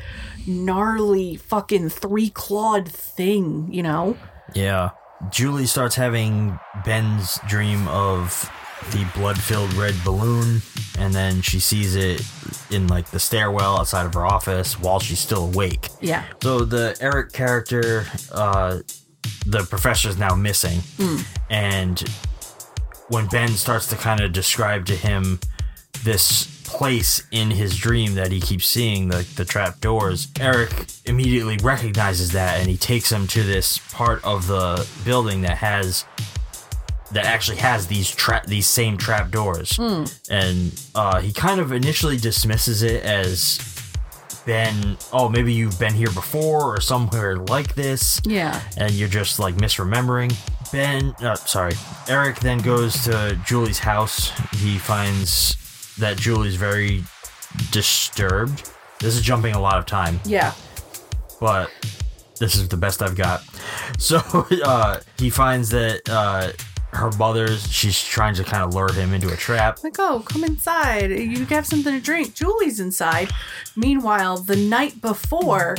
gnarly 0.47 1.37
fucking 1.37 1.89
three 1.89 2.31
clawed 2.31 2.89
thing 2.89 3.69
you 3.73 3.83
know 3.83 4.17
Yeah. 4.55 4.91
Julie 5.31 5.67
starts 5.67 5.95
having 5.97 6.59
Ben's 6.85 7.39
dream 7.49 7.89
of 7.89 8.51
the 8.93 9.05
blood 9.17 9.39
filled 9.41 9.73
red 9.73 9.95
balloon, 10.05 10.61
and 10.99 11.15
then 11.15 11.41
she 11.41 11.59
sees 11.59 11.97
it 11.97 12.23
in 12.71 12.87
like 12.89 13.11
the 13.11 13.19
stairwell 13.19 13.79
outside 13.79 14.05
of 14.05 14.13
her 14.13 14.27
office 14.27 14.79
while 14.79 15.01
she's 15.01 15.19
still 15.19 15.45
awake. 15.47 15.89
yeah 16.03 16.25
So 16.43 16.61
the 16.61 16.97
Eric 17.01 17.33
character, 17.33 18.07
uh, 18.31 18.81
the 19.47 19.63
professor 19.65 20.09
is 20.09 20.19
now 20.19 20.35
missing, 20.35 20.81
and 21.51 22.01
when 23.09 23.27
Ben 23.27 23.49
starts 23.51 23.87
to 23.89 23.97
kind 23.97 24.21
of 24.21 24.33
describe 24.33 24.87
to 24.87 24.97
him 24.97 25.39
this 26.05 26.53
place 26.65 27.23
in 27.31 27.51
his 27.51 27.77
dream 27.77 28.15
that 28.17 28.33
he 28.33 28.41
keeps 28.41 28.67
seeing, 28.67 29.09
the 29.09 29.27
the 29.37 29.45
trap 29.45 29.81
doors, 29.81 30.29
Eric 30.41 30.73
immediately 31.05 31.57
recognizes 31.63 32.33
that, 32.33 32.59
and 32.61 32.69
he 32.69 32.77
takes 32.77 33.11
him 33.13 33.27
to 33.29 33.43
this 33.43 33.79
part 33.93 34.25
of 34.25 34.47
the 34.49 34.87
building 35.05 35.43
that 35.43 35.59
has 35.59 36.05
that 37.13 37.25
actually 37.25 37.59
has 37.59 37.87
these 37.87 38.11
trap 38.11 38.47
these 38.47 38.67
same 38.67 38.97
trap 38.97 39.31
doors, 39.31 39.79
and 40.29 40.83
uh, 40.97 41.21
he 41.21 41.33
kind 41.33 41.61
of 41.61 41.71
initially 41.71 42.17
dismisses 42.17 42.83
it 42.83 43.05
as 43.05 43.59
been 44.47 44.97
oh 45.13 45.29
maybe 45.29 45.53
you've 45.53 45.79
been 45.79 45.93
here 45.93 46.11
before 46.13 46.75
or 46.75 46.81
somewhere 46.81 47.37
like 47.37 47.75
this. 47.75 48.21
Yeah. 48.25 48.63
And 48.79 48.93
you're 48.93 49.09
just 49.09 49.39
like 49.39 49.57
misremembering. 49.57 50.35
Ben 50.73 51.15
uh, 51.21 51.35
sorry. 51.35 51.75
Eric 52.09 52.41
then 52.41 52.59
goes 52.59 53.05
to 53.05 53.39
julie's 53.45 53.81
house. 53.81 54.31
He 54.59 54.79
finds 54.79 55.57
that 55.97 56.17
julie's 56.17 56.57
very 56.57 57.03
disturbed. 57.71 58.71
This 59.01 59.17
is 59.17 59.23
jumping 59.23 59.55
a 59.55 59.61
lot 59.61 59.79
of 59.79 59.87
time. 59.87 60.21
Yeah. 60.25 60.55
But 61.41 61.71
this 62.39 62.55
is 62.55 62.69
the 62.69 62.77
best 62.77 63.03
I've 63.03 63.17
got. 63.17 63.43
So 63.99 64.19
uh, 64.65 65.01
he 65.17 65.31
finds 65.31 65.71
that 65.71 66.03
uh, 66.09 66.51
her 66.97 67.11
mother's, 67.19 67.71
she's 67.73 68.03
trying 68.03 68.35
to 68.35 68.45
kind 68.45 68.63
of 68.63 68.75
lure 68.75 68.93
him 68.93 69.13
into 69.13 69.33
a 69.33 69.37
trap. 69.37 69.83
like 69.85 69.97
oh 69.99 70.23
come 70.27 70.45
inside 70.45 71.11
you 71.11 71.45
have 71.47 71.67
something 71.67 71.93
to 71.95 72.01
drink 72.01 72.35
julie's 72.35 72.81
inside 72.81 73.31
meanwhile 73.77 74.37
the 74.39 74.57
night 74.57 75.01
before 75.01 75.77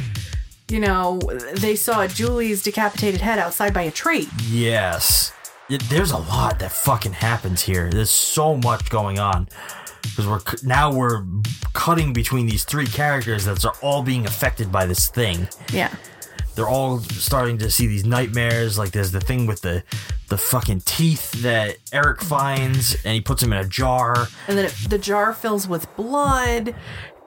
you 0.69 0.79
know 0.79 1.19
they 1.53 1.75
saw 1.75 2.07
julie's 2.07 2.61
decapitated 2.63 3.21
head 3.21 3.39
outside 3.39 3.73
by 3.73 3.81
a 3.83 3.91
tree 3.91 4.27
Yes. 4.49 5.31
It- 5.69 5.81
there's 5.89 6.11
a 6.11 6.17
lot 6.17 6.59
that 6.59 6.71
fucking 6.71 7.11
happens 7.13 7.61
here. 7.63 7.89
There's 7.89 8.09
so 8.09 8.55
much 8.55 8.89
going 8.89 9.19
on. 9.19 9.49
Because 10.01 10.25
we're 10.27 10.39
now 10.63 10.93
we're 10.93 11.25
cutting 11.73 12.13
between 12.13 12.45
these 12.47 12.63
three 12.63 12.85
characters 12.87 13.43
that 13.45 13.65
are 13.65 13.73
all 13.81 14.01
being 14.01 14.25
affected 14.25 14.71
by 14.71 14.85
this 14.85 15.09
thing. 15.09 15.49
yeah 15.73 15.93
they're 16.57 16.67
all 16.67 16.99
starting 16.99 17.59
to 17.59 17.69
see 17.69 17.85
these 17.85 18.03
nightmares. 18.03 18.79
Like 18.79 18.89
there's 18.91 19.11
the 19.11 19.21
thing 19.21 19.45
with 19.45 19.61
the 19.61 19.83
the 20.27 20.37
fucking 20.39 20.81
teeth 20.81 21.31
that 21.43 21.77
Eric 21.93 22.19
finds, 22.21 22.95
and 23.05 23.13
he 23.13 23.21
puts 23.21 23.41
them 23.41 23.53
in 23.53 23.59
a 23.59 23.65
jar. 23.67 24.27
and 24.47 24.57
then 24.57 24.65
it, 24.65 24.75
the 24.89 24.97
jar 24.97 25.33
fills 25.33 25.67
with 25.67 25.87
blood 25.95 26.73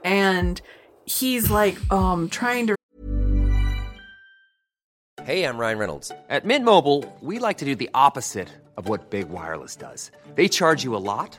and 0.05 0.61
he's 1.05 1.49
like 1.51 1.78
um 1.93 2.28
trying 2.28 2.66
to 2.66 2.74
Hey, 5.22 5.45
I'm 5.45 5.59
Ryan 5.59 5.78
Reynolds. 5.78 6.11
At 6.28 6.45
Mint 6.45 6.64
Mobile, 6.64 7.05
we 7.20 7.39
like 7.39 7.59
to 7.59 7.64
do 7.64 7.76
the 7.76 7.91
opposite 7.95 8.49
of 8.76 8.89
what 8.89 9.11
Big 9.11 9.28
Wireless 9.28 9.76
does. 9.76 10.11
They 10.35 10.49
charge 10.49 10.83
you 10.83 10.97
a 10.97 10.99
lot, 11.12 11.39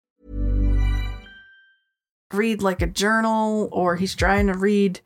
Read 2.33 2.61
like 2.61 2.81
a 2.81 2.87
journal, 2.87 3.69
or 3.71 3.95
he's 3.95 4.15
trying 4.15 4.47
to 4.47 4.53
read 4.53 4.99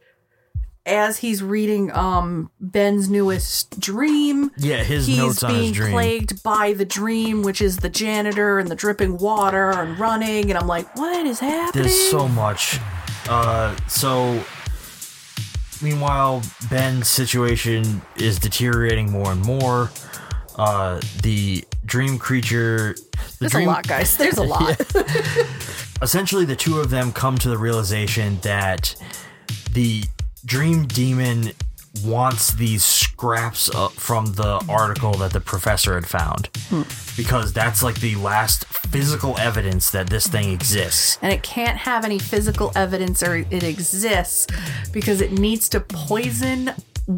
as 0.85 1.17
he's 1.17 1.41
reading 1.41 1.91
um 1.91 2.51
Ben's 2.59 3.09
newest 3.09 3.79
dream. 3.79 4.51
Yeah, 4.57 4.83
his 4.83 5.07
he's 5.07 5.17
notes 5.17 5.43
on 5.43 5.51
being 5.51 5.67
his 5.69 5.77
dream. 5.77 5.91
plagued 5.91 6.43
by 6.43 6.73
the 6.73 6.85
dream, 6.85 7.41
which 7.41 7.61
is 7.61 7.77
the 7.77 7.89
janitor 7.89 8.59
and 8.59 8.69
the 8.69 8.75
dripping 8.75 9.17
water 9.17 9.71
and 9.71 9.97
running, 9.97 10.51
and 10.51 10.57
I'm 10.59 10.67
like, 10.67 10.95
what 10.95 11.25
is 11.25 11.39
happening? 11.39 11.83
There's 11.83 12.09
so 12.09 12.27
much. 12.27 12.79
Uh, 13.27 13.75
so, 13.87 14.43
meanwhile, 15.81 16.43
Ben's 16.69 17.07
situation 17.07 18.01
is 18.17 18.37
deteriorating 18.37 19.11
more 19.11 19.31
and 19.31 19.41
more. 19.43 19.89
Uh, 20.57 21.01
the 21.23 21.65
dream 21.85 22.17
creature. 22.19 22.95
The 22.95 23.37
There's 23.39 23.51
dream, 23.51 23.67
a 23.67 23.71
lot, 23.71 23.87
guys. 23.87 24.15
There's 24.17 24.37
a 24.37 24.43
lot. 24.43 24.79
essentially 26.01 26.45
the 26.45 26.55
two 26.55 26.79
of 26.79 26.89
them 26.89 27.11
come 27.11 27.37
to 27.39 27.49
the 27.49 27.57
realization 27.57 28.39
that 28.41 28.95
the 29.71 30.03
dream 30.45 30.85
demon 30.85 31.51
wants 32.03 32.51
these 32.53 32.83
scraps 32.83 33.69
from 33.93 34.25
the 34.33 34.63
article 34.67 35.13
that 35.13 35.31
the 35.31 35.39
professor 35.39 35.95
had 35.95 36.05
found. 36.05 36.49
Because 37.15 37.53
that's 37.53 37.81
like 37.81 37.99
the 38.01 38.15
last 38.15 38.65
physical 38.65 39.37
evidence 39.37 39.91
that 39.91 40.09
this 40.09 40.27
thing 40.27 40.51
exists. 40.51 41.17
And 41.21 41.31
it 41.31 41.43
can't 41.43 41.77
have 41.77 42.03
any 42.03 42.19
physical 42.19 42.71
evidence 42.75 43.23
or 43.23 43.37
it 43.37 43.63
exists 43.63 44.47
because 44.91 45.21
it 45.21 45.31
needs 45.31 45.69
to 45.69 45.79
poison 45.79 46.71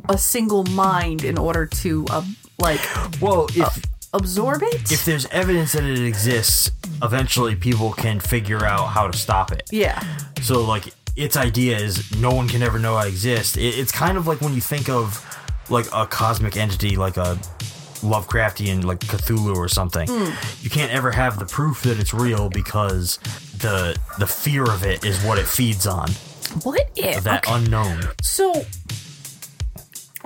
a 0.09 0.17
single 0.17 0.63
mind 0.65 1.23
in 1.23 1.37
order 1.37 1.65
to 1.65 2.05
uh, 2.09 2.23
like 2.59 2.81
well 3.21 3.47
if 3.55 3.81
absorb 4.17 4.61
it 4.63 4.91
if 4.91 5.05
there's 5.05 5.25
evidence 5.27 5.71
that 5.71 5.83
it 5.83 5.99
exists 5.99 6.71
eventually 7.01 7.55
people 7.55 7.91
can 7.93 8.19
figure 8.19 8.65
out 8.65 8.87
how 8.87 9.07
to 9.07 9.17
stop 9.17 9.51
it 9.51 9.69
yeah 9.71 10.03
so 10.41 10.61
like 10.63 10.93
its 11.17 11.35
idea 11.35 11.77
is 11.77 12.15
no 12.21 12.31
one 12.31 12.47
can 12.47 12.61
ever 12.61 12.77
know 12.77 12.95
I 12.95 13.07
exist. 13.07 13.57
It, 13.57 13.77
it's 13.79 13.91
kind 13.91 14.17
of 14.17 14.27
like 14.27 14.39
when 14.39 14.53
you 14.53 14.61
think 14.61 14.87
of 14.87 15.23
like 15.69 15.87
a 15.91 16.05
cosmic 16.05 16.55
entity, 16.55 16.95
like 16.95 17.17
a 17.17 17.37
Lovecraftian, 18.01 18.83
like 18.85 18.99
Cthulhu 18.99 19.55
or 19.55 19.67
something. 19.67 20.07
Mm. 20.07 20.63
You 20.63 20.69
can't 20.69 20.91
ever 20.91 21.11
have 21.11 21.39
the 21.39 21.45
proof 21.45 21.81
that 21.83 21.99
it's 21.99 22.13
real 22.13 22.49
because 22.49 23.17
the 23.57 23.97
the 24.19 24.27
fear 24.27 24.63
of 24.63 24.83
it 24.85 25.03
is 25.03 25.21
what 25.23 25.39
it 25.39 25.47
feeds 25.47 25.87
on. 25.87 26.11
what 26.63 26.89
if 26.95 27.23
That 27.23 27.47
okay. 27.47 27.55
unknown. 27.55 28.03
so 28.21 28.53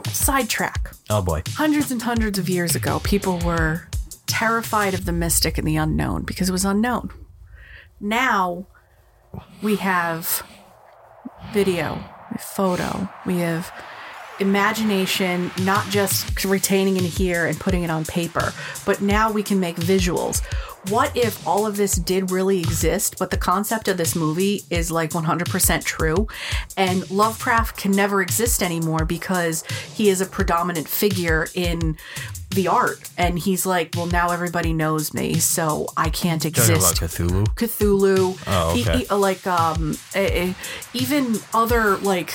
sidetrack. 0.07 0.91
Oh 1.09 1.21
boy. 1.21 1.43
hundreds 1.49 1.91
and 1.91 2.01
hundreds 2.01 2.37
of 2.39 2.49
years 2.49 2.75
ago 2.75 2.99
people 3.03 3.39
were 3.39 3.87
terrified 4.27 4.93
of 4.93 5.05
the 5.05 5.11
mystic 5.11 5.57
and 5.57 5.67
the 5.67 5.75
unknown 5.75 6.23
because 6.23 6.49
it 6.49 6.51
was 6.51 6.65
unknown. 6.65 7.11
Now 7.99 8.67
we 9.61 9.75
have 9.77 10.43
video 11.53 12.03
photo 12.39 13.09
we 13.25 13.37
have 13.39 13.71
imagination 14.39 15.51
not 15.63 15.87
just 15.89 16.43
retaining 16.45 16.97
in 16.97 17.03
here 17.03 17.45
and 17.45 17.59
putting 17.59 17.83
it 17.83 17.89
on 17.89 18.05
paper 18.05 18.53
but 18.85 19.01
now 19.01 19.31
we 19.31 19.43
can 19.43 19.59
make 19.59 19.75
visuals 19.75 20.41
what 20.89 21.15
if 21.15 21.45
all 21.47 21.65
of 21.67 21.77
this 21.77 21.95
did 21.95 22.31
really 22.31 22.59
exist 22.59 23.15
but 23.19 23.29
the 23.29 23.37
concept 23.37 23.87
of 23.87 23.97
this 23.97 24.15
movie 24.15 24.63
is 24.69 24.89
like 24.91 25.11
100% 25.11 25.83
true 25.83 26.27
and 26.75 27.09
lovecraft 27.11 27.77
can 27.77 27.91
never 27.91 28.21
exist 28.21 28.63
anymore 28.63 29.05
because 29.05 29.63
he 29.93 30.09
is 30.09 30.21
a 30.21 30.25
predominant 30.25 30.87
figure 30.87 31.47
in 31.53 31.95
the 32.49 32.67
art 32.67 33.09
and 33.17 33.39
he's 33.39 33.65
like 33.65 33.93
well 33.95 34.07
now 34.07 34.31
everybody 34.31 34.73
knows 34.73 35.13
me 35.13 35.35
so 35.35 35.87
i 35.95 36.09
can't 36.09 36.45
exist 36.45 36.97
about 36.97 37.09
Cthulhu. 37.09 37.45
Cthulhu. 37.55 38.37
Oh, 38.47 38.73
He- 38.73 38.81
okay. 38.81 39.05
he- 39.05 39.13
like 39.15 39.45
um, 39.47 39.97
eh, 40.15 40.29
eh, 40.49 40.53
even 40.93 41.35
other 41.53 41.97
like 41.97 42.33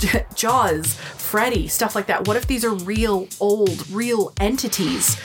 Jaws, 0.34 0.94
Freddy, 0.94 1.68
stuff 1.68 1.94
like 1.94 2.06
that. 2.06 2.26
What 2.26 2.36
if 2.36 2.46
these 2.46 2.64
are 2.64 2.74
real, 2.74 3.28
old, 3.40 3.88
real 3.90 4.32
entities? 4.40 5.16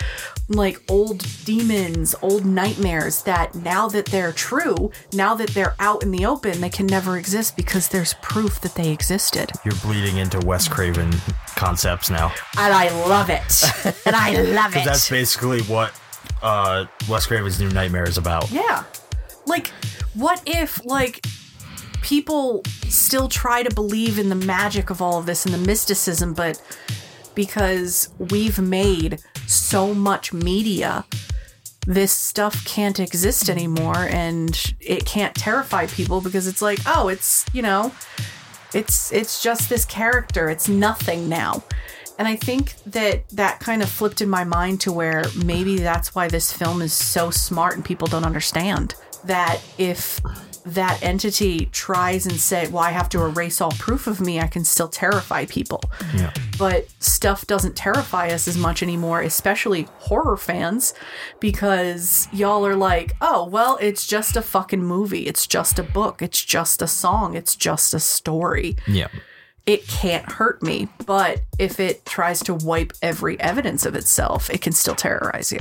Like 0.50 0.82
old 0.89 1.26
demons, 1.45 2.16
old 2.22 2.43
nightmares 2.43 3.22
that 3.24 3.54
now 3.54 3.88
that 3.89 4.08
they're 4.08 4.32
true, 4.32 4.91
now 5.14 5.36
that 5.36 5.50
they're 5.50 5.76
out 5.80 6.02
in 6.02 6.12
the 6.12 6.26
open, 6.26 6.60
they 6.60 6.70
can 6.70 6.88
never 6.88 7.18
exist 7.18 7.56
because 7.56 7.88
there's 7.89 8.16
proof 8.16 8.60
that 8.62 8.74
they 8.74 8.91
existed. 8.91 9.52
You're 9.64 9.76
bleeding 9.84 10.18
into 10.18 10.39
Wes 10.39 10.68
Craven 10.68 11.12
concepts 11.56 12.10
now. 12.10 12.34
And 12.58 12.74
I 12.74 12.89
love 13.08 13.30
it. 13.30 13.64
and 14.06 14.16
I 14.16 14.41
love 14.41 14.72
it. 14.72 14.80
Because 14.80 14.86
that's 14.86 15.10
basically 15.10 15.62
what 15.62 15.93
uh, 16.41 16.86
Wes 17.08 17.26
Craven's 17.28 17.60
New 17.60 17.70
Nightmare 17.70 18.08
is 18.08 18.18
about. 18.18 18.50
Yeah. 18.52 18.84
Like, 19.45 19.68
what 20.14 20.41
if, 20.45 20.84
like, 20.86 21.26
people 22.02 22.64
still 22.88 23.28
try 23.28 23.64
to 23.64 23.74
believe 23.74 24.18
in 24.20 24.30
the 24.30 24.36
magic 24.36 24.89
of 24.89 25.02
all 25.02 25.20
of 25.20 25.26
this 25.26 25.45
and 25.45 25.54
the 25.54 25.60
mysticism, 25.60 26.34
but 26.34 26.62
because 27.40 28.10
we've 28.18 28.60
made 28.60 29.22
so 29.48 29.94
much 29.94 30.34
media, 30.34 31.06
this 31.88 32.12
stuff 32.12 32.66
can't 32.66 33.00
exist 33.00 33.50
anymore 33.50 34.10
and 34.10 34.76
it 34.82 35.06
can't 35.06 35.34
terrify 35.36 35.86
people 35.86 36.20
because 36.20 36.48
it's 36.48 36.62
like, 36.62 36.80
oh, 36.86 37.08
it's, 37.08 37.46
you 37.54 37.62
know, 37.62 37.94
it's 38.74 39.14
it's 39.14 39.42
just 39.42 39.70
this 39.70 39.86
character. 39.86 40.50
It's 40.50 40.68
nothing 40.68 41.30
now. 41.30 41.64
And 42.18 42.28
I 42.28 42.36
think 42.36 42.76
that 42.88 43.30
that 43.30 43.62
kind 43.62 43.82
of 43.82 43.90
flipped 43.90 44.20
in 44.20 44.28
my 44.28 44.44
mind 44.44 44.82
to 44.82 44.92
where 44.92 45.24
maybe 45.46 45.78
that's 45.78 46.14
why 46.14 46.28
this 46.28 46.52
film 46.52 46.82
is 46.82 46.92
so 46.92 47.30
smart 47.30 47.78
and 47.78 47.86
people 47.86 48.10
don't 48.10 48.26
understand 48.26 48.96
that 49.24 49.62
if 49.78 50.20
that 50.76 51.01
entity 51.03 51.70
tries 51.72 52.26
and 52.26 52.39
say, 52.39 52.67
"Well, 52.67 52.84
I 52.84 52.91
have 52.91 53.09
to 53.09 53.22
erase 53.22 53.61
all 53.61 53.72
proof 53.72 54.07
of 54.07 54.20
me," 54.22 54.39
I 54.39 54.47
can 54.47 54.63
still 54.65 54.88
terrify 54.88 55.45
people. 55.45 55.82
Yeah. 56.15 56.34
But 56.57 56.88
stuff 56.99 57.47
doesn't 57.47 57.76
terrify 57.76 58.30
us 58.30 58.47
as 58.47 58.57
much 58.57 58.84
anymore, 58.84 59.22
especially 59.22 59.88
horror 59.99 60.38
fans, 60.38 60.93
because 61.39 62.28
y'all 62.32 62.65
are 62.65 62.76
like, 62.76 63.15
"Oh, 63.22 63.45
well, 63.45 63.78
it's 63.82 64.05
just 64.07 64.36
a 64.36 64.41
fucking 64.41 64.84
movie. 64.84 65.28
It's 65.28 65.47
just 65.47 65.80
a 65.80 65.84
book. 65.84 66.22
It's 66.22 66.43
just 66.43 66.82
a 66.82 66.88
song. 66.88 67.36
It's 67.36 67.55
just 67.55 67.93
a 67.93 67.99
story." 67.99 68.76
Yeah. 68.88 69.07
it 69.65 69.88
can't 69.88 70.32
hurt 70.32 70.63
me. 70.63 70.88
But 71.05 71.41
if 71.59 71.80
it 71.80 72.03
tries 72.03 72.41
to 72.43 72.55
wipe 72.55 72.91
every 73.03 73.39
evidence 73.39 73.86
of 73.86 73.93
itself, 73.93 74.49
it 74.49 74.61
can 74.61 74.74
still 74.74 74.95
terrorize 74.95 75.51
you. 75.51 75.59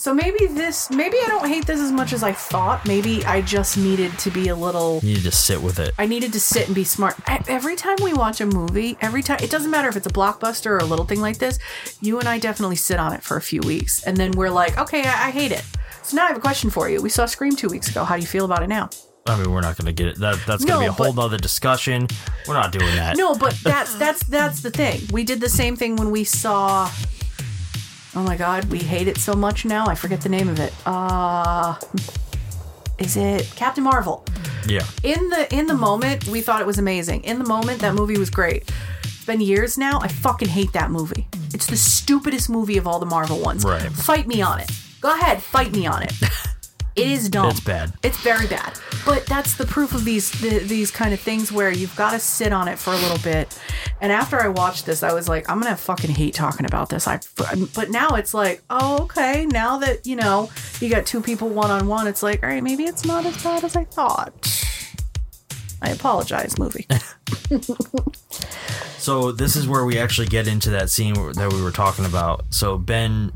So 0.00 0.14
maybe 0.14 0.46
this, 0.46 0.88
maybe 0.88 1.18
I 1.18 1.26
don't 1.28 1.46
hate 1.46 1.66
this 1.66 1.78
as 1.78 1.92
much 1.92 2.14
as 2.14 2.22
I 2.22 2.32
thought. 2.32 2.86
Maybe 2.86 3.22
I 3.26 3.42
just 3.42 3.76
needed 3.76 4.18
to 4.20 4.30
be 4.30 4.48
a 4.48 4.56
little. 4.56 4.98
You 5.02 5.16
need 5.16 5.24
to 5.24 5.30
sit 5.30 5.60
with 5.60 5.78
it. 5.78 5.92
I 5.98 6.06
needed 6.06 6.32
to 6.32 6.40
sit 6.40 6.64
and 6.68 6.74
be 6.74 6.84
smart. 6.84 7.18
E- 7.30 7.36
Every 7.48 7.76
time 7.76 7.96
we 8.02 8.14
watch 8.14 8.40
a 8.40 8.46
movie, 8.46 8.96
every 9.02 9.22
time, 9.22 9.40
it 9.42 9.50
doesn't 9.50 9.70
matter 9.70 9.90
if 9.90 9.96
it's 9.96 10.06
a 10.06 10.10
blockbuster 10.10 10.70
or 10.70 10.78
a 10.78 10.84
little 10.86 11.04
thing 11.04 11.20
like 11.20 11.36
this, 11.36 11.58
you 12.00 12.18
and 12.18 12.26
I 12.26 12.38
definitely 12.38 12.76
sit 12.76 12.98
on 12.98 13.12
it 13.12 13.22
for 13.22 13.36
a 13.36 13.42
few 13.42 13.60
weeks. 13.60 14.02
And 14.04 14.16
then 14.16 14.30
we're 14.32 14.48
like, 14.48 14.78
okay, 14.78 15.02
I, 15.02 15.26
I 15.26 15.30
hate 15.32 15.52
it. 15.52 15.62
So 16.02 16.16
now 16.16 16.24
I 16.24 16.28
have 16.28 16.36
a 16.38 16.40
question 16.40 16.70
for 16.70 16.88
you. 16.88 17.02
We 17.02 17.10
saw 17.10 17.26
Scream 17.26 17.54
two 17.54 17.68
weeks 17.68 17.90
ago. 17.90 18.02
How 18.02 18.16
do 18.16 18.22
you 18.22 18.26
feel 18.26 18.46
about 18.46 18.62
it 18.62 18.68
now? 18.68 18.88
I 19.26 19.36
mean, 19.38 19.52
we're 19.52 19.60
not 19.60 19.76
going 19.76 19.84
to 19.84 19.92
get 19.92 20.08
it. 20.08 20.16
That, 20.18 20.36
that's 20.46 20.64
going 20.64 20.66
to 20.66 20.72
No, 20.76 20.80
be 20.80 20.86
a 20.86 20.92
whole 20.92 21.12
but- 21.12 21.20
nother 21.24 21.36
discussion. 21.36 22.08
We're 22.48 22.54
not 22.54 22.72
doing 22.72 22.96
that. 22.96 23.18
No, 23.18 23.34
but 23.34 23.52
that's 23.62 23.94
that's 23.96 24.24
that's 24.24 24.62
the 24.62 24.70
thing. 24.70 25.02
We 25.12 25.24
did 25.24 25.42
the 25.42 25.50
same 25.50 25.76
thing 25.76 25.96
when 25.96 26.10
we 26.10 26.24
saw. 26.24 26.90
Oh 28.14 28.22
my 28.22 28.36
god, 28.36 28.64
we 28.66 28.78
hate 28.78 29.06
it 29.06 29.18
so 29.18 29.34
much 29.34 29.64
now. 29.64 29.86
I 29.86 29.94
forget 29.94 30.20
the 30.20 30.28
name 30.28 30.48
of 30.48 30.58
it. 30.58 30.72
Uh, 30.84 31.76
is 32.98 33.16
it 33.16 33.50
Captain 33.56 33.84
Marvel? 33.84 34.24
Yeah. 34.66 34.84
In 35.02 35.30
the 35.30 35.52
in 35.54 35.66
the 35.66 35.74
moment, 35.74 36.26
we 36.26 36.40
thought 36.40 36.60
it 36.60 36.66
was 36.66 36.78
amazing. 36.78 37.22
In 37.24 37.38
the 37.38 37.44
moment, 37.46 37.80
that 37.80 37.94
movie 37.94 38.18
was 38.18 38.30
great. 38.30 38.70
It's 39.04 39.24
been 39.24 39.40
years 39.40 39.78
now. 39.78 40.00
I 40.00 40.08
fucking 40.08 40.48
hate 40.48 40.72
that 40.72 40.90
movie. 40.90 41.26
It's 41.54 41.66
the 41.66 41.76
stupidest 41.76 42.50
movie 42.50 42.78
of 42.78 42.86
all 42.86 42.98
the 42.98 43.06
Marvel 43.06 43.38
ones. 43.40 43.64
Right. 43.64 43.90
Fight 43.92 44.26
me 44.26 44.42
on 44.42 44.60
it. 44.60 44.70
Go 45.00 45.14
ahead, 45.14 45.42
fight 45.42 45.72
me 45.72 45.86
on 45.86 46.02
it. 46.02 46.12
It 46.96 47.06
is 47.06 47.28
dumb. 47.28 47.50
It's 47.50 47.60
bad. 47.60 47.92
It's 48.02 48.18
very 48.20 48.46
bad. 48.46 48.78
But 49.06 49.26
that's 49.26 49.54
the 49.54 49.66
proof 49.66 49.94
of 49.94 50.04
these 50.04 50.30
the, 50.40 50.58
these 50.58 50.90
kind 50.90 51.14
of 51.14 51.20
things 51.20 51.50
where 51.52 51.70
you've 51.70 51.94
got 51.96 52.12
to 52.12 52.18
sit 52.20 52.52
on 52.52 52.68
it 52.68 52.78
for 52.78 52.92
a 52.92 52.96
little 52.96 53.18
bit. 53.18 53.58
And 54.00 54.12
after 54.12 54.40
I 54.40 54.48
watched 54.48 54.86
this, 54.86 55.02
I 55.02 55.12
was 55.12 55.28
like, 55.28 55.48
I'm 55.48 55.60
gonna 55.60 55.76
fucking 55.76 56.10
hate 56.10 56.34
talking 56.34 56.66
about 56.66 56.88
this. 56.88 57.06
I 57.06 57.20
but 57.74 57.90
now 57.90 58.10
it's 58.16 58.34
like, 58.34 58.62
oh 58.70 59.02
okay. 59.04 59.46
Now 59.46 59.78
that 59.78 60.06
you 60.06 60.16
know 60.16 60.50
you 60.80 60.88
got 60.88 61.06
two 61.06 61.20
people 61.20 61.48
one 61.48 61.70
on 61.70 61.86
one, 61.86 62.06
it's 62.06 62.22
like, 62.22 62.42
all 62.42 62.48
right, 62.48 62.62
maybe 62.62 62.84
it's 62.84 63.04
not 63.04 63.24
as 63.24 63.42
bad 63.42 63.64
as 63.64 63.76
I 63.76 63.84
thought. 63.84 64.32
I 65.82 65.90
apologize, 65.90 66.58
movie. 66.58 66.86
So 69.00 69.32
this 69.32 69.56
is 69.56 69.66
where 69.66 69.86
we 69.86 69.98
actually 69.98 70.26
get 70.26 70.46
into 70.46 70.70
that 70.70 70.90
scene 70.90 71.14
that 71.14 71.50
we 71.52 71.62
were 71.62 71.70
talking 71.70 72.04
about. 72.04 72.44
So 72.50 72.76
Ben's 72.76 73.32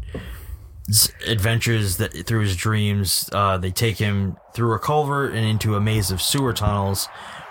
adventures 1.26 1.96
that 1.98 2.12
through 2.26 2.40
his 2.40 2.56
dreams, 2.56 3.28
uh, 3.32 3.56
they 3.58 3.70
take 3.70 3.96
him 3.98 4.36
through 4.54 4.74
a 4.74 4.78
culvert 4.78 5.32
and 5.34 5.44
into 5.46 5.74
a 5.76 5.80
maze 5.80 6.10
of 6.10 6.20
sewer 6.20 6.52
tunnels, 6.52 7.06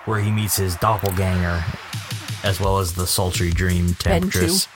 where 0.05 0.19
he 0.19 0.31
meets 0.31 0.57
his 0.57 0.75
doppelganger, 0.77 1.63
as 2.43 2.59
well 2.59 2.77
as 2.79 2.93
the 2.93 3.07
sultry 3.07 3.49
dream 3.51 3.95
Ben 4.03 4.21
temptress. 4.21 4.67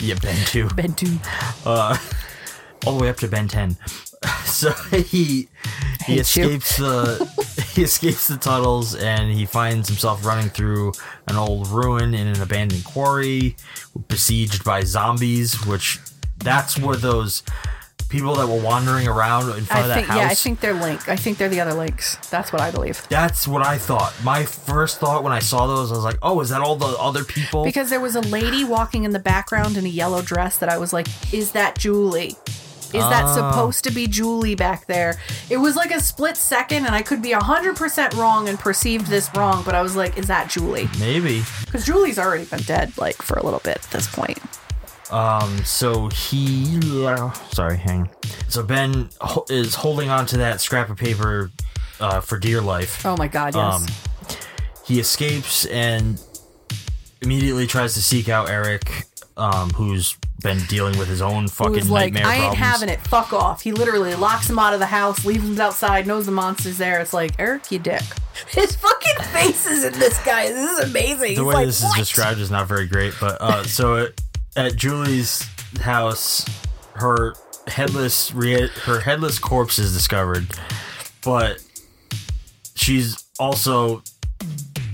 yeah, 0.00 0.14
Ben 0.20 0.36
two. 0.46 0.68
Ben 0.74 0.92
two. 0.92 1.18
Uh, 1.64 1.96
all 2.86 2.96
the 2.96 3.02
way 3.02 3.08
up 3.08 3.16
to 3.18 3.28
Ben 3.28 3.48
ten. 3.48 3.76
So 4.46 4.70
he 4.72 5.48
he 6.06 6.14
Hate 6.14 6.14
you. 6.14 6.20
escapes 6.20 6.76
the 6.78 7.64
he 7.74 7.82
escapes 7.82 8.26
the 8.28 8.38
tunnels 8.38 8.94
and 8.94 9.30
he 9.30 9.44
finds 9.44 9.88
himself 9.88 10.24
running 10.24 10.48
through 10.48 10.92
an 11.28 11.36
old 11.36 11.68
ruin 11.68 12.14
in 12.14 12.26
an 12.26 12.40
abandoned 12.40 12.84
quarry, 12.84 13.56
besieged 14.08 14.64
by 14.64 14.82
zombies. 14.82 15.64
Which 15.66 16.00
that's 16.38 16.78
where 16.78 16.96
those 16.96 17.42
people 18.08 18.36
that 18.36 18.46
were 18.46 18.60
wandering 18.60 19.08
around 19.08 19.48
in 19.56 19.64
front 19.64 19.70
I 19.70 19.80
of 19.82 19.88
that 19.88 19.94
think 19.96 20.06
house. 20.06 20.16
yeah, 20.18 20.28
I 20.28 20.34
think 20.34 20.60
they're 20.60 20.74
Link. 20.74 21.08
I 21.08 21.16
think 21.16 21.38
they're 21.38 21.48
the 21.48 21.60
other 21.60 21.74
Links. 21.74 22.16
That's 22.30 22.52
what 22.52 22.60
I 22.62 22.70
believe. 22.70 23.04
That's 23.08 23.48
what 23.48 23.66
I 23.66 23.78
thought. 23.78 24.14
My 24.22 24.44
first 24.44 24.98
thought 25.00 25.24
when 25.24 25.32
I 25.32 25.40
saw 25.40 25.66
those, 25.66 25.90
I 25.90 25.96
was 25.96 26.04
like, 26.04 26.18
"Oh, 26.22 26.40
is 26.40 26.50
that 26.50 26.60
all 26.60 26.76
the 26.76 26.86
other 26.98 27.24
people?" 27.24 27.64
Because 27.64 27.90
there 27.90 28.00
was 28.00 28.14
a 28.14 28.20
lady 28.20 28.62
walking 28.64 29.02
in 29.04 29.10
the 29.10 29.18
background 29.18 29.76
in 29.76 29.84
a 29.84 29.88
yellow 29.88 30.22
dress 30.22 30.58
that 30.58 30.68
I 30.68 30.78
was 30.78 30.92
like, 30.92 31.08
is 31.34 31.50
that 31.52 31.78
Julie? 31.78 32.36
Is 32.94 33.02
that 33.02 33.24
Oh. 33.26 33.34
supposed 33.34 33.82
to 33.84 33.90
be 33.90 34.06
Julie 34.06 34.54
back 34.54 34.86
there? 34.86 35.18
It 35.50 35.56
was 35.56 35.74
like 35.74 35.90
a 35.90 36.00
split 36.00 36.36
second, 36.36 36.86
and 36.86 36.94
I 36.94 37.02
could 37.02 37.20
be 37.20 37.32
100% 37.32 38.14
wrong 38.14 38.48
and 38.48 38.56
perceived 38.56 39.08
this 39.08 39.28
wrong, 39.34 39.64
but 39.64 39.74
I 39.74 39.82
was 39.82 39.96
like, 39.96 40.16
is 40.16 40.28
that 40.28 40.48
Julie? 40.48 40.88
maybe. 41.00 41.42
Because 41.64 41.84
Julie's 41.84 42.18
already 42.20 42.44
been 42.44 42.62
dead, 42.62 42.92
like, 42.96 43.16
for 43.20 43.36
a 43.36 43.42
little 43.44 43.58
bit 43.64 43.78
at 43.78 43.90
this 43.90 44.06
point. 44.06 44.38
Um. 45.10 45.58
So 45.64 46.08
he. 46.08 46.80
Sorry, 47.52 47.76
hang. 47.76 48.02
on. 48.02 48.08
So 48.48 48.62
Ben 48.62 49.08
is 49.48 49.74
holding 49.74 50.08
on 50.10 50.26
to 50.26 50.38
that 50.38 50.60
scrap 50.60 50.90
of 50.90 50.96
paper 50.96 51.50
uh, 52.00 52.20
for 52.20 52.38
dear 52.38 52.60
life. 52.60 53.04
Oh 53.06 53.16
my 53.16 53.28
god, 53.28 53.54
yes. 53.54 53.74
Um, 53.74 53.86
he 54.86 55.00
escapes 55.00 55.64
and 55.66 56.20
immediately 57.22 57.66
tries 57.66 57.94
to 57.94 58.02
seek 58.02 58.28
out 58.28 58.48
Eric, 58.48 59.04
um, 59.36 59.70
who's 59.70 60.16
been 60.42 60.58
dealing 60.68 60.96
with 60.98 61.08
his 61.08 61.22
own 61.22 61.48
fucking 61.48 61.88
like, 61.88 62.12
nightmare 62.12 62.26
I 62.26 62.34
ain't 62.34 62.42
problems. 62.56 62.58
having 62.58 62.88
it. 62.90 63.00
Fuck 63.00 63.32
off. 63.32 63.62
He 63.62 63.72
literally 63.72 64.14
locks 64.14 64.48
him 64.48 64.58
out 64.58 64.74
of 64.74 64.80
the 64.80 64.86
house, 64.86 65.24
leaves 65.24 65.44
him 65.48 65.58
outside, 65.60 66.06
knows 66.06 66.26
the 66.26 66.32
monster's 66.32 66.78
there. 66.78 67.00
It's 67.00 67.12
like, 67.14 67.32
Eric, 67.38 67.72
you 67.72 67.78
dick. 67.78 68.02
His 68.50 68.76
fucking 68.76 69.24
faces 69.32 69.82
in 69.82 69.94
this 69.98 70.22
guy. 70.24 70.48
This 70.48 70.70
is 70.78 70.90
amazing. 70.90 71.20
the 71.20 71.26
He's 71.28 71.40
way 71.40 71.54
like, 71.54 71.66
this 71.66 71.82
"What?" 71.82 71.98
is 71.98 72.06
described 72.08 72.38
is 72.38 72.50
not 72.50 72.68
very 72.68 72.86
great, 72.86 73.14
but 73.18 73.40
uh, 73.40 73.64
so 73.64 73.96
at, 74.04 74.12
at 74.56 74.76
Julie's 74.76 75.46
house, 75.80 76.44
her 76.94 77.34
headless 77.66 78.32
re- 78.32 78.68
her 78.84 79.00
headless 79.00 79.38
corpse 79.38 79.78
is 79.78 79.92
discovered, 79.92 80.46
but 81.24 81.62
she's 82.74 83.24
also 83.38 84.02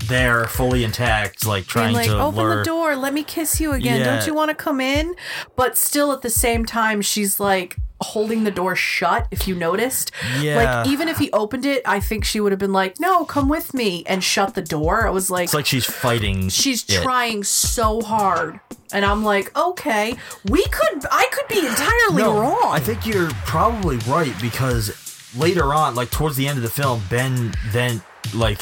there, 0.07 0.45
fully 0.47 0.83
intact, 0.83 1.45
like 1.45 1.65
trying 1.65 1.93
like, 1.93 2.07
to 2.07 2.19
open 2.19 2.39
lure. 2.39 2.57
the 2.57 2.63
door, 2.65 2.95
let 2.95 3.13
me 3.13 3.23
kiss 3.23 3.61
you 3.61 3.71
again. 3.71 3.99
Yeah. 3.99 4.17
Don't 4.17 4.27
you 4.27 4.33
want 4.33 4.49
to 4.49 4.55
come 4.55 4.81
in? 4.81 5.15
But 5.55 5.77
still, 5.77 6.11
at 6.11 6.21
the 6.21 6.29
same 6.29 6.65
time, 6.65 7.01
she's 7.01 7.39
like 7.39 7.77
holding 8.01 8.43
the 8.43 8.51
door 8.51 8.75
shut. 8.75 9.27
If 9.31 9.47
you 9.47 9.55
noticed, 9.55 10.11
Yeah. 10.41 10.57
like 10.81 10.87
even 10.87 11.07
if 11.07 11.19
he 11.19 11.31
opened 11.31 11.65
it, 11.65 11.81
I 11.85 12.01
think 12.01 12.25
she 12.25 12.41
would 12.41 12.51
have 12.51 12.59
been 12.59 12.73
like, 12.73 12.99
"No, 12.99 13.23
come 13.23 13.47
with 13.47 13.73
me," 13.73 14.03
and 14.05 14.21
shut 14.21 14.55
the 14.55 14.61
door. 14.61 15.07
I 15.07 15.09
was 15.09 15.31
like, 15.31 15.45
It's 15.45 15.53
like 15.53 15.65
she's 15.65 15.85
fighting. 15.85 16.49
she's 16.49 16.83
it. 16.83 17.01
trying 17.01 17.45
so 17.45 18.01
hard, 18.01 18.59
and 18.91 19.05
I'm 19.05 19.23
like, 19.23 19.55
okay, 19.57 20.15
we 20.49 20.63
could, 20.67 21.05
I 21.11 21.27
could 21.31 21.47
be 21.47 21.59
entirely 21.65 22.23
No, 22.23 22.39
wrong. 22.39 22.69
I 22.71 22.79
think 22.79 23.05
you're 23.05 23.29
probably 23.45 23.97
right 24.09 24.33
because 24.41 24.91
later 25.37 25.73
on, 25.73 25.95
like 25.95 26.11
towards 26.11 26.35
the 26.35 26.47
end 26.47 26.57
of 26.57 26.63
the 26.63 26.69
film, 26.69 27.01
Ben 27.09 27.53
then 27.71 28.01
like 28.33 28.61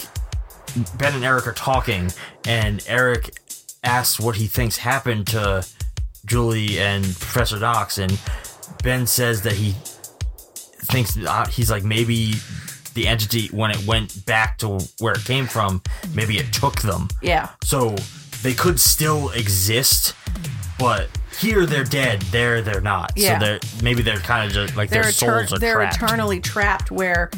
Ben 0.98 1.14
and 1.16 1.24
Eric 1.26 1.48
are 1.48 1.54
talking, 1.54 2.12
and 2.48 2.84
Eric 2.88 3.32
asks 3.84 4.20
what 4.20 4.36
he 4.36 4.48
thinks 4.48 4.78
happened 4.78 5.28
to 5.28 5.66
Julie 6.26 6.80
and 6.80 7.04
Professor 7.04 7.60
Knox, 7.60 7.98
and 7.98 8.18
Ben 8.84 9.06
says 9.08 9.42
that 9.42 9.54
he 9.54 9.72
thinks 10.84 11.18
uh, 11.18 11.46
he's 11.48 11.70
like 11.70 11.84
maybe 11.84 12.34
the 12.94 13.08
entity 13.08 13.48
when 13.48 13.72
it 13.72 13.86
went 13.88 14.26
back 14.26 14.58
to 14.60 14.80
where 15.00 15.14
it 15.14 15.24
came 15.26 15.48
from, 15.48 15.82
maybe 16.14 16.38
it 16.38 16.52
took 16.54 16.82
them. 16.82 17.08
yeah. 17.22 17.50
So 17.64 17.96
they 18.44 18.54
could 18.54 18.80
still 18.80 19.30
exist, 19.30 20.16
but 20.80 21.10
here 21.40 21.66
they're 21.66 21.84
dead. 21.84 22.22
There 22.24 22.62
they're 22.62 22.82
not. 22.82 23.14
Yeah. 23.16 23.40
So 23.40 23.46
they're 23.46 23.60
maybe 23.84 24.02
they're 24.02 24.18
kind 24.18 24.48
of 24.48 24.54
just 24.54 24.76
like 24.76 24.90
they're, 24.90 25.04
their 25.04 25.12
souls 25.12 25.54
are 25.54 25.60
they're 25.60 25.76
trapped. 25.76 25.96
eternally 25.96 26.40
trapped 26.40 26.92
where 26.92 27.32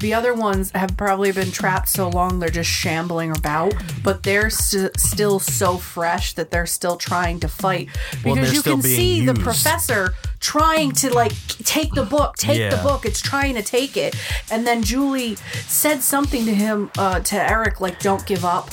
the 0.00 0.12
other 0.12 0.34
ones 0.34 0.70
have 0.72 0.96
probably 0.96 1.32
been 1.32 1.50
trapped 1.50 1.88
so 1.88 2.08
long 2.08 2.38
they're 2.38 2.50
just 2.50 2.68
shambling 2.68 3.34
about 3.34 3.74
but 4.02 4.22
they're 4.22 4.50
st- 4.50 4.98
still 5.00 5.38
so 5.38 5.78
fresh 5.78 6.34
that 6.34 6.50
they're 6.50 6.66
still 6.66 6.96
trying 6.96 7.40
to 7.40 7.48
fight 7.48 7.88
because 8.22 8.34
they're 8.34 8.52
you 8.52 8.62
can 8.62 8.82
see 8.82 9.24
the 9.24 9.34
professor 9.34 10.12
trying 10.38 10.92
to 10.92 11.12
like 11.14 11.32
take 11.64 11.92
the 11.94 12.04
book 12.04 12.36
take 12.36 12.70
the 12.70 12.76
book 12.82 13.06
it's 13.06 13.22
trying 13.22 13.54
to 13.54 13.62
take 13.62 13.96
it 13.96 14.14
and 14.50 14.66
then 14.66 14.82
julie 14.82 15.34
said 15.66 16.02
something 16.02 16.44
to 16.44 16.54
him 16.54 16.90
uh, 16.98 17.20
to 17.20 17.36
eric 17.36 17.80
like 17.80 17.98
don't 18.00 18.26
give 18.26 18.44
up 18.44 18.70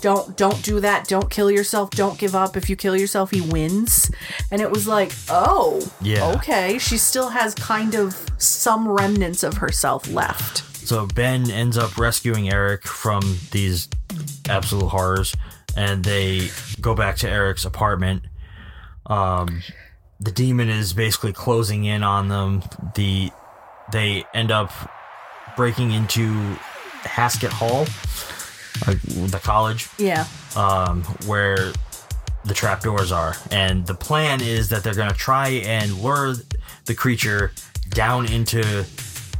don't 0.00 0.36
don't 0.36 0.62
do 0.62 0.80
that. 0.80 1.06
Don't 1.08 1.30
kill 1.30 1.50
yourself. 1.50 1.90
Don't 1.90 2.18
give 2.18 2.34
up. 2.34 2.56
If 2.56 2.68
you 2.70 2.76
kill 2.76 2.96
yourself 2.96 3.30
he 3.30 3.40
wins. 3.40 4.10
And 4.50 4.60
it 4.60 4.70
was 4.70 4.86
like 4.88 5.12
oh 5.28 5.80
Yeah. 6.00 6.32
okay. 6.36 6.78
She 6.78 6.96
still 6.98 7.28
has 7.30 7.54
kind 7.54 7.94
of 7.94 8.26
some 8.38 8.88
remnants 8.88 9.42
of 9.42 9.54
herself 9.58 10.10
left. 10.10 10.58
So 10.86 11.06
Ben 11.06 11.50
ends 11.50 11.78
up 11.78 11.96
rescuing 11.98 12.50
Eric 12.50 12.84
from 12.86 13.22
these 13.52 13.88
absolute 14.48 14.88
horrors, 14.88 15.36
and 15.76 16.02
they 16.04 16.48
go 16.80 16.94
back 16.96 17.16
to 17.18 17.30
Eric's 17.30 17.64
apartment. 17.64 18.24
Um, 19.06 19.62
the 20.18 20.32
demon 20.32 20.68
is 20.68 20.92
basically 20.92 21.32
closing 21.32 21.84
in 21.84 22.02
on 22.02 22.28
them. 22.28 22.62
The 22.96 23.30
they 23.92 24.24
end 24.34 24.50
up 24.50 24.72
breaking 25.56 25.92
into 25.92 26.32
Haskett 27.02 27.52
Hall, 27.52 27.86
like 28.86 29.00
the 29.02 29.40
college. 29.42 29.88
yeah 29.98 30.24
um, 30.56 31.02
where 31.26 31.72
the 32.44 32.54
trapdoors 32.54 33.12
are. 33.12 33.34
And 33.50 33.86
the 33.86 33.94
plan 33.94 34.40
is 34.40 34.70
that 34.70 34.82
they're 34.82 34.94
going 34.94 35.10
to 35.10 35.14
try 35.16 35.48
and 35.48 35.92
lure 35.98 36.34
the 36.86 36.94
creature 36.94 37.52
down 37.90 38.24
into 38.32 38.62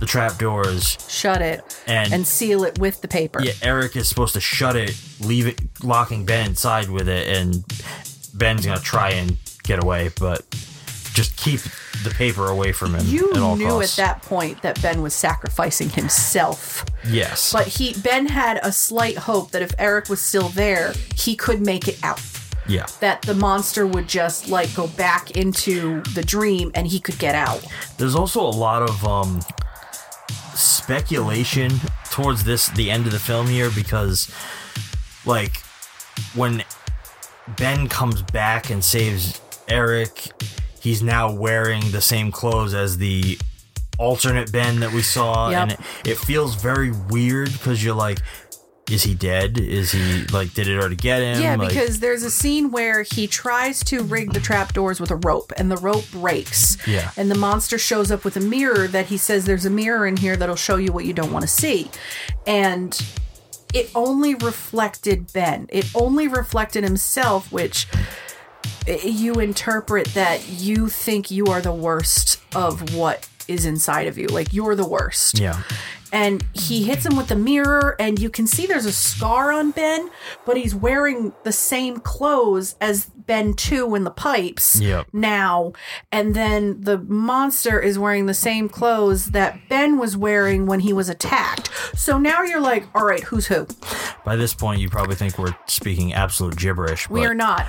the 0.00 0.06
trapdoors. 0.06 0.98
shut 1.08 1.40
it 1.42 1.62
And- 1.86 2.12
and 2.12 2.26
seal 2.26 2.64
it 2.64 2.78
with 2.78 3.00
the 3.00 3.08
paper 3.08 3.42
Yeah, 3.42 3.52
Eric 3.62 3.96
is 3.96 4.08
supposed 4.08 4.34
to 4.34 4.40
shut 4.40 4.76
it, 4.76 4.94
leave 5.20 5.46
it, 5.46 5.60
locking 5.82 6.24
Ben 6.26 6.46
inside 6.48 6.88
with 6.90 7.08
it, 7.08 7.26
and 7.36 7.64
Ben's 8.34 8.64
going 8.66 8.78
to 8.78 8.84
try 8.84 9.10
and 9.12 9.36
get 9.62 9.82
away, 9.82 10.10
but 10.20 10.44
just 11.12 11.36
keep 11.36 11.61
the 12.04 12.11
paper 12.11 12.46
away 12.46 12.72
from 12.72 12.94
him 12.94 13.04
you 13.06 13.30
at 13.32 13.38
all 13.38 13.56
knew 13.56 13.66
costs. 13.68 13.98
at 13.98 14.04
that 14.04 14.22
point 14.22 14.61
that 14.62 14.80
ben 14.82 15.02
was 15.02 15.12
sacrificing 15.14 15.88
himself 15.90 16.84
Yes. 17.08 17.52
but 17.52 17.66
he 17.66 17.92
ben 17.94 18.26
had 18.26 18.58
a 18.62 18.72
slight 18.72 19.16
hope 19.18 19.50
that 19.50 19.62
if 19.62 19.72
eric 19.78 20.08
was 20.08 20.20
still 20.20 20.48
there 20.50 20.92
he 21.14 21.34
could 21.36 21.61
make 21.61 21.88
it 21.88 21.98
out 22.02 22.20
yeah. 22.68 22.86
that 23.00 23.22
the 23.22 23.34
monster 23.34 23.86
would 23.86 24.08
just 24.08 24.48
like 24.48 24.72
go 24.74 24.86
back 24.88 25.32
into 25.32 26.00
the 26.14 26.22
dream 26.22 26.70
and 26.74 26.86
he 26.86 27.00
could 27.00 27.18
get 27.18 27.34
out 27.34 27.64
There's 27.98 28.14
also 28.14 28.40
a 28.40 28.54
lot 28.54 28.82
of 28.82 29.04
um, 29.04 29.40
speculation 30.54 31.72
towards 32.11 32.44
this 32.44 32.66
the 32.68 32.90
end 32.90 33.06
of 33.06 33.12
the 33.12 33.18
film 33.18 33.46
here 33.46 33.70
because, 33.74 34.30
like, 35.24 35.58
when 36.34 36.62
Ben 37.56 37.88
comes 37.88 38.22
back 38.22 38.70
and 38.70 38.84
saves 38.84 39.40
Eric, 39.68 40.30
he's 40.80 41.02
now 41.02 41.32
wearing 41.32 41.90
the 41.92 42.00
same 42.00 42.32
clothes 42.32 42.74
as 42.74 42.98
the 42.98 43.38
alternate 43.98 44.50
Ben 44.50 44.80
that 44.80 44.92
we 44.92 45.02
saw, 45.02 45.50
Yep. 45.50 45.62
and 45.62 45.72
it, 45.72 45.80
it 46.04 46.18
feels 46.18 46.54
very 46.54 46.90
weird 46.90 47.52
because 47.52 47.84
you're 47.84 47.94
like. 47.94 48.18
Is 48.90 49.04
he 49.04 49.14
dead? 49.14 49.56
Is 49.56 49.92
he 49.92 50.24
like? 50.32 50.52
Did 50.52 50.66
it 50.66 50.76
already 50.76 50.96
get 50.96 51.22
him? 51.22 51.40
Yeah, 51.40 51.54
Like- 51.54 51.68
because 51.68 52.00
there's 52.00 52.24
a 52.24 52.30
scene 52.30 52.72
where 52.72 53.04
he 53.04 53.28
tries 53.28 53.84
to 53.84 54.02
rig 54.02 54.32
the 54.32 54.40
trapdoors 54.40 54.98
with 54.98 55.12
a 55.12 55.16
rope 55.16 55.52
and 55.56 55.70
the 55.70 55.76
rope 55.76 56.10
breaks. 56.10 56.76
Yeah. 56.88 57.12
And 57.16 57.30
the 57.30 57.36
monster 57.36 57.78
shows 57.78 58.10
up 58.10 58.24
with 58.24 58.36
a 58.36 58.40
mirror 58.40 58.88
that 58.88 59.06
he 59.06 59.16
says 59.16 59.44
there's 59.44 59.64
a 59.64 59.70
mirror 59.70 60.08
in 60.08 60.16
here 60.16 60.34
that'll 60.34 60.56
show 60.56 60.74
you 60.74 60.90
what 60.90 61.04
you 61.04 61.12
don't 61.12 61.30
want 61.32 61.42
to 61.42 61.48
see. 61.48 61.88
And 62.48 63.00
it 63.72 63.92
only 63.94 64.34
reflected 64.34 65.32
Ben. 65.32 65.68
It 65.68 65.88
only 65.94 66.26
reflected 66.26 66.82
himself, 66.82 67.52
which 67.52 67.86
you 69.04 69.34
interpret 69.34 70.08
that 70.08 70.46
you 70.48 70.88
think 70.88 71.30
you 71.30 71.46
are 71.46 71.61
the 71.61 71.72
worst 71.72 72.40
of 72.54 72.94
what 72.94 73.28
is 73.48 73.64
inside 73.64 74.06
of 74.06 74.16
you. 74.18 74.26
Like 74.28 74.52
you're 74.52 74.74
the 74.74 74.86
worst. 74.86 75.38
yeah, 75.38 75.62
and 76.12 76.44
he 76.54 76.82
hits 76.84 77.06
him 77.06 77.16
with 77.16 77.28
the 77.28 77.36
mirror 77.36 77.94
and 78.00 78.18
you 78.18 78.30
can 78.30 78.46
see 78.46 78.66
there's 78.66 78.84
a 78.84 78.92
scar 78.92 79.52
on 79.52 79.70
Ben, 79.70 80.11
but 80.44 80.56
he's 80.56 80.74
wearing 80.74 81.32
the 81.44 81.52
same 81.52 81.98
clothes 81.98 82.74
as 82.80 83.06
Ben 83.06 83.54
2 83.54 83.94
in 83.94 84.02
the 84.02 84.11
pipes 84.11 84.80
Yep. 84.80 85.06
now. 85.12 85.72
And 86.11 86.34
then 86.34 86.80
the 86.80 86.98
monster 86.98 87.78
is 87.78 87.96
wearing 87.96 88.26
the 88.26 88.34
same 88.34 88.68
clothes 88.68 89.26
that 89.26 89.68
Ben 89.68 89.98
was 89.98 90.16
wearing 90.16 90.66
when 90.66 90.80
he 90.80 90.92
was 90.92 91.08
attacked. 91.08 91.70
So 91.96 92.18
now 92.18 92.42
you're 92.42 92.61
like, 92.61 92.88
all 92.92 93.04
right, 93.04 93.22
who's 93.22 93.46
who? 93.46 93.68
By 94.24 94.34
this 94.34 94.52
point, 94.52 94.80
you 94.80 94.88
probably 94.90 95.14
think 95.14 95.38
we're 95.38 95.54
speaking 95.68 96.12
absolute 96.12 96.56
gibberish. 96.56 97.08
We 97.08 97.24
are 97.24 97.34
not. 97.34 97.66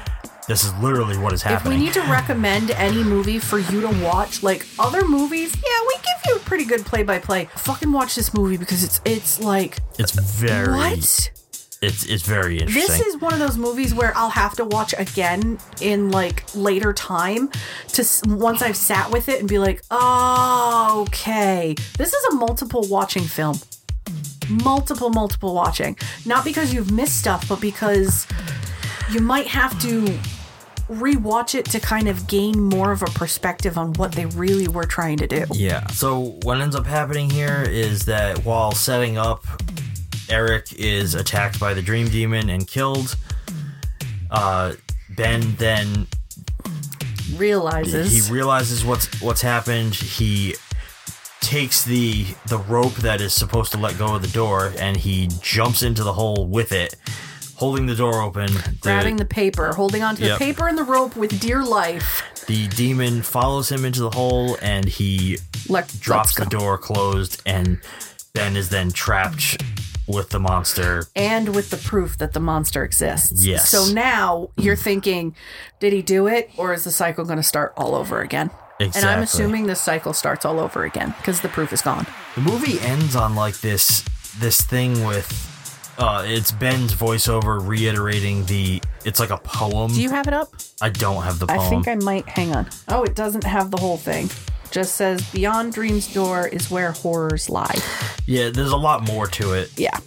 This 0.48 0.64
is 0.66 0.74
literally 0.76 1.18
what 1.18 1.34
is 1.34 1.42
happening. 1.42 1.74
If 1.74 1.80
we 1.80 1.86
need 1.86 1.94
to 1.94 2.02
recommend 2.12 2.72
any 2.72 3.04
movie 3.04 3.40
for 3.40 3.60
you 3.60 3.82
to 3.82 4.04
watch, 4.04 4.42
like 4.42 4.66
other 4.80 5.08
movies, 5.08 5.56
yeah, 5.56 5.88
we 5.88 5.94
give 5.96 6.22
you 6.28 6.36
a 6.38 6.40
pretty 6.40 6.66
good 6.66 6.86
play 6.86 7.04
by 7.04 7.20
play. 7.20 7.46
Fucking 7.56 7.92
watch 7.92 8.16
this 8.16 8.34
movie 8.34 8.58
because 8.58 8.84
it's 8.84 9.02
it's 9.06 9.40
like 9.40 9.78
it's 10.00 10.12
very. 10.12 10.74
What? 10.74 11.32
It's 11.82 12.06
it's 12.06 12.24
very 12.24 12.60
interesting. 12.60 12.82
This 12.82 13.02
is 13.02 13.18
one 13.20 13.34
of 13.34 13.40
those 13.40 13.58
movies 13.58 13.94
where 13.94 14.16
I'll 14.16 14.30
have 14.30 14.56
to 14.58 14.66
watch 14.66 14.94
again 14.98 15.58
in 15.80 16.12
like 16.12 16.44
later 16.54 16.94
time 16.94 17.50
to 17.94 18.06
once 18.28 18.62
I've 18.62 18.78
sat 18.78 19.10
with 19.10 19.30
it 19.30 19.40
and 19.40 19.50
be 19.50 19.58
like, 19.58 19.82
oh, 19.90 21.06
okay, 21.08 21.76
this 21.98 22.14
is 22.14 22.24
a 22.34 22.36
multiple 22.36 22.86
watching 22.88 23.24
film. 23.24 23.58
Multiple, 24.50 25.10
multiple 25.10 25.56
watching. 25.56 25.98
Not 26.26 26.44
because 26.44 26.74
you've 26.74 26.92
missed 26.92 27.18
stuff, 27.18 27.48
but 27.48 27.62
because 27.62 28.28
you 29.12 29.22
might 29.22 29.48
have 29.48 29.80
to 29.82 30.06
rewatch 30.90 31.56
it 31.56 31.66
to 31.66 31.80
kind 31.80 32.08
of 32.08 32.28
gain 32.28 32.60
more 32.60 32.92
of 32.92 33.02
a 33.02 33.06
perspective 33.06 33.78
on 33.78 33.94
what 33.94 34.12
they 34.12 34.26
really 34.26 34.68
were 34.68 34.84
trying 34.84 35.18
to 35.18 35.28
do. 35.28 35.46
Yeah. 35.52 35.88
So 35.88 36.38
what 36.44 36.60
ends 36.60 36.76
up 36.76 36.86
happening 36.86 37.30
here 37.30 37.64
is 37.68 38.06
that 38.06 38.44
while 38.44 38.74
setting 38.74 39.18
up, 39.18 39.46
Eric 40.30 40.74
is 40.74 41.16
attacked 41.16 41.60
by 41.60 41.74
the 41.74 41.82
Dream 41.82 42.08
Demon 42.08 42.50
and 42.50 42.68
killed. 42.68 43.16
Uh, 44.30 44.74
ben 45.10 45.56
then 45.58 46.08
Realizes 47.36 48.28
he 48.28 48.34
realizes 48.34 48.84
what's 48.84 49.22
what's 49.22 49.42
happened. 49.42 49.96
He 49.96 50.56
takes 51.40 51.84
the 51.84 52.26
the 52.48 52.58
rope 52.58 52.94
that 52.96 53.22
is 53.22 53.34
supposed 53.34 53.72
to 53.72 53.78
let 53.78 53.98
go 53.98 54.16
of 54.16 54.22
the 54.22 54.28
door 54.30 54.74
and 54.78 54.98
he 54.98 55.30
jumps 55.42 55.82
into 55.82 56.04
the 56.04 56.14
hole 56.14 56.46
with 56.46 56.72
it, 56.72 56.96
holding 57.62 57.86
the 57.86 57.96
door 57.96 58.22
open. 58.22 58.48
The- 58.54 58.74
grabbing 58.82 59.16
the 59.18 59.26
paper, 59.26 59.72
holding 59.74 60.04
onto 60.04 60.24
Yep. 60.26 60.40
the 60.40 60.46
paper 60.46 60.68
and 60.68 60.78
the 60.78 60.84
rope 60.84 61.16
with 61.16 61.40
dear 61.40 61.64
life. 61.64 62.24
the 62.48 62.68
demon 62.70 63.22
follows 63.22 63.72
him 63.72 63.86
into 63.86 64.02
the 64.02 64.10
hole 64.10 64.58
and 64.64 64.84
he 64.86 65.38
Let, 65.70 65.88
drops 66.00 66.34
the 66.36 66.46
door 66.46 66.78
closed 66.78 67.40
and 67.46 67.80
Ben 68.34 68.58
is 68.58 68.70
then 68.70 68.92
trapped 68.92 69.62
with 70.08 70.30
the 70.32 70.40
monster. 70.40 71.06
and 71.16 71.56
with 71.56 71.70
the 71.70 71.78
proof 71.78 72.18
that 72.18 72.34
the 72.34 72.40
monster 72.40 72.84
exists. 72.84 73.46
Yes. 73.46 73.70
So 73.70 73.86
now 73.94 74.50
you're 74.58 74.76
thinking, 74.76 75.36
did 75.80 75.94
he 75.94 76.02
do 76.02 76.28
it, 76.28 76.50
or 76.58 76.74
is 76.74 76.84
the 76.84 76.92
cycle 76.92 77.24
going 77.24 77.38
to 77.38 77.44
start 77.44 77.74
all 77.78 77.94
over 77.96 78.22
again? 78.22 78.50
And 78.80 79.06
I'm 79.06 79.22
assuming 79.22 79.68
this 79.68 79.80
cycle 79.80 80.12
starts 80.12 80.44
all 80.44 80.60
over 80.60 80.84
again 80.84 81.14
because 81.20 81.42
the 81.42 81.48
proof 81.50 81.72
is 81.72 81.84
gone. 81.84 82.08
The 82.36 82.42
movie 82.42 82.80
ends 82.82 83.16
on 83.16 83.36
like 83.36 83.60
this 83.62 84.04
this 84.40 84.60
thing 84.62 85.06
with 85.06 85.28
uh 85.98 86.24
it's 86.26 86.52
Ben's 86.52 86.94
voiceover 86.94 87.66
reiterating 87.66 88.46
the 88.46 88.82
it's 89.06 89.20
like 89.20 89.30
a 89.32 89.38
poem. 89.38 89.92
Do 89.92 90.02
you 90.02 90.10
have 90.10 90.28
it 90.28 90.34
up? 90.34 90.50
I 90.82 90.90
don't 90.90 91.24
have 91.24 91.40
the 91.40 91.48
poem. 91.48 91.60
I 91.60 91.70
think 91.70 91.88
I 91.88 91.96
might. 91.96 92.28
Hang 92.30 92.56
on. 92.56 92.68
Oh, 92.88 93.04
it 93.04 93.16
doesn't 93.16 93.44
have 93.44 93.72
the 93.72 93.78
whole 93.78 93.98
thing. 93.98 94.30
Just 94.72 94.96
says 94.96 95.22
Beyond 95.32 95.74
Dreams 95.74 96.14
Door 96.14 96.48
is 96.50 96.72
where 96.72 96.92
horrors 96.94 97.50
lie. 97.50 97.76
yeah, 98.26 98.50
there's 98.50 98.72
a 98.72 98.78
lot 98.78 99.04
more 99.04 99.28
to 99.28 99.54
it. 99.54 99.72
Yeah. 99.78 99.98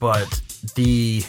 But 0.00 0.40
the 0.74 1.24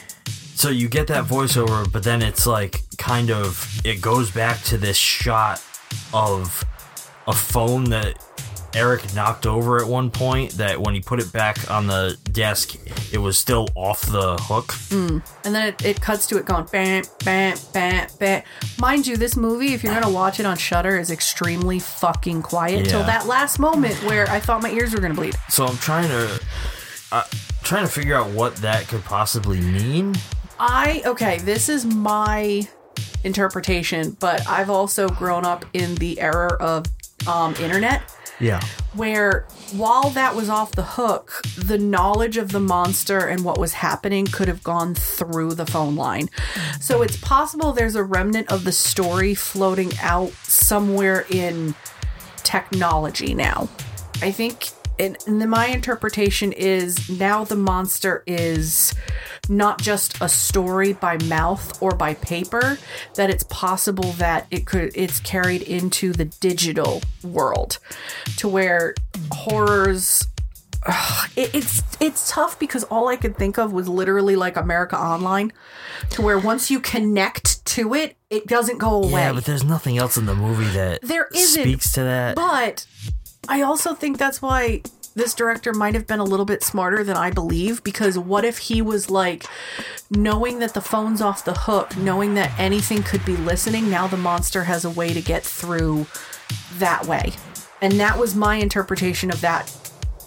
so 0.55 0.69
you 0.69 0.87
get 0.87 1.07
that 1.07 1.25
voiceover, 1.25 1.91
but 1.91 2.03
then 2.03 2.21
it's 2.21 2.47
like 2.47 2.81
kind 2.97 3.29
of 3.29 3.81
it 3.85 4.01
goes 4.01 4.31
back 4.31 4.61
to 4.63 4.77
this 4.77 4.97
shot 4.97 5.61
of 6.13 6.63
a 7.27 7.33
phone 7.33 7.85
that 7.85 8.17
Eric 8.75 9.13
knocked 9.13 9.45
over 9.45 9.81
at 9.81 9.87
one 9.87 10.09
point 10.09 10.53
that 10.53 10.79
when 10.79 10.93
he 10.95 11.01
put 11.01 11.19
it 11.19 11.31
back 11.31 11.69
on 11.69 11.87
the 11.87 12.17
desk, 12.31 12.75
it 13.13 13.19
was 13.19 13.37
still 13.37 13.67
off 13.75 14.01
the 14.01 14.37
hook. 14.41 14.67
Mm. 14.89 15.23
And 15.45 15.55
then 15.55 15.67
it, 15.67 15.85
it 15.85 16.01
cuts 16.01 16.25
to 16.27 16.37
it 16.37 16.45
going 16.45 16.65
bam, 16.71 17.03
bam, 17.23 17.57
bam, 17.73 18.07
bam. 18.19 18.43
Mind 18.79 19.05
you, 19.05 19.15
this 19.17 19.35
movie, 19.35 19.73
if 19.73 19.83
you're 19.83 19.93
gonna 19.93 20.09
watch 20.09 20.39
it 20.39 20.45
on 20.45 20.57
Shudder, 20.57 20.97
is 20.97 21.11
extremely 21.11 21.79
fucking 21.79 22.41
quiet 22.41 22.87
till 22.87 23.03
that 23.03 23.27
last 23.27 23.59
moment 23.59 23.95
where 24.03 24.27
I 24.29 24.39
thought 24.39 24.61
my 24.61 24.71
ears 24.71 24.93
were 24.93 24.99
gonna 24.99 25.13
bleed. 25.13 25.35
So 25.49 25.65
I'm 25.65 25.77
trying 25.77 26.09
to 26.09 26.41
uh, 27.11 27.23
trying 27.61 27.85
to 27.85 27.91
figure 27.91 28.15
out 28.15 28.29
what 28.31 28.55
that 28.57 28.87
could 28.87 29.03
possibly 29.05 29.61
mean. 29.61 30.15
I 30.59 31.03
okay, 31.05 31.37
this 31.39 31.69
is 31.69 31.85
my 31.85 32.67
interpretation, 33.23 34.17
but 34.19 34.47
I've 34.47 34.69
also 34.69 35.09
grown 35.09 35.45
up 35.45 35.65
in 35.73 35.95
the 35.95 36.19
era 36.19 36.53
of 36.59 36.85
um, 37.27 37.55
internet 37.55 38.13
Yeah. 38.39 38.61
where 38.93 39.45
while 39.71 40.09
that 40.11 40.35
was 40.35 40.49
off 40.49 40.73
the 40.73 40.83
hook, 40.83 41.41
the 41.57 41.77
knowledge 41.77 42.37
of 42.37 42.51
the 42.51 42.59
monster 42.59 43.19
and 43.19 43.43
what 43.43 43.57
was 43.57 43.73
happening 43.73 44.25
could 44.25 44.47
have 44.47 44.63
gone 44.63 44.95
through 44.95 45.53
the 45.53 45.65
phone 45.65 45.95
line. 45.95 46.29
So 46.79 47.01
it's 47.01 47.17
possible 47.17 47.73
there's 47.73 47.95
a 47.95 48.03
remnant 48.03 48.51
of 48.51 48.63
the 48.63 48.71
story 48.71 49.33
floating 49.33 49.91
out 50.01 50.31
somewhere 50.43 51.25
in 51.29 51.75
technology 52.43 53.33
now. 53.33 53.69
I 54.21 54.31
think 54.31 54.69
and, 54.99 55.17
my 55.49 55.67
interpretation 55.67 56.51
is 56.51 57.09
now 57.09 57.43
the 57.43 57.55
monster 57.55 58.23
is 58.27 58.93
not 59.49 59.81
just 59.81 60.21
a 60.21 60.29
story 60.29 60.93
by 60.93 61.17
mouth 61.25 61.81
or 61.81 61.91
by 61.91 62.13
paper 62.13 62.77
that 63.15 63.29
it's 63.29 63.43
possible 63.49 64.11
that 64.13 64.47
it 64.51 64.65
could 64.65 64.91
it's 64.95 65.19
carried 65.19 65.61
into 65.63 66.13
the 66.13 66.25
digital 66.25 67.01
world 67.23 67.77
to 68.37 68.47
where 68.47 68.95
horrors 69.31 70.27
Ugh, 70.85 71.29
it, 71.37 71.55
it's 71.55 71.81
it's 72.01 72.29
tough 72.29 72.59
because 72.59 72.83
all 72.85 73.07
I 73.07 73.15
could 73.15 73.37
think 73.37 73.57
of 73.57 73.71
was 73.71 73.87
literally 73.87 74.35
like 74.35 74.57
America 74.57 74.97
Online, 74.99 75.53
to 76.09 76.21
where 76.21 76.37
once 76.37 76.69
you 76.69 76.81
connect 76.81 77.65
to 77.67 77.93
it, 77.93 78.17
it 78.29 78.47
doesn't 78.47 78.79
go 78.79 79.01
away. 79.01 79.21
Yeah, 79.21 79.31
but 79.31 79.45
there's 79.45 79.63
nothing 79.63 79.97
else 79.97 80.17
in 80.17 80.25
the 80.25 80.35
movie 80.35 80.69
that 80.71 81.01
There 81.01 81.29
isn't. 81.33 81.61
speaks 81.63 81.93
to 81.93 82.01
that. 82.01 82.35
But 82.35 82.85
I 83.47 83.61
also 83.61 83.93
think 83.93 84.17
that's 84.17 84.41
why 84.41 84.81
this 85.15 85.33
director 85.33 85.73
might 85.73 85.93
have 85.93 86.07
been 86.07 86.19
a 86.19 86.23
little 86.23 86.45
bit 86.45 86.63
smarter 86.63 87.03
than 87.03 87.17
I 87.17 87.31
believe 87.31 87.83
because 87.83 88.17
what 88.17 88.45
if 88.45 88.57
he 88.57 88.81
was 88.81 89.09
like 89.09 89.45
knowing 90.09 90.59
that 90.59 90.73
the 90.73 90.81
phone's 90.81 91.21
off 91.21 91.45
the 91.45 91.53
hook, 91.53 91.95
knowing 91.97 92.33
that 92.35 92.57
anything 92.59 93.03
could 93.03 93.23
be 93.25 93.37
listening, 93.37 93.89
now 93.89 94.07
the 94.07 94.17
monster 94.17 94.63
has 94.63 94.85
a 94.85 94.89
way 94.89 95.13
to 95.13 95.21
get 95.21 95.43
through 95.43 96.07
that 96.77 97.05
way. 97.05 97.33
And 97.81 97.99
that 97.99 98.17
was 98.17 98.35
my 98.35 98.55
interpretation 98.55 99.29
of 99.29 99.41
that 99.41 99.75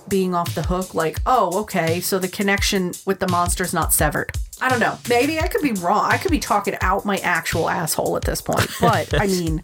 being 0.08 0.34
off 0.34 0.54
the 0.54 0.62
hook 0.62 0.94
like, 0.94 1.18
"Oh, 1.26 1.60
okay, 1.60 2.00
so 2.00 2.18
the 2.18 2.28
connection 2.28 2.92
with 3.04 3.18
the 3.18 3.28
monster's 3.28 3.72
not 3.72 3.92
severed." 3.92 4.32
I 4.60 4.68
don't 4.68 4.80
know. 4.80 4.98
Maybe 5.08 5.38
I 5.38 5.48
could 5.48 5.62
be 5.62 5.72
wrong. 5.72 6.04
I 6.10 6.16
could 6.16 6.30
be 6.30 6.38
talking 6.38 6.76
out 6.80 7.04
my 7.04 7.16
actual 7.18 7.68
asshole 7.68 8.16
at 8.16 8.24
this 8.24 8.40
point. 8.40 8.70
But 8.80 9.20
I 9.20 9.26
mean, 9.26 9.60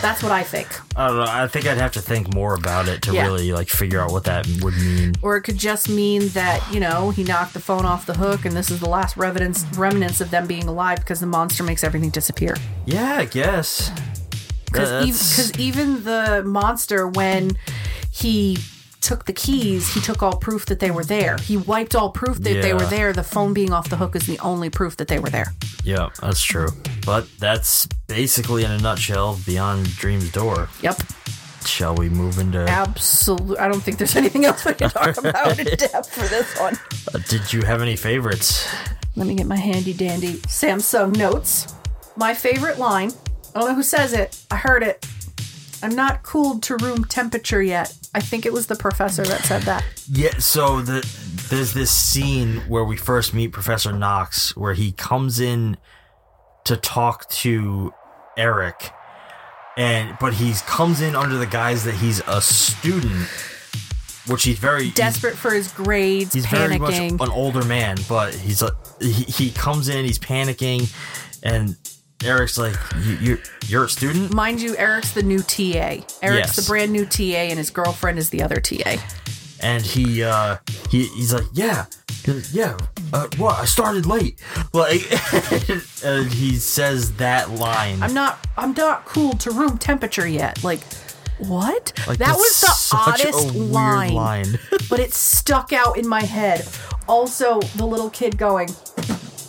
that's 0.00 0.22
what 0.22 0.32
I 0.32 0.42
think. 0.42 0.68
I 0.96 1.08
don't 1.08 1.16
know. 1.16 1.24
I 1.28 1.46
think 1.48 1.66
I'd 1.66 1.78
have 1.78 1.92
to 1.92 2.00
think 2.00 2.34
more 2.34 2.54
about 2.54 2.88
it 2.88 3.02
to 3.02 3.12
Yeah. 3.12 3.24
really 3.24 3.52
like 3.52 3.68
figure 3.68 4.00
out 4.00 4.10
what 4.12 4.24
that 4.24 4.46
would 4.60 4.74
mean. 4.74 5.14
Or 5.22 5.36
it 5.36 5.42
could 5.42 5.58
just 5.58 5.88
mean 5.88 6.28
that, 6.30 6.62
you 6.72 6.80
know, 6.80 7.10
he 7.10 7.24
knocked 7.24 7.54
the 7.54 7.60
phone 7.60 7.84
off 7.84 8.06
the 8.06 8.14
hook 8.14 8.44
and 8.44 8.56
this 8.56 8.70
is 8.70 8.80
the 8.80 8.88
last 8.88 9.16
remnants, 9.16 9.64
remnants 9.76 10.20
of 10.20 10.30
them 10.30 10.46
being 10.46 10.68
alive 10.68 10.98
because 10.98 11.20
the 11.20 11.26
monster 11.26 11.62
makes 11.62 11.82
everything 11.84 12.10
disappear. 12.10 12.56
Yeah, 12.86 13.16
I 13.18 13.24
guess. 13.26 13.90
Because 14.66 15.52
even 15.58 16.04
the 16.04 16.42
monster, 16.46 17.06
when 17.06 17.58
he 18.10 18.58
took 19.02 19.24
the 19.26 19.32
keys, 19.32 19.92
he 19.92 20.00
took 20.00 20.22
all 20.22 20.36
proof 20.36 20.66
that 20.66 20.80
they 20.80 20.90
were 20.90 21.04
there. 21.04 21.36
He 21.38 21.56
wiped 21.56 21.94
all 21.94 22.10
proof 22.10 22.38
that 22.38 22.62
they 22.62 22.72
were 22.72 22.86
there. 22.86 23.12
The 23.12 23.22
phone 23.22 23.52
being 23.52 23.72
off 23.72 23.90
the 23.90 23.96
hook 23.96 24.16
is 24.16 24.26
the 24.26 24.38
only 24.38 24.70
proof 24.70 24.96
that 24.96 25.08
they 25.08 25.18
were 25.18 25.28
there. 25.28 25.52
Yeah, 25.84 26.10
that's 26.20 26.42
true. 26.42 26.68
But 27.04 27.26
that's 27.38 27.86
basically 28.06 28.64
in 28.64 28.70
a 28.70 28.78
nutshell 28.78 29.38
Beyond 29.44 29.86
Dream's 29.96 30.30
Door. 30.30 30.68
Yep. 30.80 31.02
Shall 31.66 31.94
we 31.94 32.08
move 32.08 32.38
into 32.38 32.58
Absolutely. 32.58 33.58
I 33.58 33.68
don't 33.68 33.80
think 33.80 33.98
there's 33.98 34.16
anything 34.22 34.44
else 34.44 34.64
we 34.64 34.74
can 34.74 34.90
talk 34.90 35.16
about 35.24 35.58
in 35.58 35.66
depth 35.76 36.12
for 36.12 36.26
this 36.28 36.58
one. 36.58 36.78
Uh, 37.14 37.18
Did 37.28 37.52
you 37.52 37.62
have 37.62 37.82
any 37.82 37.96
favorites? 37.96 38.68
Let 39.16 39.26
me 39.26 39.34
get 39.34 39.46
my 39.46 39.56
handy 39.56 39.92
dandy 39.92 40.34
Samsung 40.48 41.16
notes. 41.16 41.74
My 42.16 42.34
favorite 42.34 42.78
line. 42.78 43.12
I 43.54 43.60
don't 43.60 43.68
know 43.68 43.74
who 43.74 43.82
says 43.82 44.12
it. 44.12 44.44
I 44.50 44.56
heard 44.56 44.82
it. 44.82 45.06
I'm 45.82 45.94
not 45.94 46.22
cooled 46.22 46.62
to 46.64 46.76
room 46.76 47.04
temperature 47.04 47.62
yet. 47.62 47.94
I 48.14 48.20
think 48.20 48.44
it 48.44 48.52
was 48.52 48.66
the 48.66 48.76
professor 48.76 49.24
that 49.24 49.44
said 49.44 49.62
that. 49.62 49.84
Yeah, 50.10 50.38
so 50.38 50.82
the 50.82 51.06
there's 51.48 51.72
this 51.72 51.90
scene 51.90 52.58
where 52.68 52.84
we 52.84 52.96
first 52.96 53.32
meet 53.32 53.48
Professor 53.48 53.92
Knox 53.92 54.56
where 54.56 54.74
he 54.74 54.92
comes 54.92 55.40
in 55.40 55.78
to 56.64 56.76
talk 56.76 57.28
to 57.30 57.92
Eric 58.36 58.90
and 59.76 60.16
but 60.20 60.34
he 60.34 60.52
comes 60.66 61.00
in 61.00 61.16
under 61.16 61.36
the 61.36 61.46
guise 61.46 61.84
that 61.84 61.94
he's 61.94 62.20
a 62.26 62.42
student 62.42 63.28
which 64.26 64.44
he's 64.44 64.58
very 64.58 64.90
Desperate 64.90 65.34
for 65.34 65.52
his 65.52 65.72
grades, 65.72 66.32
He's 66.32 66.46
very 66.46 66.78
much 66.78 66.96
an 66.96 67.20
older 67.30 67.64
man, 67.64 67.96
but 68.08 68.32
he's 68.34 68.62
a, 68.62 68.76
he, 69.00 69.24
he 69.24 69.50
comes 69.50 69.88
in, 69.88 70.04
he's 70.04 70.18
panicking, 70.18 70.92
and 71.42 71.76
Eric's 72.24 72.56
like, 72.58 72.74
you, 73.04 73.16
"You're 73.20 73.38
you're 73.66 73.84
a 73.84 73.88
student." 73.88 74.32
Mind 74.32 74.60
you, 74.60 74.76
Eric's 74.76 75.12
the 75.12 75.22
new 75.22 75.40
TA. 75.42 76.04
Eric's 76.22 76.22
Yes. 76.22 76.56
the 76.56 76.62
brand 76.66 76.92
new 76.92 77.04
TA, 77.06 77.22
and 77.50 77.58
his 77.58 77.70
girlfriend 77.70 78.18
is 78.18 78.30
the 78.30 78.42
other 78.42 78.56
TA. 78.60 78.96
and 79.60 79.84
he 79.84 80.22
uh 80.24 80.56
he 80.90 81.04
he's 81.14 81.32
like 81.32 81.44
yeah 81.52 81.86
yeah 82.52 82.76
uh, 83.12 83.28
what 83.36 83.54
i 83.60 83.64
started 83.64 84.06
late 84.06 84.40
like 84.72 85.00
and 86.04 86.26
he 86.32 86.56
says 86.56 87.12
that 87.16 87.48
line 87.50 88.02
I'm 88.02 88.12
not. 88.14 88.38
I'm 88.56 88.72
not 88.74 89.04
cooled 89.06 89.38
to 89.40 89.50
room 89.52 89.78
temperature 89.78 90.26
yet. 90.26 90.62
Like, 90.64 90.80
what? 91.38 91.92
Like, 92.08 92.18
that 92.18 92.34
was 92.36 92.60
the 92.60 92.96
oddest 92.96 93.54
line, 93.54 94.14
line. 94.14 94.58
but 94.90 94.98
it 95.00 95.12
stuck 95.14 95.72
out 95.72 95.96
in 95.96 96.06
my 96.08 96.22
head. 96.22 96.66
Also, 97.08 97.60
the 97.76 97.86
little 97.86 98.10
kid 98.10 98.36
going, 98.36 98.68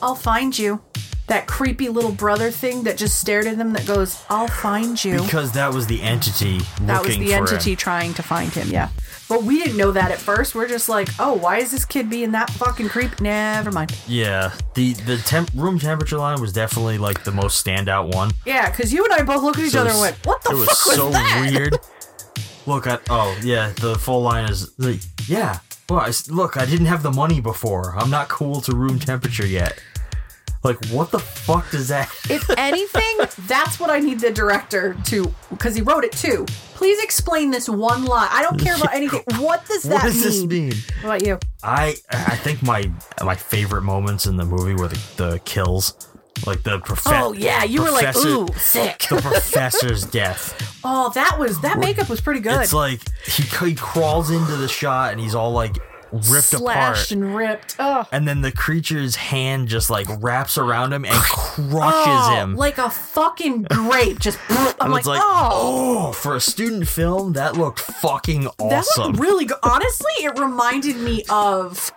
"I'll 0.01 0.15
find 0.15 0.57
you." 0.57 0.81
That 1.27 1.47
creepy 1.47 1.87
little 1.89 2.11
brother 2.11 2.51
thing 2.51 2.83
that 2.83 2.97
just 2.97 3.17
stared 3.19 3.47
at 3.47 3.55
him. 3.55 3.71
That 3.73 3.85
goes, 3.87 4.21
"I'll 4.29 4.47
find 4.47 5.01
you." 5.03 5.21
because 5.23 5.53
that 5.53 5.73
was 5.73 5.87
the 5.87 6.01
entity 6.01 6.59
that 6.81 7.05
was 7.05 7.17
the 7.17 7.33
entity 7.33 7.71
him. 7.71 7.77
trying 7.77 8.13
to 8.15 8.23
find 8.23 8.51
him. 8.51 8.67
Yeah. 8.69 8.89
But 9.29 9.43
we 9.43 9.57
didn't 9.63 9.77
know 9.77 9.91
that 9.93 10.11
at 10.11 10.19
first. 10.19 10.53
We're 10.53 10.67
just 10.67 10.89
like, 10.89 11.07
oh, 11.17 11.33
why 11.33 11.57
is 11.59 11.71
this 11.71 11.85
kid 11.85 12.09
being 12.09 12.31
that 12.31 12.49
fucking 12.51 12.89
creepy? 12.89 13.23
Never 13.23 13.71
mind. 13.71 13.95
yeah 14.07 14.51
the 14.75 14.93
the 14.93 15.17
temp 15.17 15.49
room 15.55 15.79
temperature 15.79 16.17
line 16.17 16.41
was 16.41 16.51
definitely 16.51 16.97
like 16.97 17.23
the 17.23 17.31
most 17.31 17.65
standout 17.65 18.13
one 18.13 18.31
Yeah, 18.45 18.69
because 18.69 18.91
you 18.91 19.03
and 19.05 19.13
I 19.13 19.23
both 19.23 19.41
looked 19.43 19.59
at 19.59 19.65
each 19.65 19.71
So 19.71 19.81
other 19.81 19.91
and 19.91 19.99
went, 20.01 20.17
what 20.25 20.41
the 20.43 20.49
fuck? 20.49 20.57
it 20.57 20.59
was 20.59 20.67
was 20.67 20.95
so 20.95 21.09
that? 21.11 21.49
weird 21.51 21.77
look 22.65 22.85
at 22.87 23.01
oh 23.09 23.37
yeah 23.43 23.71
the 23.81 23.95
full 23.95 24.21
line 24.21 24.49
is 24.49 24.71
like 24.79 24.99
yeah 25.27 25.59
well 25.89 25.99
I 25.99 26.11
look 26.29 26.55
i 26.57 26.65
didn't 26.65 26.85
have 26.85 27.03
the 27.03 27.11
money 27.11 27.41
before 27.41 27.93
i'm 27.97 28.09
not 28.09 28.29
cool 28.29 28.61
to 28.61 28.73
room 28.73 28.99
temperature 28.99 29.45
yet 29.45 29.77
like 30.63 30.83
what 30.87 31.11
the 31.11 31.19
fuck 31.19 31.69
does 31.71 31.89
that 31.89 32.09
if 32.29 32.49
anything, 32.57 33.17
that's 33.47 33.79
what 33.79 33.89
I 33.89 33.99
need 33.99 34.19
the 34.19 34.31
director 34.31 34.95
to, 35.05 35.33
because 35.49 35.75
he 35.75 35.81
wrote 35.81 36.03
it 36.03 36.11
too. 36.13 36.45
Please 36.75 37.01
explain 37.03 37.51
this 37.51 37.69
one 37.69 38.05
line. 38.05 38.29
I 38.31 38.41
don't 38.41 38.59
care 38.59 38.75
about 38.75 38.93
anything. 38.93 39.23
What 39.37 39.65
does 39.67 39.83
that 39.83 40.03
what 40.03 40.13
does 40.13 40.45
mean? 40.47 40.69
this 40.69 40.83
mean 40.83 40.83
What 41.01 41.15
about 41.17 41.25
you? 41.27 41.39
I 41.63 41.95
I 42.09 42.35
think 42.37 42.63
my 42.63 42.91
my 43.23 43.35
favorite 43.35 43.83
moments 43.83 44.25
in 44.25 44.37
the 44.37 44.45
movie 44.45 44.73
were 44.73 44.87
the, 44.87 44.99
the 45.17 45.41
kills, 45.45 46.09
like 46.45 46.63
the 46.63 46.79
professor. 46.79 47.15
Oh, 47.15 47.33
yeah, 47.33 47.63
you 47.63 47.81
were 47.81 47.91
like, 47.91 48.15
"Ooh, 48.17 48.47
sick." 48.57 49.05
The 49.09 49.21
professor's 49.21 50.05
death. 50.05 50.79
Oh, 50.83 51.11
that 51.15 51.37
was 51.39 51.61
that 51.61 51.79
makeup 51.79 52.09
was 52.09 52.19
pretty 52.21 52.41
good. 52.41 52.59
It's 52.61 52.73
like 52.73 52.99
he, 53.25 53.43
he 53.65 53.75
crawls 53.75 54.29
into 54.29 54.55
the 54.57 54.67
shot 54.67 55.11
and 55.11 55.21
he's 55.21 55.35
all 55.35 55.51
like 55.51 55.77
ripped 56.13 56.47
slashed 56.47 57.11
apart, 57.11 57.11
and 57.11 57.35
ripped. 57.35 57.75
Oh, 57.79 58.05
and 58.11 58.27
then 58.27 58.41
the 58.41 58.51
creature's 58.51 59.15
hand 59.15 59.67
just 59.67 59.89
like 59.89 60.07
wraps 60.21 60.57
around 60.57 60.93
him 60.93 61.05
and 61.05 61.15
crushes 61.15 61.73
Oh, 61.75 62.35
him. 62.35 62.55
like 62.55 62.77
a 62.77 62.89
fucking 62.89 63.63
grape. 63.63 64.19
Just 64.19 64.37
I'm 64.79 64.91
like, 64.91 65.05
like, 65.05 65.21
oh. 65.23 66.09
oh, 66.09 66.11
for 66.13 66.35
a 66.35 66.39
student 66.39 66.87
film, 66.87 67.33
that 67.33 67.57
looked 67.57 67.79
fucking 67.79 68.47
awesome. 68.59 68.69
That 68.69 68.85
looked 68.97 69.19
really 69.19 69.45
good. 69.45 69.57
Honestly, 69.63 70.11
it 70.19 70.37
reminded 70.39 70.95
me 70.97 71.23
of 71.29 71.91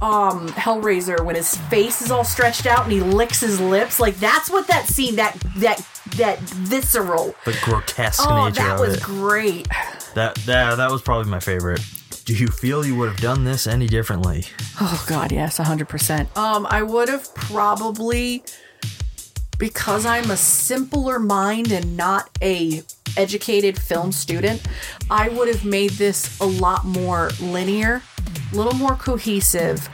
um 0.00 0.48
Hellraiser 0.48 1.24
when 1.24 1.36
his 1.36 1.54
face 1.68 2.02
is 2.02 2.10
all 2.10 2.24
stretched 2.24 2.66
out 2.66 2.82
and 2.84 2.92
he 2.92 3.00
licks 3.00 3.40
his 3.40 3.60
lips. 3.60 4.00
Like 4.00 4.16
that's 4.16 4.50
what 4.50 4.66
that 4.68 4.86
scene 4.86 5.16
that 5.16 5.34
that 5.56 5.86
that 6.16 6.40
visceral. 6.40 7.34
the 7.44 7.56
grotesque 7.62 8.20
Oh, 8.28 8.46
nature 8.48 8.62
that 8.62 8.80
was 8.80 8.96
it. 8.96 9.02
great. 9.02 9.68
That 10.14 10.34
that 10.46 10.76
that 10.76 10.90
was 10.90 11.02
probably 11.02 11.30
my 11.30 11.38
favorite. 11.40 11.80
Do 12.24 12.34
you 12.34 12.48
feel 12.48 12.84
you 12.86 12.94
would 12.96 13.08
have 13.08 13.20
done 13.20 13.44
this 13.44 13.66
any 13.66 13.86
differently? 13.86 14.44
Oh 14.80 15.04
god, 15.08 15.32
yes, 15.32 15.58
100%. 15.58 16.36
Um 16.36 16.66
I 16.68 16.82
would 16.82 17.08
have 17.08 17.34
probably 17.34 18.44
because 19.58 20.04
I'm 20.04 20.30
a 20.30 20.36
simpler 20.36 21.20
mind 21.20 21.70
and 21.70 21.96
not 21.96 22.30
a 22.42 22.82
educated 23.16 23.80
film 23.80 24.12
student, 24.12 24.60
I 25.10 25.28
would 25.28 25.48
have 25.48 25.64
made 25.64 25.90
this 25.90 26.40
a 26.40 26.44
lot 26.46 26.84
more 26.84 27.30
linear, 27.40 28.02
a 28.52 28.56
little 28.56 28.74
more 28.74 28.96
cohesive, 28.96 29.88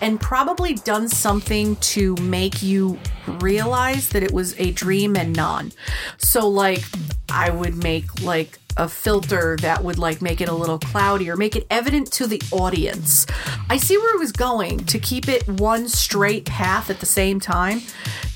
and 0.00 0.20
probably 0.20 0.74
done 0.74 1.08
something 1.08 1.76
to 1.76 2.14
make 2.16 2.62
you 2.62 2.98
realize 3.26 4.08
that 4.10 4.22
it 4.22 4.32
was 4.32 4.58
a 4.58 4.70
dream 4.72 5.16
and 5.16 5.36
non. 5.36 5.72
So 6.18 6.48
like 6.48 6.82
I 7.28 7.50
would 7.50 7.76
make 7.76 8.22
like 8.22 8.58
a 8.76 8.88
filter 8.88 9.56
that 9.60 9.82
would 9.84 9.98
like 9.98 10.22
make 10.22 10.40
it 10.40 10.48
a 10.48 10.54
little 10.54 10.78
cloudy 10.78 11.30
or 11.30 11.36
make 11.36 11.56
it 11.56 11.66
evident 11.70 12.12
to 12.12 12.26
the 12.26 12.40
audience. 12.50 13.26
I 13.68 13.76
see 13.76 13.96
where 13.96 14.16
it 14.16 14.18
was 14.18 14.32
going 14.32 14.84
to 14.86 14.98
keep 14.98 15.28
it 15.28 15.46
one 15.48 15.88
straight 15.88 16.46
path 16.46 16.90
at 16.90 17.00
the 17.00 17.06
same 17.06 17.40
time. 17.40 17.82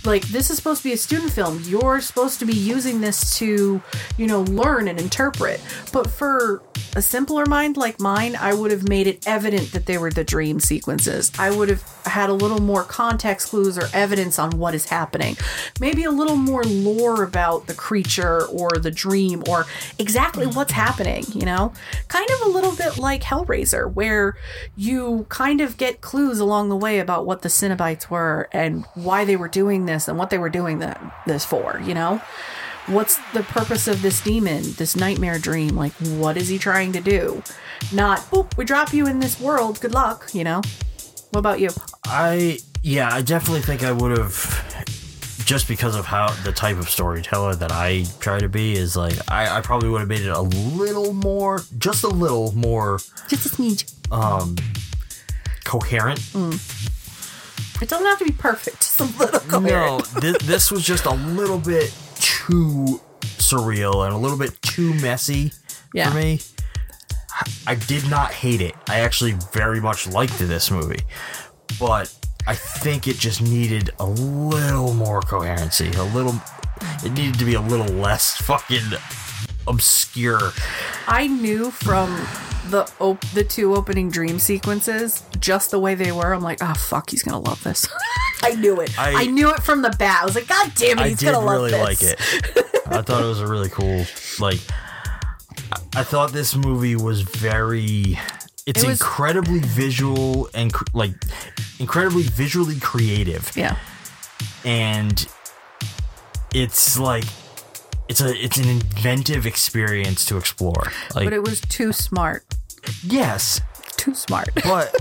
Like 0.05 0.23
this 0.29 0.51
is 0.51 0.57
supposed 0.57 0.83
to 0.83 0.89
be 0.89 0.93
a 0.93 0.99
student 0.99 1.33
film. 1.33 1.63
You're 1.65 2.01
supposed 2.01 2.39
to 2.41 2.47
be 2.47 2.53
using 2.53 3.01
this 3.01 3.39
to, 3.39 3.81
you 4.19 4.27
know, 4.27 4.43
learn 4.43 4.89
and 4.89 5.01
interpret. 5.01 5.61
But 5.93 6.11
for 6.11 6.63
a 6.97 7.03
simpler 7.03 7.47
mind 7.47 7.77
like 7.77 7.99
mine, 8.01 8.37
I 8.37 8.55
would 8.55 8.71
have 8.71 8.89
made 8.89 9.07
it 9.07 9.27
evident 9.27 9.73
that 9.73 9.87
they 9.87 9.97
were 9.99 10.11
the 10.11 10.25
dream 10.25 10.61
sequences. 10.61 11.33
I 11.39 11.51
would 11.51 11.69
have 11.69 11.83
had 12.05 12.29
a 12.29 12.35
little 12.35 12.61
more 12.61 12.85
context 12.85 13.49
clues 13.49 13.79
or 13.79 13.89
evidence 13.95 14.39
on 14.39 14.59
what 14.59 14.75
is 14.75 14.89
happening. 14.89 15.37
Maybe 15.81 16.05
a 16.05 16.11
little 16.11 16.37
more 16.37 16.65
lore 16.65 17.23
about 17.23 17.67
the 17.67 17.75
creature 17.75 18.45
or 18.47 18.71
the 18.73 18.91
dream 18.91 19.43
or 19.49 19.65
exactly 19.99 20.47
what's 20.47 20.73
happening, 20.73 21.25
you 21.33 21.47
know? 21.47 21.73
Kind 22.09 22.29
of 22.31 22.47
a 22.47 22.51
little 22.51 22.77
bit 22.77 22.99
like 22.99 23.23
Hellraiser, 23.23 23.93
where 23.93 24.37
you 24.77 25.27
kind 25.31 25.61
of 25.61 25.77
get 25.77 26.01
clues 26.01 26.39
along 26.39 26.69
the 26.69 26.77
way 26.77 26.99
about 26.99 27.27
what 27.27 27.43
the 27.43 27.49
Cenobites 27.49 28.11
were 28.11 28.49
and 28.53 28.85
why 28.95 29.25
they 29.25 29.37
were 29.37 29.49
doing 29.49 29.87
this 29.87 29.94
and 30.09 30.19
what 30.19 30.31
they 30.31 30.39
were 30.39 30.51
doing 30.51 30.79
that, 30.81 31.01
this 31.27 31.45
for, 31.45 31.81
you 31.85 31.95
know? 31.95 32.21
What's 32.87 33.19
the 33.33 33.43
purpose 33.43 33.89
of 33.89 34.03
this 34.03 34.21
demon, 34.21 34.63
this 34.77 34.95
nightmare 34.95 35.39
dream? 35.39 35.75
Like, 35.75 35.93
what 36.19 36.37
is 36.37 36.49
he 36.49 36.59
trying 36.59 36.93
to 36.93 37.01
do? 37.01 37.43
Not, 37.93 38.23
we 38.57 38.65
drop 38.65 38.93
you 38.93 39.07
in 39.07 39.21
this 39.21 39.41
world, 39.41 39.81
good 39.81 39.95
luck, 39.95 40.29
you 40.35 40.45
know? 40.45 40.61
What 41.31 41.41
about 41.41 41.61
you? 41.61 41.71
I 42.05 42.59
yeah, 42.83 43.09
I 43.13 43.23
definitely 43.23 43.63
think 43.63 43.83
I 43.83 43.91
would 43.91 44.17
have 44.17 45.43
just 45.45 45.67
because 45.67 45.97
of 45.97 46.07
how 46.07 46.31
the 46.45 46.53
type 46.53 46.79
of 46.79 46.89
storyteller 46.89 47.55
that 47.57 47.73
I 47.73 48.05
try 48.21 48.39
to 48.39 48.49
be 48.49 48.75
is 48.75 48.97
like 48.97 49.15
I, 49.31 49.59
I 49.59 49.61
probably 49.61 49.89
would 49.89 50.01
have 50.01 50.09
made 50.09 50.21
it 50.21 50.29
a 50.29 50.41
little 50.41 51.13
more 51.13 51.63
just 51.79 52.05
a 52.05 52.09
little 52.09 52.53
more 52.53 52.99
just 53.29 53.47
a 53.47 53.49
smidge 53.49 54.13
um 54.13 54.57
coherent. 55.65 56.21
It 57.83 57.89
doesn't 57.89 58.07
have 58.07 58.19
to 58.21 58.25
be 58.25 58.33
perfect, 58.33 58.79
just 58.83 59.01
a 59.01 59.05
little 59.05 59.41
No, 59.41 59.47
coherent. 59.61 60.05
this, 60.21 60.39
this 60.43 60.71
was 60.71 60.85
just 60.85 61.07
a 61.07 61.13
little 61.13 61.59
bit 61.59 61.93
too 62.17 63.01
surreal 63.23 64.05
and 64.07 64.15
a 64.15 64.17
little 64.19 64.39
bit 64.39 64.61
too 64.63 64.95
messy 64.95 65.53
Yeah. 65.93 66.11
for 66.11 66.17
me. 66.17 66.41
I 67.67 67.75
did 67.75 68.09
not 68.09 68.33
hate 68.33 68.61
it. 68.61 68.75
I 68.89 69.01
actually 69.01 69.33
very 69.53 69.81
much 69.81 70.07
liked 70.07 70.39
this 70.39 70.71
movie. 70.71 71.01
But 71.81 72.15
I 72.47 72.55
think 72.55 73.09
it 73.09 73.17
just 73.19 73.43
needed 73.43 73.91
a 73.99 74.07
little 74.07 74.95
more 74.95 75.21
coherency. 75.21 75.91
A 75.97 76.05
little 76.05 76.41
it 77.05 77.13
needed 77.13 77.39
to 77.39 77.45
be 77.45 77.55
a 77.55 77.61
little 77.61 77.93
less 77.97 78.37
fucking 78.37 78.83
obscure. 79.67 80.53
I 81.09 81.27
knew 81.27 81.71
from 81.71 82.11
the 82.71 82.91
op- 83.01 83.21
the 83.35 83.45
two 83.45 83.75
opening 83.75 84.11
dream 84.11 84.39
sequences, 84.39 85.23
just 85.41 85.71
the 85.71 85.79
way 85.79 85.95
they 85.95 86.13
were. 86.13 86.33
I'm 86.33 86.43
like, 86.43 86.59
oh 86.63 86.75
fuck, 86.75 87.11
he's 87.11 87.23
gonna 87.23 87.41
love 87.41 87.63
this. 87.63 87.87
I 88.43 88.51
knew 88.55 88.81
it. 88.81 88.99
I, 88.99 89.23
I- 89.23 89.27
knew 89.27 89.51
it 89.51 89.63
from 89.63 89.83
the 89.83 89.91
bat. 89.91 90.21
I 90.23 90.25
was 90.25 90.35
like, 90.35 90.47
god 90.49 90.73
damn 90.77 90.99
it, 90.99 91.03
I 91.03 91.09
he's 91.11 91.19
did 91.19 91.33
gonna 91.33 91.45
love 91.45 91.57
really 91.57 91.71
this. 91.71 91.81
like 91.81 92.03
it. 92.03 92.83
I 92.87 93.03
thought 93.03 93.23
it 93.23 93.27
was 93.27 93.41
a 93.41 93.47
really 93.47 93.69
cool 93.71 94.05
like 94.41 94.61
I- 95.73 96.01
I 96.01 96.03
thought 96.05 96.33
this 96.33 96.55
movie 96.57 96.97
was 96.97 97.23
very 97.23 98.19
it's 98.67 98.83
It 98.83 98.87
was- 98.89 99.01
incredibly 99.01 99.61
visual 99.61 100.49
and 100.55 100.73
cr- 100.73 100.85
like 100.95 101.13
incredibly 101.79 102.23
visually 102.25 102.79
creative. 102.81 103.51
Yeah. 103.57 103.77
And 104.65 105.27
it's 106.55 106.99
like 106.99 107.25
it's 108.09 108.21
a 108.21 108.35
it's 108.35 108.59
an 108.59 108.69
inventive 108.69 109.47
experience 109.47 110.25
to 110.27 110.37
explore. 110.37 110.93
Like 111.15 111.25
but 111.25 111.33
it 111.33 111.43
was 111.43 111.61
too 111.63 111.93
smart. 111.93 112.44
Yes, 113.03 113.61
Too 113.97 114.15
smart. 114.15 114.49
but 114.65 114.95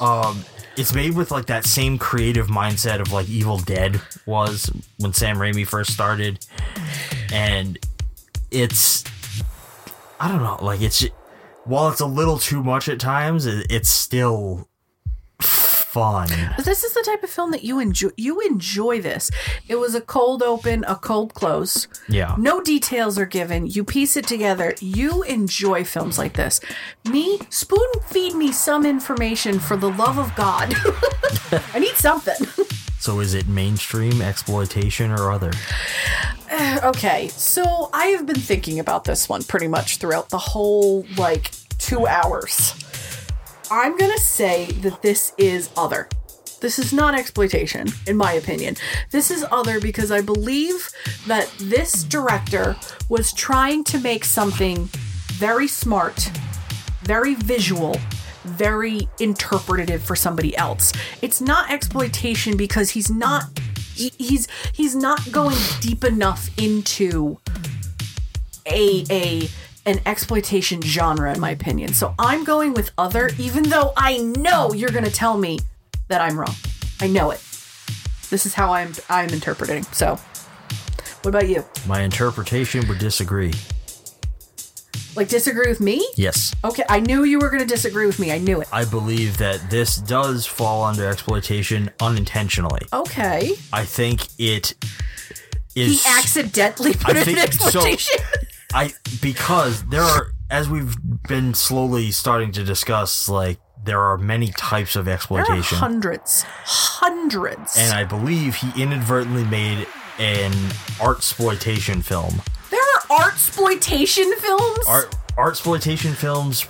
um 0.00 0.44
it's 0.76 0.94
made 0.94 1.14
with 1.14 1.30
like 1.30 1.46
that 1.46 1.64
same 1.64 1.98
creative 1.98 2.46
mindset 2.46 3.00
of 3.00 3.12
like 3.12 3.28
Evil 3.28 3.58
Dead 3.58 4.00
was 4.26 4.70
when 4.98 5.12
Sam 5.12 5.36
Raimi 5.36 5.66
first 5.66 5.92
started 5.92 6.46
and 7.32 7.78
it's 8.50 9.04
I 10.20 10.28
don't 10.28 10.42
know 10.42 10.58
like 10.64 10.80
it's 10.80 11.04
while 11.64 11.88
it's 11.88 12.00
a 12.00 12.06
little 12.06 12.38
too 12.38 12.62
much 12.62 12.88
at 12.88 13.00
times 13.00 13.46
it's 13.46 13.90
still 13.90 14.67
fun. 15.98 16.28
This 16.64 16.84
is 16.84 16.94
the 16.94 17.02
type 17.02 17.22
of 17.22 17.30
film 17.30 17.50
that 17.50 17.64
you 17.64 17.80
enjoy. 17.80 18.10
You 18.16 18.40
enjoy 18.40 19.00
this. 19.00 19.30
It 19.66 19.76
was 19.76 19.94
a 19.94 20.00
cold 20.00 20.42
open, 20.42 20.84
a 20.86 20.94
cold 20.96 21.34
close. 21.34 21.88
Yeah. 22.08 22.36
No 22.38 22.60
details 22.60 23.18
are 23.18 23.26
given. 23.26 23.66
You 23.66 23.84
piece 23.84 24.16
it 24.16 24.26
together. 24.26 24.74
You 24.80 25.22
enjoy 25.24 25.84
films 25.84 26.18
like 26.18 26.34
this. 26.34 26.60
Me, 27.04 27.40
spoon 27.50 27.88
feed 28.06 28.34
me 28.34 28.52
some 28.52 28.86
information 28.86 29.58
for 29.58 29.76
the 29.76 29.90
love 29.90 30.18
of 30.18 30.34
God. 30.36 30.72
I 31.74 31.78
need 31.80 31.96
something. 31.96 32.46
So 33.00 33.20
is 33.20 33.34
it 33.34 33.48
mainstream 33.48 34.20
exploitation 34.22 35.10
or 35.10 35.32
other? 35.32 35.52
okay, 36.82 37.28
so 37.28 37.90
I 37.92 38.06
have 38.08 38.26
been 38.26 38.40
thinking 38.40 38.78
about 38.78 39.04
this 39.04 39.28
one 39.28 39.42
pretty 39.42 39.68
much 39.68 39.98
throughout 39.98 40.28
the 40.30 40.38
whole 40.38 41.04
like 41.16 41.50
two 41.78 42.06
hours. 42.06 42.74
I'm 43.70 43.96
gonna 43.98 44.18
say 44.18 44.66
that 44.82 45.02
this 45.02 45.34
is 45.36 45.68
other. 45.76 46.08
This 46.60 46.78
is 46.78 46.92
not 46.92 47.14
exploitation, 47.14 47.88
in 48.06 48.16
my 48.16 48.32
opinion. 48.32 48.76
This 49.10 49.30
is 49.30 49.44
other 49.52 49.78
because 49.78 50.10
I 50.10 50.22
believe 50.22 50.88
that 51.26 51.52
this 51.58 52.02
director 52.04 52.76
was 53.08 53.32
trying 53.32 53.84
to 53.84 53.98
make 53.98 54.24
something 54.24 54.88
very 55.32 55.68
smart, 55.68 56.30
very 57.02 57.34
visual, 57.34 57.96
very 58.44 59.06
interpretative 59.20 60.02
for 60.02 60.16
somebody 60.16 60.56
else. 60.56 60.92
It's 61.20 61.40
not 61.40 61.70
exploitation 61.70 62.56
because 62.56 62.90
he's 62.90 63.10
not 63.10 63.44
he, 63.94 64.12
he's 64.18 64.48
he's 64.72 64.96
not 64.96 65.30
going 65.30 65.58
deep 65.80 66.04
enough 66.04 66.48
into 66.58 67.38
a 68.66 69.04
a 69.10 69.48
an 69.86 70.00
exploitation 70.06 70.82
genre 70.82 71.32
in 71.32 71.40
my 71.40 71.50
opinion. 71.50 71.92
So 71.94 72.14
I'm 72.18 72.44
going 72.44 72.74
with 72.74 72.90
other 72.98 73.30
even 73.38 73.64
though 73.64 73.92
I 73.96 74.18
know 74.18 74.72
you're 74.72 74.90
going 74.90 75.04
to 75.04 75.10
tell 75.10 75.38
me 75.38 75.60
that 76.08 76.20
I'm 76.20 76.38
wrong. 76.38 76.54
I 77.00 77.06
know 77.06 77.30
it. 77.30 77.40
This 78.30 78.44
is 78.44 78.54
how 78.54 78.72
I'm 78.72 78.92
I'm 79.08 79.30
interpreting. 79.30 79.84
So 79.84 80.18
what 81.22 81.30
about 81.30 81.48
you? 81.48 81.64
My 81.86 82.02
interpretation 82.02 82.86
would 82.88 82.98
disagree. 82.98 83.52
Like 85.16 85.28
disagree 85.28 85.68
with 85.68 85.80
me? 85.80 86.06
Yes. 86.16 86.54
Okay, 86.64 86.84
I 86.88 87.00
knew 87.00 87.24
you 87.24 87.40
were 87.40 87.50
going 87.50 87.60
to 87.60 87.66
disagree 87.66 88.06
with 88.06 88.20
me. 88.20 88.30
I 88.30 88.38
knew 88.38 88.60
it. 88.60 88.68
I 88.72 88.84
believe 88.84 89.38
that 89.38 89.68
this 89.68 89.96
does 89.96 90.46
fall 90.46 90.84
under 90.84 91.08
exploitation 91.08 91.90
unintentionally. 92.00 92.82
Okay. 92.92 93.54
I 93.72 93.84
think 93.84 94.28
it 94.38 94.74
is. 95.74 96.04
He 96.04 96.08
accidentally 96.08 96.94
put 96.94 97.16
I 97.16 97.20
it 97.20 97.28
in 97.28 97.38
exploitation. 97.38 98.18
so. 98.18 98.38
I 98.74 98.92
because 99.22 99.84
there 99.84 100.02
are 100.02 100.32
as 100.50 100.68
we've 100.68 100.96
been 101.26 101.54
slowly 101.54 102.10
starting 102.10 102.52
to 102.52 102.64
discuss, 102.64 103.28
like 103.28 103.58
there 103.84 104.00
are 104.00 104.18
many 104.18 104.52
types 104.52 104.96
of 104.96 105.06
there 105.06 105.14
are 105.14 105.16
exploitation, 105.16 105.78
hundreds, 105.78 106.42
hundreds. 106.64 107.76
and 107.76 107.92
I 107.92 108.04
believe 108.04 108.56
he 108.56 108.82
inadvertently 108.82 109.44
made 109.44 109.86
an 110.18 110.52
art 111.00 111.18
exploitation 111.18 112.02
film. 112.02 112.42
there 112.70 112.80
are 112.80 113.18
art 113.20 113.34
exploitation 113.34 114.30
films. 114.36 114.78
Art 114.86 115.16
art 115.36 115.52
exploitation 115.52 116.12
films 116.12 116.66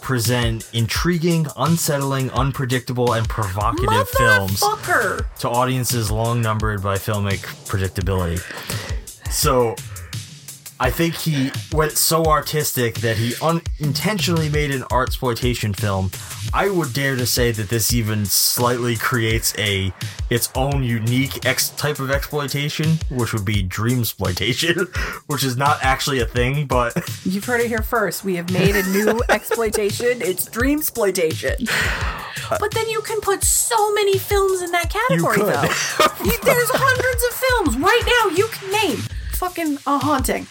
present 0.00 0.68
intriguing, 0.72 1.46
unsettling, 1.56 2.30
unpredictable, 2.32 3.12
and 3.12 3.28
provocative 3.28 4.08
films 4.08 4.60
to 5.38 5.48
audiences 5.48 6.10
long 6.10 6.40
numbered 6.40 6.82
by 6.82 6.96
filmic 6.96 7.38
predictability. 7.66 8.40
So 9.30 9.76
I 10.82 10.90
think 10.90 11.14
he 11.14 11.52
went 11.72 11.92
so 11.92 12.24
artistic 12.24 12.96
that 12.96 13.16
he 13.16 13.34
unintentionally 13.40 14.48
made 14.48 14.72
an 14.72 14.82
art 14.90 15.10
exploitation 15.10 15.72
film. 15.72 16.10
I 16.52 16.70
would 16.70 16.92
dare 16.92 17.14
to 17.14 17.24
say 17.24 17.52
that 17.52 17.68
this 17.68 17.92
even 17.92 18.26
slightly 18.26 18.96
creates 18.96 19.56
a 19.58 19.92
its 20.28 20.50
own 20.56 20.82
unique 20.82 21.46
ex 21.46 21.68
type 21.68 22.00
of 22.00 22.10
exploitation, 22.10 22.98
which 23.10 23.32
would 23.32 23.44
be 23.44 23.62
dream 23.62 24.00
exploitation, 24.00 24.88
which 25.28 25.44
is 25.44 25.56
not 25.56 25.78
actually 25.84 26.18
a 26.18 26.26
thing, 26.26 26.66
but 26.66 26.96
You've 27.24 27.44
heard 27.44 27.60
it 27.60 27.68
here 27.68 27.82
first. 27.82 28.24
We 28.24 28.34
have 28.34 28.50
made 28.50 28.74
a 28.74 28.82
new 28.90 29.22
exploitation. 29.28 30.20
It's 30.20 30.46
dream 30.46 30.80
exploitation. 30.80 31.58
But 32.60 32.72
then 32.72 32.86
you 32.90 33.00
can 33.00 33.18
put 33.22 33.44
so 33.44 33.94
many 33.94 34.18
films 34.18 34.60
in 34.60 34.72
that 34.72 34.90
category, 34.90 35.38
though. 35.38 35.62
There's 36.42 36.70
hundreds 36.70 37.24
of 37.24 37.32
films 37.32 37.78
right 37.78 38.02
now. 38.04 38.36
You 38.36 38.46
can 38.48 38.70
name 38.72 38.98
fucking 39.42 39.78
a 39.88 39.98
haunting, 39.98 40.46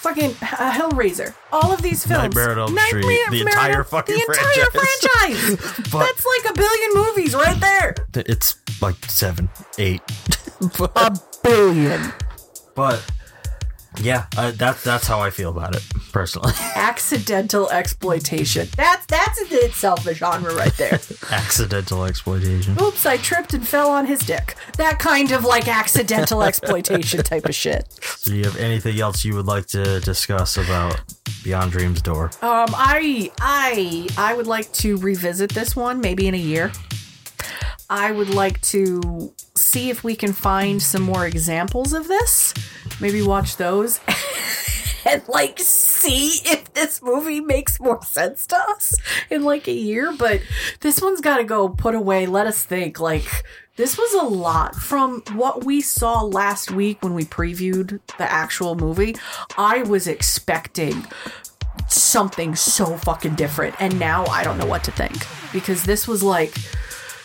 fucking 0.00 0.30
uh, 0.30 0.72
Hellraiser. 0.72 1.34
All 1.52 1.72
of 1.72 1.82
these 1.82 2.06
films. 2.06 2.34
Nightmare 2.34 2.52
on 2.58 2.58
Elm 2.70 2.78
Street, 2.78 3.20
the 3.30 3.40
entire 3.42 3.84
fucking 3.84 4.14
the 4.14 4.20
entire 4.22 4.70
franchise. 4.70 5.56
franchise. 5.56 5.90
But- 5.92 6.00
That's 6.06 6.26
like 6.26 6.50
a 6.50 6.54
billion 6.58 6.90
movies 6.94 7.34
right 7.34 7.60
there. 7.60 7.94
it's 8.14 8.56
like 8.80 8.96
seven, 9.06 9.48
eight. 9.78 10.02
A 10.96 11.16
billion. 11.42 12.12
But 12.74 13.04
yeah, 13.98 14.26
uh, 14.36 14.52
that's 14.52 14.84
that's 14.84 15.06
how 15.06 15.20
I 15.20 15.30
feel 15.30 15.50
about 15.50 15.74
it 15.74 15.82
personally. 16.12 16.52
Accidental 16.74 17.68
exploitation. 17.70 18.68
That's 18.76 19.04
that's 19.06 19.40
in 19.40 19.48
itself 19.50 20.06
a 20.06 20.14
genre 20.14 20.54
right 20.54 20.74
there. 20.76 21.00
Accidental 21.30 22.04
exploitation. 22.04 22.76
Oops, 22.80 23.04
I 23.04 23.16
tripped 23.16 23.52
and 23.52 23.66
fell 23.66 23.90
on 23.90 24.06
his 24.06 24.20
dick. 24.20 24.54
That 24.76 24.98
kind 24.98 25.32
of 25.32 25.44
like 25.44 25.68
accidental 25.68 26.42
exploitation 26.42 27.22
type 27.22 27.46
of 27.46 27.54
shit. 27.54 27.92
So, 28.02 28.30
do 28.30 28.36
you 28.36 28.44
have 28.44 28.56
anything 28.56 29.00
else 29.00 29.24
you 29.24 29.34
would 29.34 29.46
like 29.46 29.66
to 29.68 30.00
discuss 30.00 30.56
about 30.56 31.00
Beyond 31.42 31.72
Dreams 31.72 32.00
Door? 32.00 32.26
Um, 32.42 32.68
I 32.74 33.30
I 33.40 34.08
I 34.16 34.34
would 34.34 34.46
like 34.46 34.72
to 34.74 34.96
revisit 34.98 35.50
this 35.50 35.74
one 35.74 36.00
maybe 36.00 36.28
in 36.28 36.34
a 36.34 36.38
year. 36.38 36.72
I 37.90 38.12
would 38.12 38.30
like 38.30 38.60
to 38.62 39.34
see 39.56 39.90
if 39.90 40.04
we 40.04 40.14
can 40.14 40.32
find 40.32 40.80
some 40.80 41.02
more 41.02 41.26
examples 41.26 41.92
of 41.92 42.06
this. 42.06 42.54
Maybe 43.00 43.20
watch 43.20 43.56
those 43.56 43.98
and 45.04 45.26
like 45.28 45.58
see 45.58 46.40
if 46.44 46.72
this 46.72 47.02
movie 47.02 47.40
makes 47.40 47.80
more 47.80 48.00
sense 48.04 48.46
to 48.46 48.56
us 48.56 48.94
in 49.28 49.42
like 49.42 49.66
a 49.66 49.72
year. 49.72 50.14
But 50.16 50.40
this 50.80 51.02
one's 51.02 51.20
got 51.20 51.38
to 51.38 51.44
go 51.44 51.68
put 51.68 51.96
away. 51.96 52.26
Let 52.26 52.46
us 52.46 52.64
think. 52.64 53.00
Like, 53.00 53.44
this 53.74 53.98
was 53.98 54.14
a 54.14 54.24
lot 54.24 54.76
from 54.76 55.22
what 55.32 55.64
we 55.64 55.80
saw 55.80 56.22
last 56.22 56.70
week 56.70 57.02
when 57.02 57.14
we 57.14 57.24
previewed 57.24 57.98
the 58.18 58.30
actual 58.30 58.76
movie. 58.76 59.16
I 59.58 59.82
was 59.82 60.06
expecting 60.06 61.06
something 61.88 62.54
so 62.54 62.96
fucking 62.98 63.34
different. 63.34 63.74
And 63.80 63.98
now 63.98 64.26
I 64.26 64.44
don't 64.44 64.58
know 64.58 64.66
what 64.66 64.84
to 64.84 64.92
think 64.92 65.26
because 65.52 65.84
this 65.84 66.06
was 66.06 66.22
like, 66.22 66.54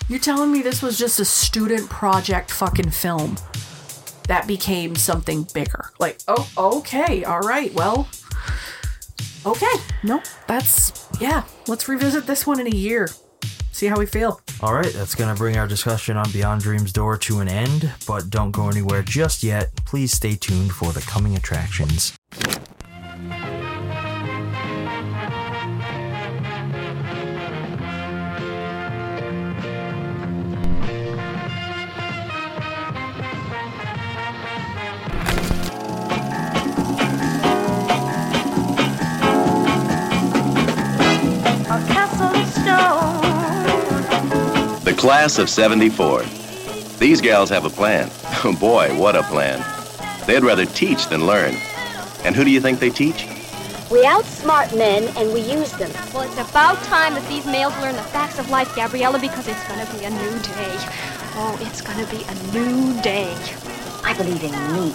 you're 0.08 0.20
telling 0.20 0.51
me 0.51 0.62
this 0.62 0.82
was 0.82 0.97
just 0.97 1.20
a 1.20 1.26
student 1.26 1.89
project 1.89 2.51
fucking 2.51 2.91
film 2.91 3.38
that 4.28 4.47
became 4.47 4.95
something 4.95 5.47
bigger. 5.53 5.91
Like, 5.99 6.20
oh, 6.28 6.49
okay, 6.58 7.24
all 7.24 7.41
right, 7.41 7.74
well, 7.74 8.08
okay, 9.45 9.74
no, 10.03 10.22
that's, 10.47 11.08
yeah, 11.20 11.43
let's 11.68 11.88
revisit 11.88 12.26
this 12.26 12.45
one 12.45 12.60
in 12.60 12.68
a 12.68 12.76
year. 12.76 13.10
See 13.72 13.88
how 13.88 13.97
we 13.97 14.06
feel. 14.06 14.39
All 14.62 14.74
right, 14.74 14.93
that's 14.93 15.16
going 15.16 15.34
to 15.34 15.38
bring 15.38 15.58
our 15.58 15.68
discussion 15.68 16.16
on 16.16 16.32
Beyond 16.32 16.62
Dreams 16.62 16.93
Door 16.93 17.18
to 17.18 17.39
an 17.39 17.49
end, 17.49 17.91
but 18.08 18.30
don't 18.30 18.51
go 18.51 18.70
anywhere 18.70 19.03
just 19.03 19.43
yet. 19.43 19.76
Please 19.86 20.14
stay 20.14 20.36
tuned 20.36 20.72
for 20.72 20.93
the 20.93 21.01
coming 21.01 21.36
attractions. 21.36 22.18
Class 45.26 45.39
of 45.39 45.50
74. 45.50 46.22
These 47.00 47.20
gals 47.20 47.50
have 47.50 47.66
a 47.66 47.70
plan. 47.70 48.12
Oh 48.43 48.56
boy, 48.60 48.96
what 48.96 49.16
a 49.16 49.24
plan. 49.24 49.58
They'd 50.28 50.43
rather 50.43 50.68
teach 50.68 51.08
than 51.08 51.26
learn. 51.26 51.56
And 52.24 52.36
who 52.36 52.43
do 52.43 52.52
you 52.52 52.62
think 52.62 52.78
they 52.78 52.92
teach? 52.92 53.26
We 53.89 54.04
outsmart 54.06 54.78
men 54.78 55.02
and 55.18 55.34
we 55.34 55.39
use 55.39 55.72
them. 55.72 55.89
Well, 56.14 56.30
it's 56.30 56.38
about 56.52 56.78
time 56.84 57.16
that 57.16 57.28
these 57.28 57.43
males 57.47 57.74
learn 57.82 57.96
the 57.96 58.04
facts 58.04 58.38
of 58.38 58.52
life, 58.52 58.76
Gabriella, 58.76 59.18
because 59.18 59.47
it's 59.47 59.68
gonna 59.68 59.89
be 59.97 60.06
a 60.06 60.12
new 60.12 60.38
day. 60.54 60.76
Oh, 61.42 61.58
it's 61.60 61.82
gonna 61.82 62.06
be 62.06 62.22
a 62.22 62.36
new 62.54 63.02
day. 63.02 63.34
I 64.04 64.14
believe 64.14 64.43
in 64.43 64.54
me, 64.74 64.93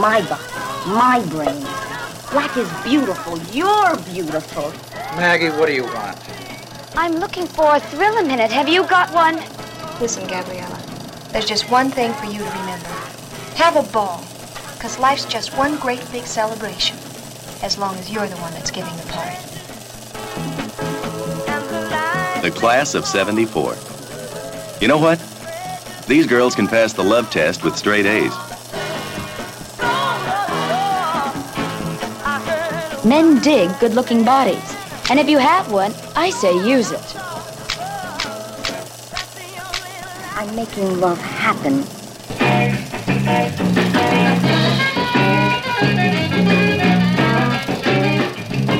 my 0.00 0.18
body, 0.26 0.42
my 0.90 1.24
brain. 1.30 1.62
Black 2.32 2.56
is 2.56 2.68
beautiful. 2.82 3.38
You're 3.54 3.96
beautiful. 4.12 4.72
Maggie, 5.14 5.50
what 5.50 5.66
do 5.66 5.74
you 5.74 5.84
want? 5.84 6.43
I'm 6.96 7.16
looking 7.16 7.46
for 7.46 7.74
a 7.74 7.80
thrill 7.80 8.18
a 8.18 8.22
minute. 8.22 8.52
Have 8.52 8.68
you 8.68 8.86
got 8.86 9.12
one? 9.12 9.34
Listen, 10.00 10.28
Gabriella, 10.28 10.80
there's 11.32 11.44
just 11.44 11.68
one 11.68 11.90
thing 11.90 12.12
for 12.14 12.26
you 12.26 12.38
to 12.38 12.44
remember. 12.44 12.88
Have 13.56 13.74
a 13.74 13.82
ball, 13.92 14.24
because 14.74 14.96
life's 15.00 15.24
just 15.24 15.56
one 15.58 15.76
great 15.80 16.00
big 16.12 16.24
celebration, 16.24 16.96
as 17.62 17.78
long 17.78 17.96
as 17.96 18.12
you're 18.12 18.28
the 18.28 18.36
one 18.36 18.52
that's 18.52 18.70
giving 18.70 18.94
the 18.96 19.12
party. 19.12 19.36
The 22.42 22.52
class 22.52 22.94
of 22.94 23.06
74. 23.06 23.76
You 24.80 24.86
know 24.86 24.98
what? 24.98 25.18
These 26.06 26.28
girls 26.28 26.54
can 26.54 26.68
pass 26.68 26.92
the 26.92 27.02
love 27.02 27.28
test 27.28 27.64
with 27.64 27.76
straight 27.76 28.06
A's. 28.06 28.32
Men 33.04 33.40
dig 33.40 33.76
good 33.80 33.94
looking 33.94 34.24
bodies. 34.24 34.73
And 35.10 35.20
if 35.20 35.28
you 35.28 35.38
have 35.38 35.70
one, 35.70 35.92
I 36.16 36.30
say 36.30 36.52
use 36.66 36.90
it. 36.90 37.16
I'm 40.36 40.56
making 40.56 40.98
love 41.00 41.20
happen. 41.20 41.84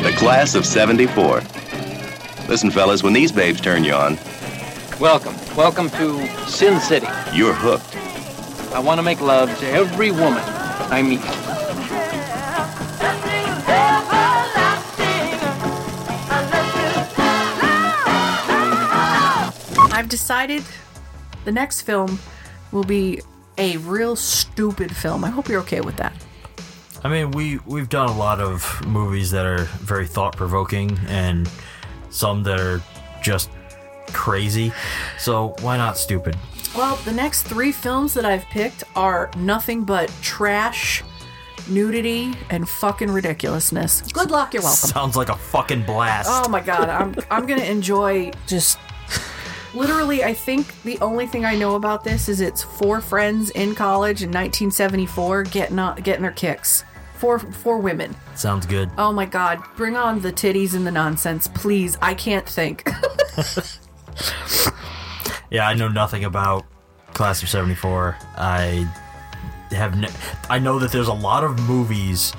The 0.03 0.13
class 0.17 0.55
of 0.55 0.67
74. 0.67 1.43
Listen, 2.49 2.71
fellas, 2.71 3.03
when 3.03 3.13
these 3.13 3.33
babes 3.33 3.61
turn 3.61 3.85
you 3.85 3.93
on, 3.95 4.19
Welcome. 5.01 5.35
Welcome 5.57 5.91
to 5.91 6.27
Sin 6.47 6.79
City. 6.81 7.07
you're 7.33 7.53
hooked. 7.55 7.97
I 8.75 8.79
want 8.79 8.99
to 8.99 9.03
make 9.03 9.21
love 9.21 9.57
to 9.59 9.67
every 9.69 10.11
woman 10.11 10.43
I 10.91 11.03
meet. 11.03 11.21
Decided 20.25 20.65
the 21.45 21.53
next 21.53 21.83
film 21.83 22.19
will 22.73 22.83
be 22.83 23.21
a 23.59 23.77
real 23.77 24.17
stupid 24.17 24.97
film. 24.97 25.23
I 25.23 25.29
hope 25.29 25.51
you're 25.51 25.61
okay 25.61 25.83
with 25.83 25.97
that. 25.99 26.15
I 27.05 27.11
mean, 27.11 27.31
we 27.33 27.59
we've 27.67 27.91
done 27.91 28.09
a 28.09 28.17
lot 28.17 28.41
of 28.41 28.87
movies 28.87 29.31
that 29.33 29.45
are 29.45 29.65
very 29.85 30.07
thought 30.07 30.35
provoking, 30.35 30.99
and 31.09 31.47
some 32.09 32.43
that 32.45 32.59
are 32.59 32.81
just 33.23 33.51
crazy. 34.15 34.73
So 35.19 35.57
why 35.61 35.77
not 35.77 35.99
stupid? 35.99 36.39
Well, 36.75 36.97
the 37.05 37.13
next 37.13 37.43
three 37.43 37.71
films 37.71 38.15
that 38.15 38.25
I've 38.25 38.47
picked 38.47 38.83
are 38.97 39.31
nothing 39.37 39.85
but 39.85 40.11
trash, 40.23 41.05
nudity, 41.69 42.33
and 42.49 42.67
fucking 42.67 43.11
ridiculousness. 43.11 44.01
Good 44.11 44.31
luck, 44.31 44.55
you're 44.55 44.63
welcome. 44.63 44.89
Sounds 44.89 45.17
like 45.17 45.29
a 45.29 45.37
fucking 45.37 45.83
blast. 45.83 46.31
Oh 46.33 46.49
my 46.49 46.61
god, 46.61 46.89
I'm 46.89 47.15
I'm 47.31 47.45
gonna 47.45 47.65
enjoy 47.65 48.31
just 48.47 48.79
literally. 49.75 50.25
I 50.25 50.35
think 50.35 50.83
the 50.83 50.99
only 51.01 51.27
thing 51.27 51.45
I 51.45 51.55
know 51.57 51.75
about 51.77 52.05
this 52.05 52.29
is 52.29 52.41
it's 52.41 52.63
four 52.63 53.01
friends 53.01 53.51
in 53.51 53.75
college 53.75 54.23
in 54.23 54.29
1974 54.29 55.45
getting 55.45 55.79
on, 55.79 56.01
getting 56.03 56.23
their 56.23 56.33
kicks. 56.33 56.85
Four 57.15 57.39
four 57.39 57.79
women. 57.79 58.15
Sounds 58.35 58.67
good. 58.67 58.91
Oh 58.99 59.13
my 59.13 59.25
god, 59.25 59.63
bring 59.77 59.97
on 59.97 60.21
the 60.21 60.33
titties 60.33 60.75
and 60.75 60.87
the 60.87 60.91
nonsense, 60.91 61.49
please. 61.49 61.97
I 62.03 62.15
can't 62.15 62.49
think. 62.49 62.89
Yeah, 65.51 65.69
I 65.69 65.75
know 65.75 65.87
nothing 65.87 66.25
about 66.25 66.65
Class 67.13 67.41
of 67.43 67.49
'74. 67.49 68.17
I 68.37 68.91
have. 69.71 69.97
No, 69.97 70.09
I 70.51 70.59
know 70.59 70.81
that 70.81 70.91
there's 70.91 71.07
a 71.07 71.13
lot 71.15 71.45
of 71.45 71.57
movies 71.61 72.33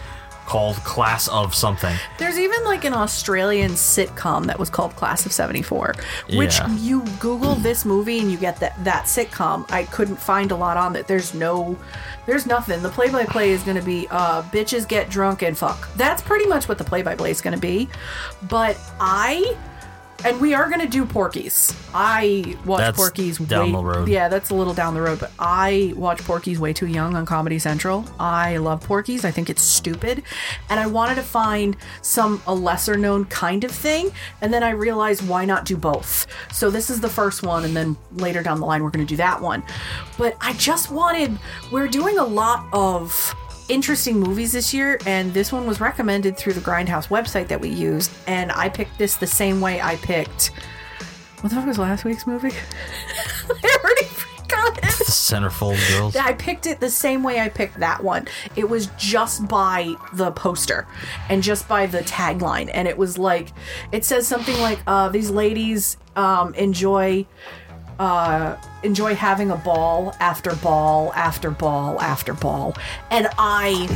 called 0.46 0.76
Class 0.84 1.28
of 1.28 1.56
something. 1.56 1.96
There's 2.18 2.38
even 2.38 2.64
like 2.66 2.86
an 2.86 2.94
Australian 2.94 3.72
sitcom 3.72 4.46
that 4.46 4.60
was 4.60 4.70
called 4.70 4.96
Class 4.96 5.26
of 5.26 5.32
74, 5.32 5.96
which 6.34 6.60
Yeah. 6.60 6.70
you 6.76 7.02
Google 7.20 7.56
this 7.56 7.84
movie 7.86 8.20
and 8.20 8.32
you 8.32 8.38
get 8.38 8.60
that 8.60 8.82
that 8.84 9.06
sitcom. 9.06 9.66
I 9.72 9.84
couldn't 9.86 10.18
find 10.18 10.52
a 10.52 10.56
lot 10.56 10.78
on 10.78 10.96
it. 10.96 11.08
There's 11.08 11.34
no 11.34 11.78
there's 12.26 12.46
nothing. 12.46 12.82
The 12.82 12.90
play 12.90 13.10
by 13.10 13.26
play 13.26 13.52
is 13.52 13.64
going 13.64 13.78
to 13.78 13.84
be 13.84 14.08
uh 14.12 14.42
bitches 14.44 14.88
get 14.88 15.10
drunk 15.10 15.42
and 15.42 15.58
fuck. 15.58 15.90
That's 15.96 16.22
pretty 16.22 16.46
much 16.48 16.68
what 16.70 16.78
the 16.78 16.84
play 16.84 17.02
by 17.02 17.16
play 17.16 17.32
is 17.32 17.42
going 17.42 17.56
to 17.56 17.60
be. 17.62 17.90
But 18.50 18.78
I 19.00 19.56
and 20.24 20.40
we 20.40 20.54
are 20.54 20.68
going 20.70 20.82
to 20.82 20.88
do 20.88 21.06
Porky's. 21.06 21.76
I 21.94 22.56
watch 22.66 22.80
That's 22.80 22.98
Porky's 22.98 23.38
down 23.38 23.68
way, 23.68 23.72
the 23.74 23.84
road. 23.84 24.08
Yeah, 24.08 24.28
that's 24.28 24.50
a 24.50 24.56
little 24.56 24.74
down 24.74 24.94
the 24.94 25.02
road, 25.02 25.20
but 25.20 25.32
I 25.38 25.94
watch 25.96 26.24
Porky's 26.24 26.60
way 26.60 26.74
too 26.74 26.88
young 26.88 27.16
on 27.16 27.26
Comedy 27.26 27.60
Central. 27.60 28.06
I 28.20 28.58
love 28.58 28.82
Porky's. 28.82 29.26
I 29.26 29.32
think 29.32 29.50
it's 29.50 29.62
stupid. 29.62 30.24
And 30.70 30.80
I 30.80 30.88
wanted 30.88 31.16
to 31.16 31.22
find 31.22 31.78
some 32.02 32.42
a 32.48 32.56
lesser 32.56 32.98
known 32.98 33.26
kind 33.26 33.64
of 33.64 33.72
thing, 33.72 34.12
and 34.42 34.54
then 34.54 34.64
I 34.64 34.72
realized 34.72 35.28
why 35.28 35.46
not 35.46 35.66
do 35.66 35.78
both. 35.78 36.28
So 36.52 36.70
this 36.70 36.90
is 36.90 37.02
the 37.02 37.10
first 37.10 37.44
one 37.44 37.66
and 37.66 37.76
then 37.76 37.98
later 38.14 38.42
down 38.42 38.60
the 38.60 38.66
line 38.66 38.84
we're 38.84 38.90
going 38.90 39.06
to 39.06 39.10
do 39.10 39.18
that 39.18 39.42
one. 39.42 39.64
But 40.18 40.38
I 40.42 40.54
just 40.54 40.92
wanted 40.92 41.38
we're 41.72 41.88
doing 41.88 42.18
a 42.18 42.24
lot 42.24 42.66
of 42.74 43.36
interesting 43.70 44.20
movies 44.20 44.52
this 44.52 44.74
year 44.74 45.00
and 45.06 45.34
this 45.34 45.52
one 45.52 45.66
was 45.66 45.80
recommended 45.80 46.38
through 46.38 46.54
the 46.54 46.62
Grindhouse 46.62 47.08
website 47.08 47.48
that 47.48 47.60
we 47.60 47.70
used 47.70 48.12
and 48.28 48.52
I 48.52 48.70
picked 48.70 48.98
this 48.98 49.16
the 49.16 49.28
same 49.28 49.60
way 49.62 49.82
I 49.82 49.96
picked 49.98 50.52
what 51.46 51.50
the 51.50 51.58
fuck 51.58 51.68
was 51.68 51.78
last 51.78 52.06
week's 52.06 52.26
movie? 52.26 52.50
I 53.50 53.80
already 53.84 54.06
forgot 54.06 54.80
it. 54.80 54.84
Centerfold 55.06 55.78
girls. 55.92 56.16
I 56.16 56.34
picked 56.34 56.66
it 56.66 56.80
the 56.80 56.90
same 56.90 57.22
way 57.22 57.40
I 57.40 57.50
picked 57.50 57.80
that 57.82 58.04
one. 58.04 58.28
It 58.56 58.68
was 58.68 58.88
just 58.98 59.48
by 59.48 59.94
the 60.14 60.32
poster 60.32 60.88
and 61.30 61.44
just 61.44 61.68
by 61.68 61.86
the 61.86 62.00
tagline. 62.00 62.72
And 62.74 62.88
it 62.88 62.98
was 62.98 63.20
like, 63.20 63.50
it 63.92 64.04
says 64.04 64.26
something 64.26 64.60
like, 64.60 64.80
uh, 64.88 65.10
these 65.10 65.30
ladies 65.30 65.98
um, 66.16 66.56
enjoy. 66.56 67.28
Uh, 68.00 68.58
enjoy 68.84 69.16
having 69.16 69.52
a 69.52 69.56
ball 69.56 70.14
after 70.20 70.54
ball 70.58 71.14
after 71.14 71.50
ball 71.50 72.00
after 72.02 72.34
ball, 72.34 72.76
and 73.10 73.28
I 73.38 73.88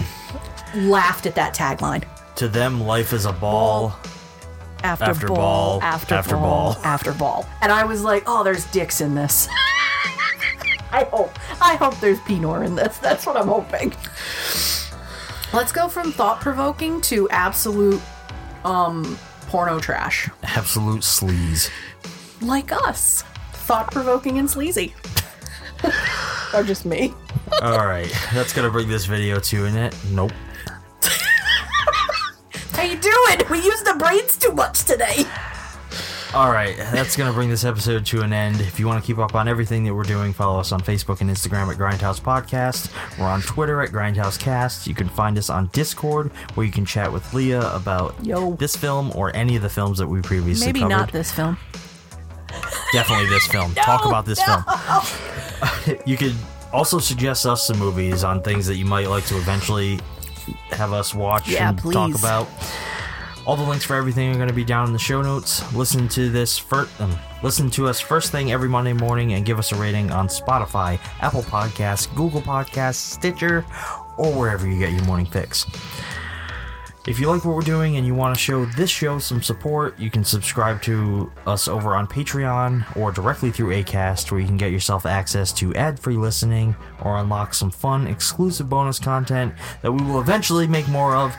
laughed 0.76 1.26
at 1.26 1.36
that 1.36 1.54
tagline. 1.54 2.04
To 2.36 2.48
them, 2.48 2.82
life 2.82 3.12
is 3.12 3.26
a 3.26 3.34
ball. 3.34 3.94
After, 4.82 5.04
After 5.06 5.28
ball, 5.28 5.36
ball, 5.36 5.82
after, 5.82 6.16
after 6.16 6.36
ball, 6.36 6.74
ball. 6.76 6.82
after 6.86 7.12
ball, 7.12 7.46
and 7.62 7.70
I 7.70 7.84
was 7.84 8.02
like, 8.02 8.24
"Oh, 8.28 8.46
there's 8.46 8.66
dicks 8.68 9.02
in 9.02 9.14
this." 9.16 9.50
I 10.92 11.04
hope. 11.12 11.38
I 11.62 11.76
hope 11.76 12.00
there's 12.00 12.20
Pinor 12.22 12.64
in 12.64 12.76
this. 12.76 12.98
That's 13.00 13.26
what 13.26 13.36
I'm 13.36 13.48
hoping. 13.50 13.94
Let's 15.52 15.72
go 15.74 15.90
from 15.90 16.12
thought 16.14 16.40
provoking 16.40 17.02
to 17.02 17.28
absolute 17.30 18.02
um 18.64 19.18
porno 19.48 19.80
trash. 19.80 20.30
Absolute 20.44 21.02
sleaze. 21.02 21.70
Like 22.42 22.72
us. 22.72 23.24
Thought 23.70 23.92
provoking 23.92 24.40
and 24.40 24.50
sleazy. 24.50 24.96
or 26.56 26.64
just 26.64 26.88
me. 26.88 27.14
All 27.62 27.86
right, 27.86 28.12
that's 28.34 28.52
gonna 28.52 28.72
bring 28.72 28.88
this 28.88 29.06
video 29.06 29.40
to 29.42 29.66
an 29.66 29.78
end. 29.78 29.96
Nope. 30.12 30.32
How 32.72 32.82
you 32.82 32.98
doing? 32.98 33.48
We 33.52 33.64
used 33.64 33.86
the 33.86 33.94
brains 33.94 34.38
too 34.38 34.54
much 34.54 34.86
today. 34.86 35.24
All 36.34 36.52
right, 36.52 36.76
that's 36.78 37.16
going 37.16 37.30
to 37.30 37.34
bring 37.34 37.50
this 37.50 37.64
episode 37.64 38.06
to 38.08 38.22
an 38.22 38.34
end. 38.34 38.62
If 38.62 38.80
you 38.80 38.86
want 38.86 39.04
to 39.04 39.08
keep 39.08 39.18
up 39.18 39.34
on 39.34 39.48
everything 39.48 39.84
that 39.86 39.96
we're 39.96 40.04
doing, 40.04 40.32
follow 40.32 40.60
us 40.60 40.72
on 40.72 40.80
Facebook 40.80 41.22
and 41.22 41.30
Instagram 41.30 41.72
at 41.72 41.78
Grindhouse 41.78 42.22
Podcast. 42.22 42.92
We're 43.18 43.26
on 43.26 43.42
Twitter 43.42 43.82
at 43.82 43.90
Grindhouse 43.90 44.40
Cast. 44.40 44.86
You 44.86 44.94
can 44.94 45.10
find 45.10 45.40
us 45.40 45.50
on 45.50 45.72
Discord, 45.74 46.32
where 46.54 46.68
you 46.68 46.72
can 46.72 46.86
chat 46.86 47.12
with 47.12 47.34
Lea 47.34 47.54
about 47.54 48.14
Yo. 48.24 48.54
this 48.54 48.76
film 48.76 49.12
or 49.16 49.36
any 49.36 49.56
of 49.56 49.64
the 49.64 49.70
films 49.70 49.98
that 49.98 50.08
we 50.08 50.22
previously 50.22 50.68
Maybe 50.68 50.82
covered. 50.82 50.90
not 50.92 51.12
this 51.12 51.32
film. 51.32 51.58
Definitely 52.94 53.28
this 53.28 53.48
film. 53.48 53.74
Talk 53.76 54.06
about 54.06 54.26
this 54.26 54.42
film. 54.42 54.64
you 56.06 56.18
could 56.18 56.36
also 56.74 57.00
suggest 57.00 57.46
us 57.46 57.66
some 57.68 57.78
movies 57.78 58.24
on 58.24 58.42
things 58.42 58.66
that 58.68 58.76
you 58.76 58.86
might 58.86 59.08
like 59.10 59.26
to 59.26 59.38
eventually 59.38 60.00
have 60.72 60.94
us 60.94 61.14
watch 61.14 61.48
Yeah, 61.50 61.70
and 61.70 61.78
talk 61.92 62.16
about. 62.18 62.48
All 63.46 63.56
the 63.56 63.64
links 63.64 63.86
for 63.86 63.96
everything 63.96 64.30
are 64.30 64.36
going 64.36 64.50
to 64.50 64.54
be 64.54 64.66
down 64.66 64.88
in 64.88 64.94
the 64.94 65.00
show 65.00 65.22
notes. 65.22 65.74
Listen 65.74 66.08
to 66.10 66.30
this 66.30 66.58
first, 66.58 67.00
um, 67.02 67.18
listen 67.42 67.70
to 67.72 67.88
us 67.88 68.00
first 68.00 68.32
thing 68.32 68.52
every 68.52 68.70
Monday 68.70 68.94
morning, 68.94 69.34
and 69.34 69.46
give 69.46 69.58
us 69.58 69.72
a 69.72 69.76
rating 69.76 70.12
on 70.12 70.28
Spotify, 70.28 71.00
Apple 71.22 71.42
Podcasts, 71.44 72.14
Google 72.16 72.42
Podcasts, 72.42 72.96
Stitcher, 72.96 73.66
or 74.18 74.32
wherever 74.34 74.68
you 74.68 74.78
get 74.78 74.92
your 74.92 75.04
morning 75.06 75.26
fix. 75.26 75.66
If 77.08 77.18
you 77.18 77.30
like 77.30 77.46
what 77.46 77.56
we're 77.56 77.62
doing 77.62 77.96
and 77.96 78.06
you 78.06 78.14
want 78.14 78.36
to 78.36 78.42
show 78.42 78.66
this 78.66 78.90
show 78.90 79.20
some 79.20 79.42
support, 79.42 79.98
you 79.98 80.12
can 80.12 80.26
subscribe 80.26 80.82
to 80.82 81.32
us 81.48 81.70
over 81.70 81.96
on 81.96 82.08
Patreon 82.08 82.98
or 82.98 83.12
directly 83.14 83.52
through 83.52 83.74
ACAST, 83.74 84.32
where 84.32 84.42
you 84.42 84.46
can 84.46 84.58
get 84.58 84.72
yourself 84.72 85.06
access 85.06 85.54
to 85.54 85.74
ad 85.76 85.98
free 85.98 86.18
listening 86.18 86.76
or 87.02 87.18
unlock 87.18 87.54
some 87.54 87.72
fun, 87.72 88.06
exclusive 88.06 88.68
bonus 88.68 89.00
content 89.00 89.54
that 89.82 89.94
we 89.94 90.04
will 90.04 90.20
eventually 90.20 90.68
make 90.68 90.90
more 90.90 91.16
of. 91.16 91.34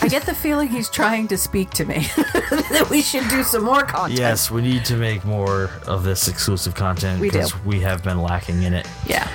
I 0.00 0.06
get 0.08 0.22
the 0.22 0.34
feeling 0.34 0.68
he's 0.68 0.88
trying 0.88 1.26
to 1.28 1.36
speak 1.36 1.70
to 1.70 1.84
me. 1.84 2.06
that 2.16 2.86
we 2.90 3.02
should 3.02 3.28
do 3.28 3.42
some 3.42 3.64
more 3.64 3.82
content. 3.82 4.20
Yes, 4.20 4.52
we 4.52 4.62
need 4.62 4.84
to 4.84 4.96
make 4.96 5.24
more 5.24 5.68
of 5.86 6.04
this 6.04 6.28
exclusive 6.28 6.76
content 6.76 7.20
We 7.20 7.28
because 7.28 7.56
we 7.64 7.80
have 7.80 8.04
been 8.04 8.22
lacking 8.22 8.62
in 8.62 8.72
it. 8.72 8.86
Yeah. 9.04 9.28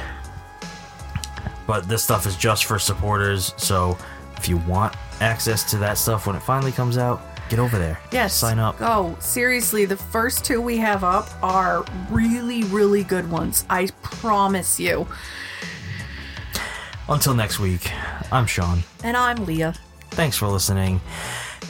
But 1.67 1.89
this 1.89 2.03
stuff 2.03 2.25
is 2.25 2.37
just 2.37 2.65
for 2.65 2.79
supporters, 2.79 3.53
so 3.57 3.97
if 4.37 4.47
you 4.47 4.57
want 4.57 4.95
access 5.19 5.63
to 5.71 5.77
that 5.77 5.97
stuff 5.97 6.27
when 6.27 6.35
it 6.35 6.41
finally 6.41 6.71
comes 6.71 6.97
out, 6.97 7.21
get 7.49 7.59
over 7.59 7.77
there. 7.77 7.99
Yes. 8.11 8.33
Sign 8.33 8.59
up. 8.59 8.75
Oh, 8.79 9.17
seriously, 9.19 9.85
the 9.85 9.97
first 9.97 10.45
two 10.45 10.61
we 10.61 10.77
have 10.77 11.03
up 11.03 11.29
are 11.43 11.85
really, 12.09 12.63
really 12.65 13.03
good 13.03 13.29
ones. 13.29 13.65
I 13.69 13.87
promise 14.01 14.79
you. 14.79 15.07
Until 17.09 17.33
next 17.33 17.59
week, 17.59 17.91
I'm 18.31 18.45
Shawn. 18.45 18.83
And 19.03 19.15
I'm 19.15 19.45
Lea. 19.45 19.71
Thanks 20.11 20.37
for 20.37 20.47
listening 20.47 20.99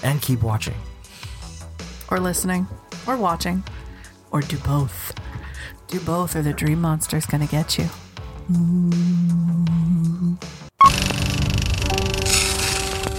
and 0.03 0.21
keep 0.21 0.41
watching. 0.41 0.75
Or 2.09 2.19
listening. 2.19 2.67
Or 3.05 3.17
watching. 3.17 3.63
Or 4.31 4.41
do 4.41 4.57
both. 4.59 5.13
Do 5.87 5.99
both, 6.01 6.35
or 6.35 6.41
the 6.41 6.53
dream 6.53 6.81
monster's 6.81 7.25
gonna 7.25 7.47
get 7.47 7.77
you. 7.77 7.89
Mm. 8.51 10.37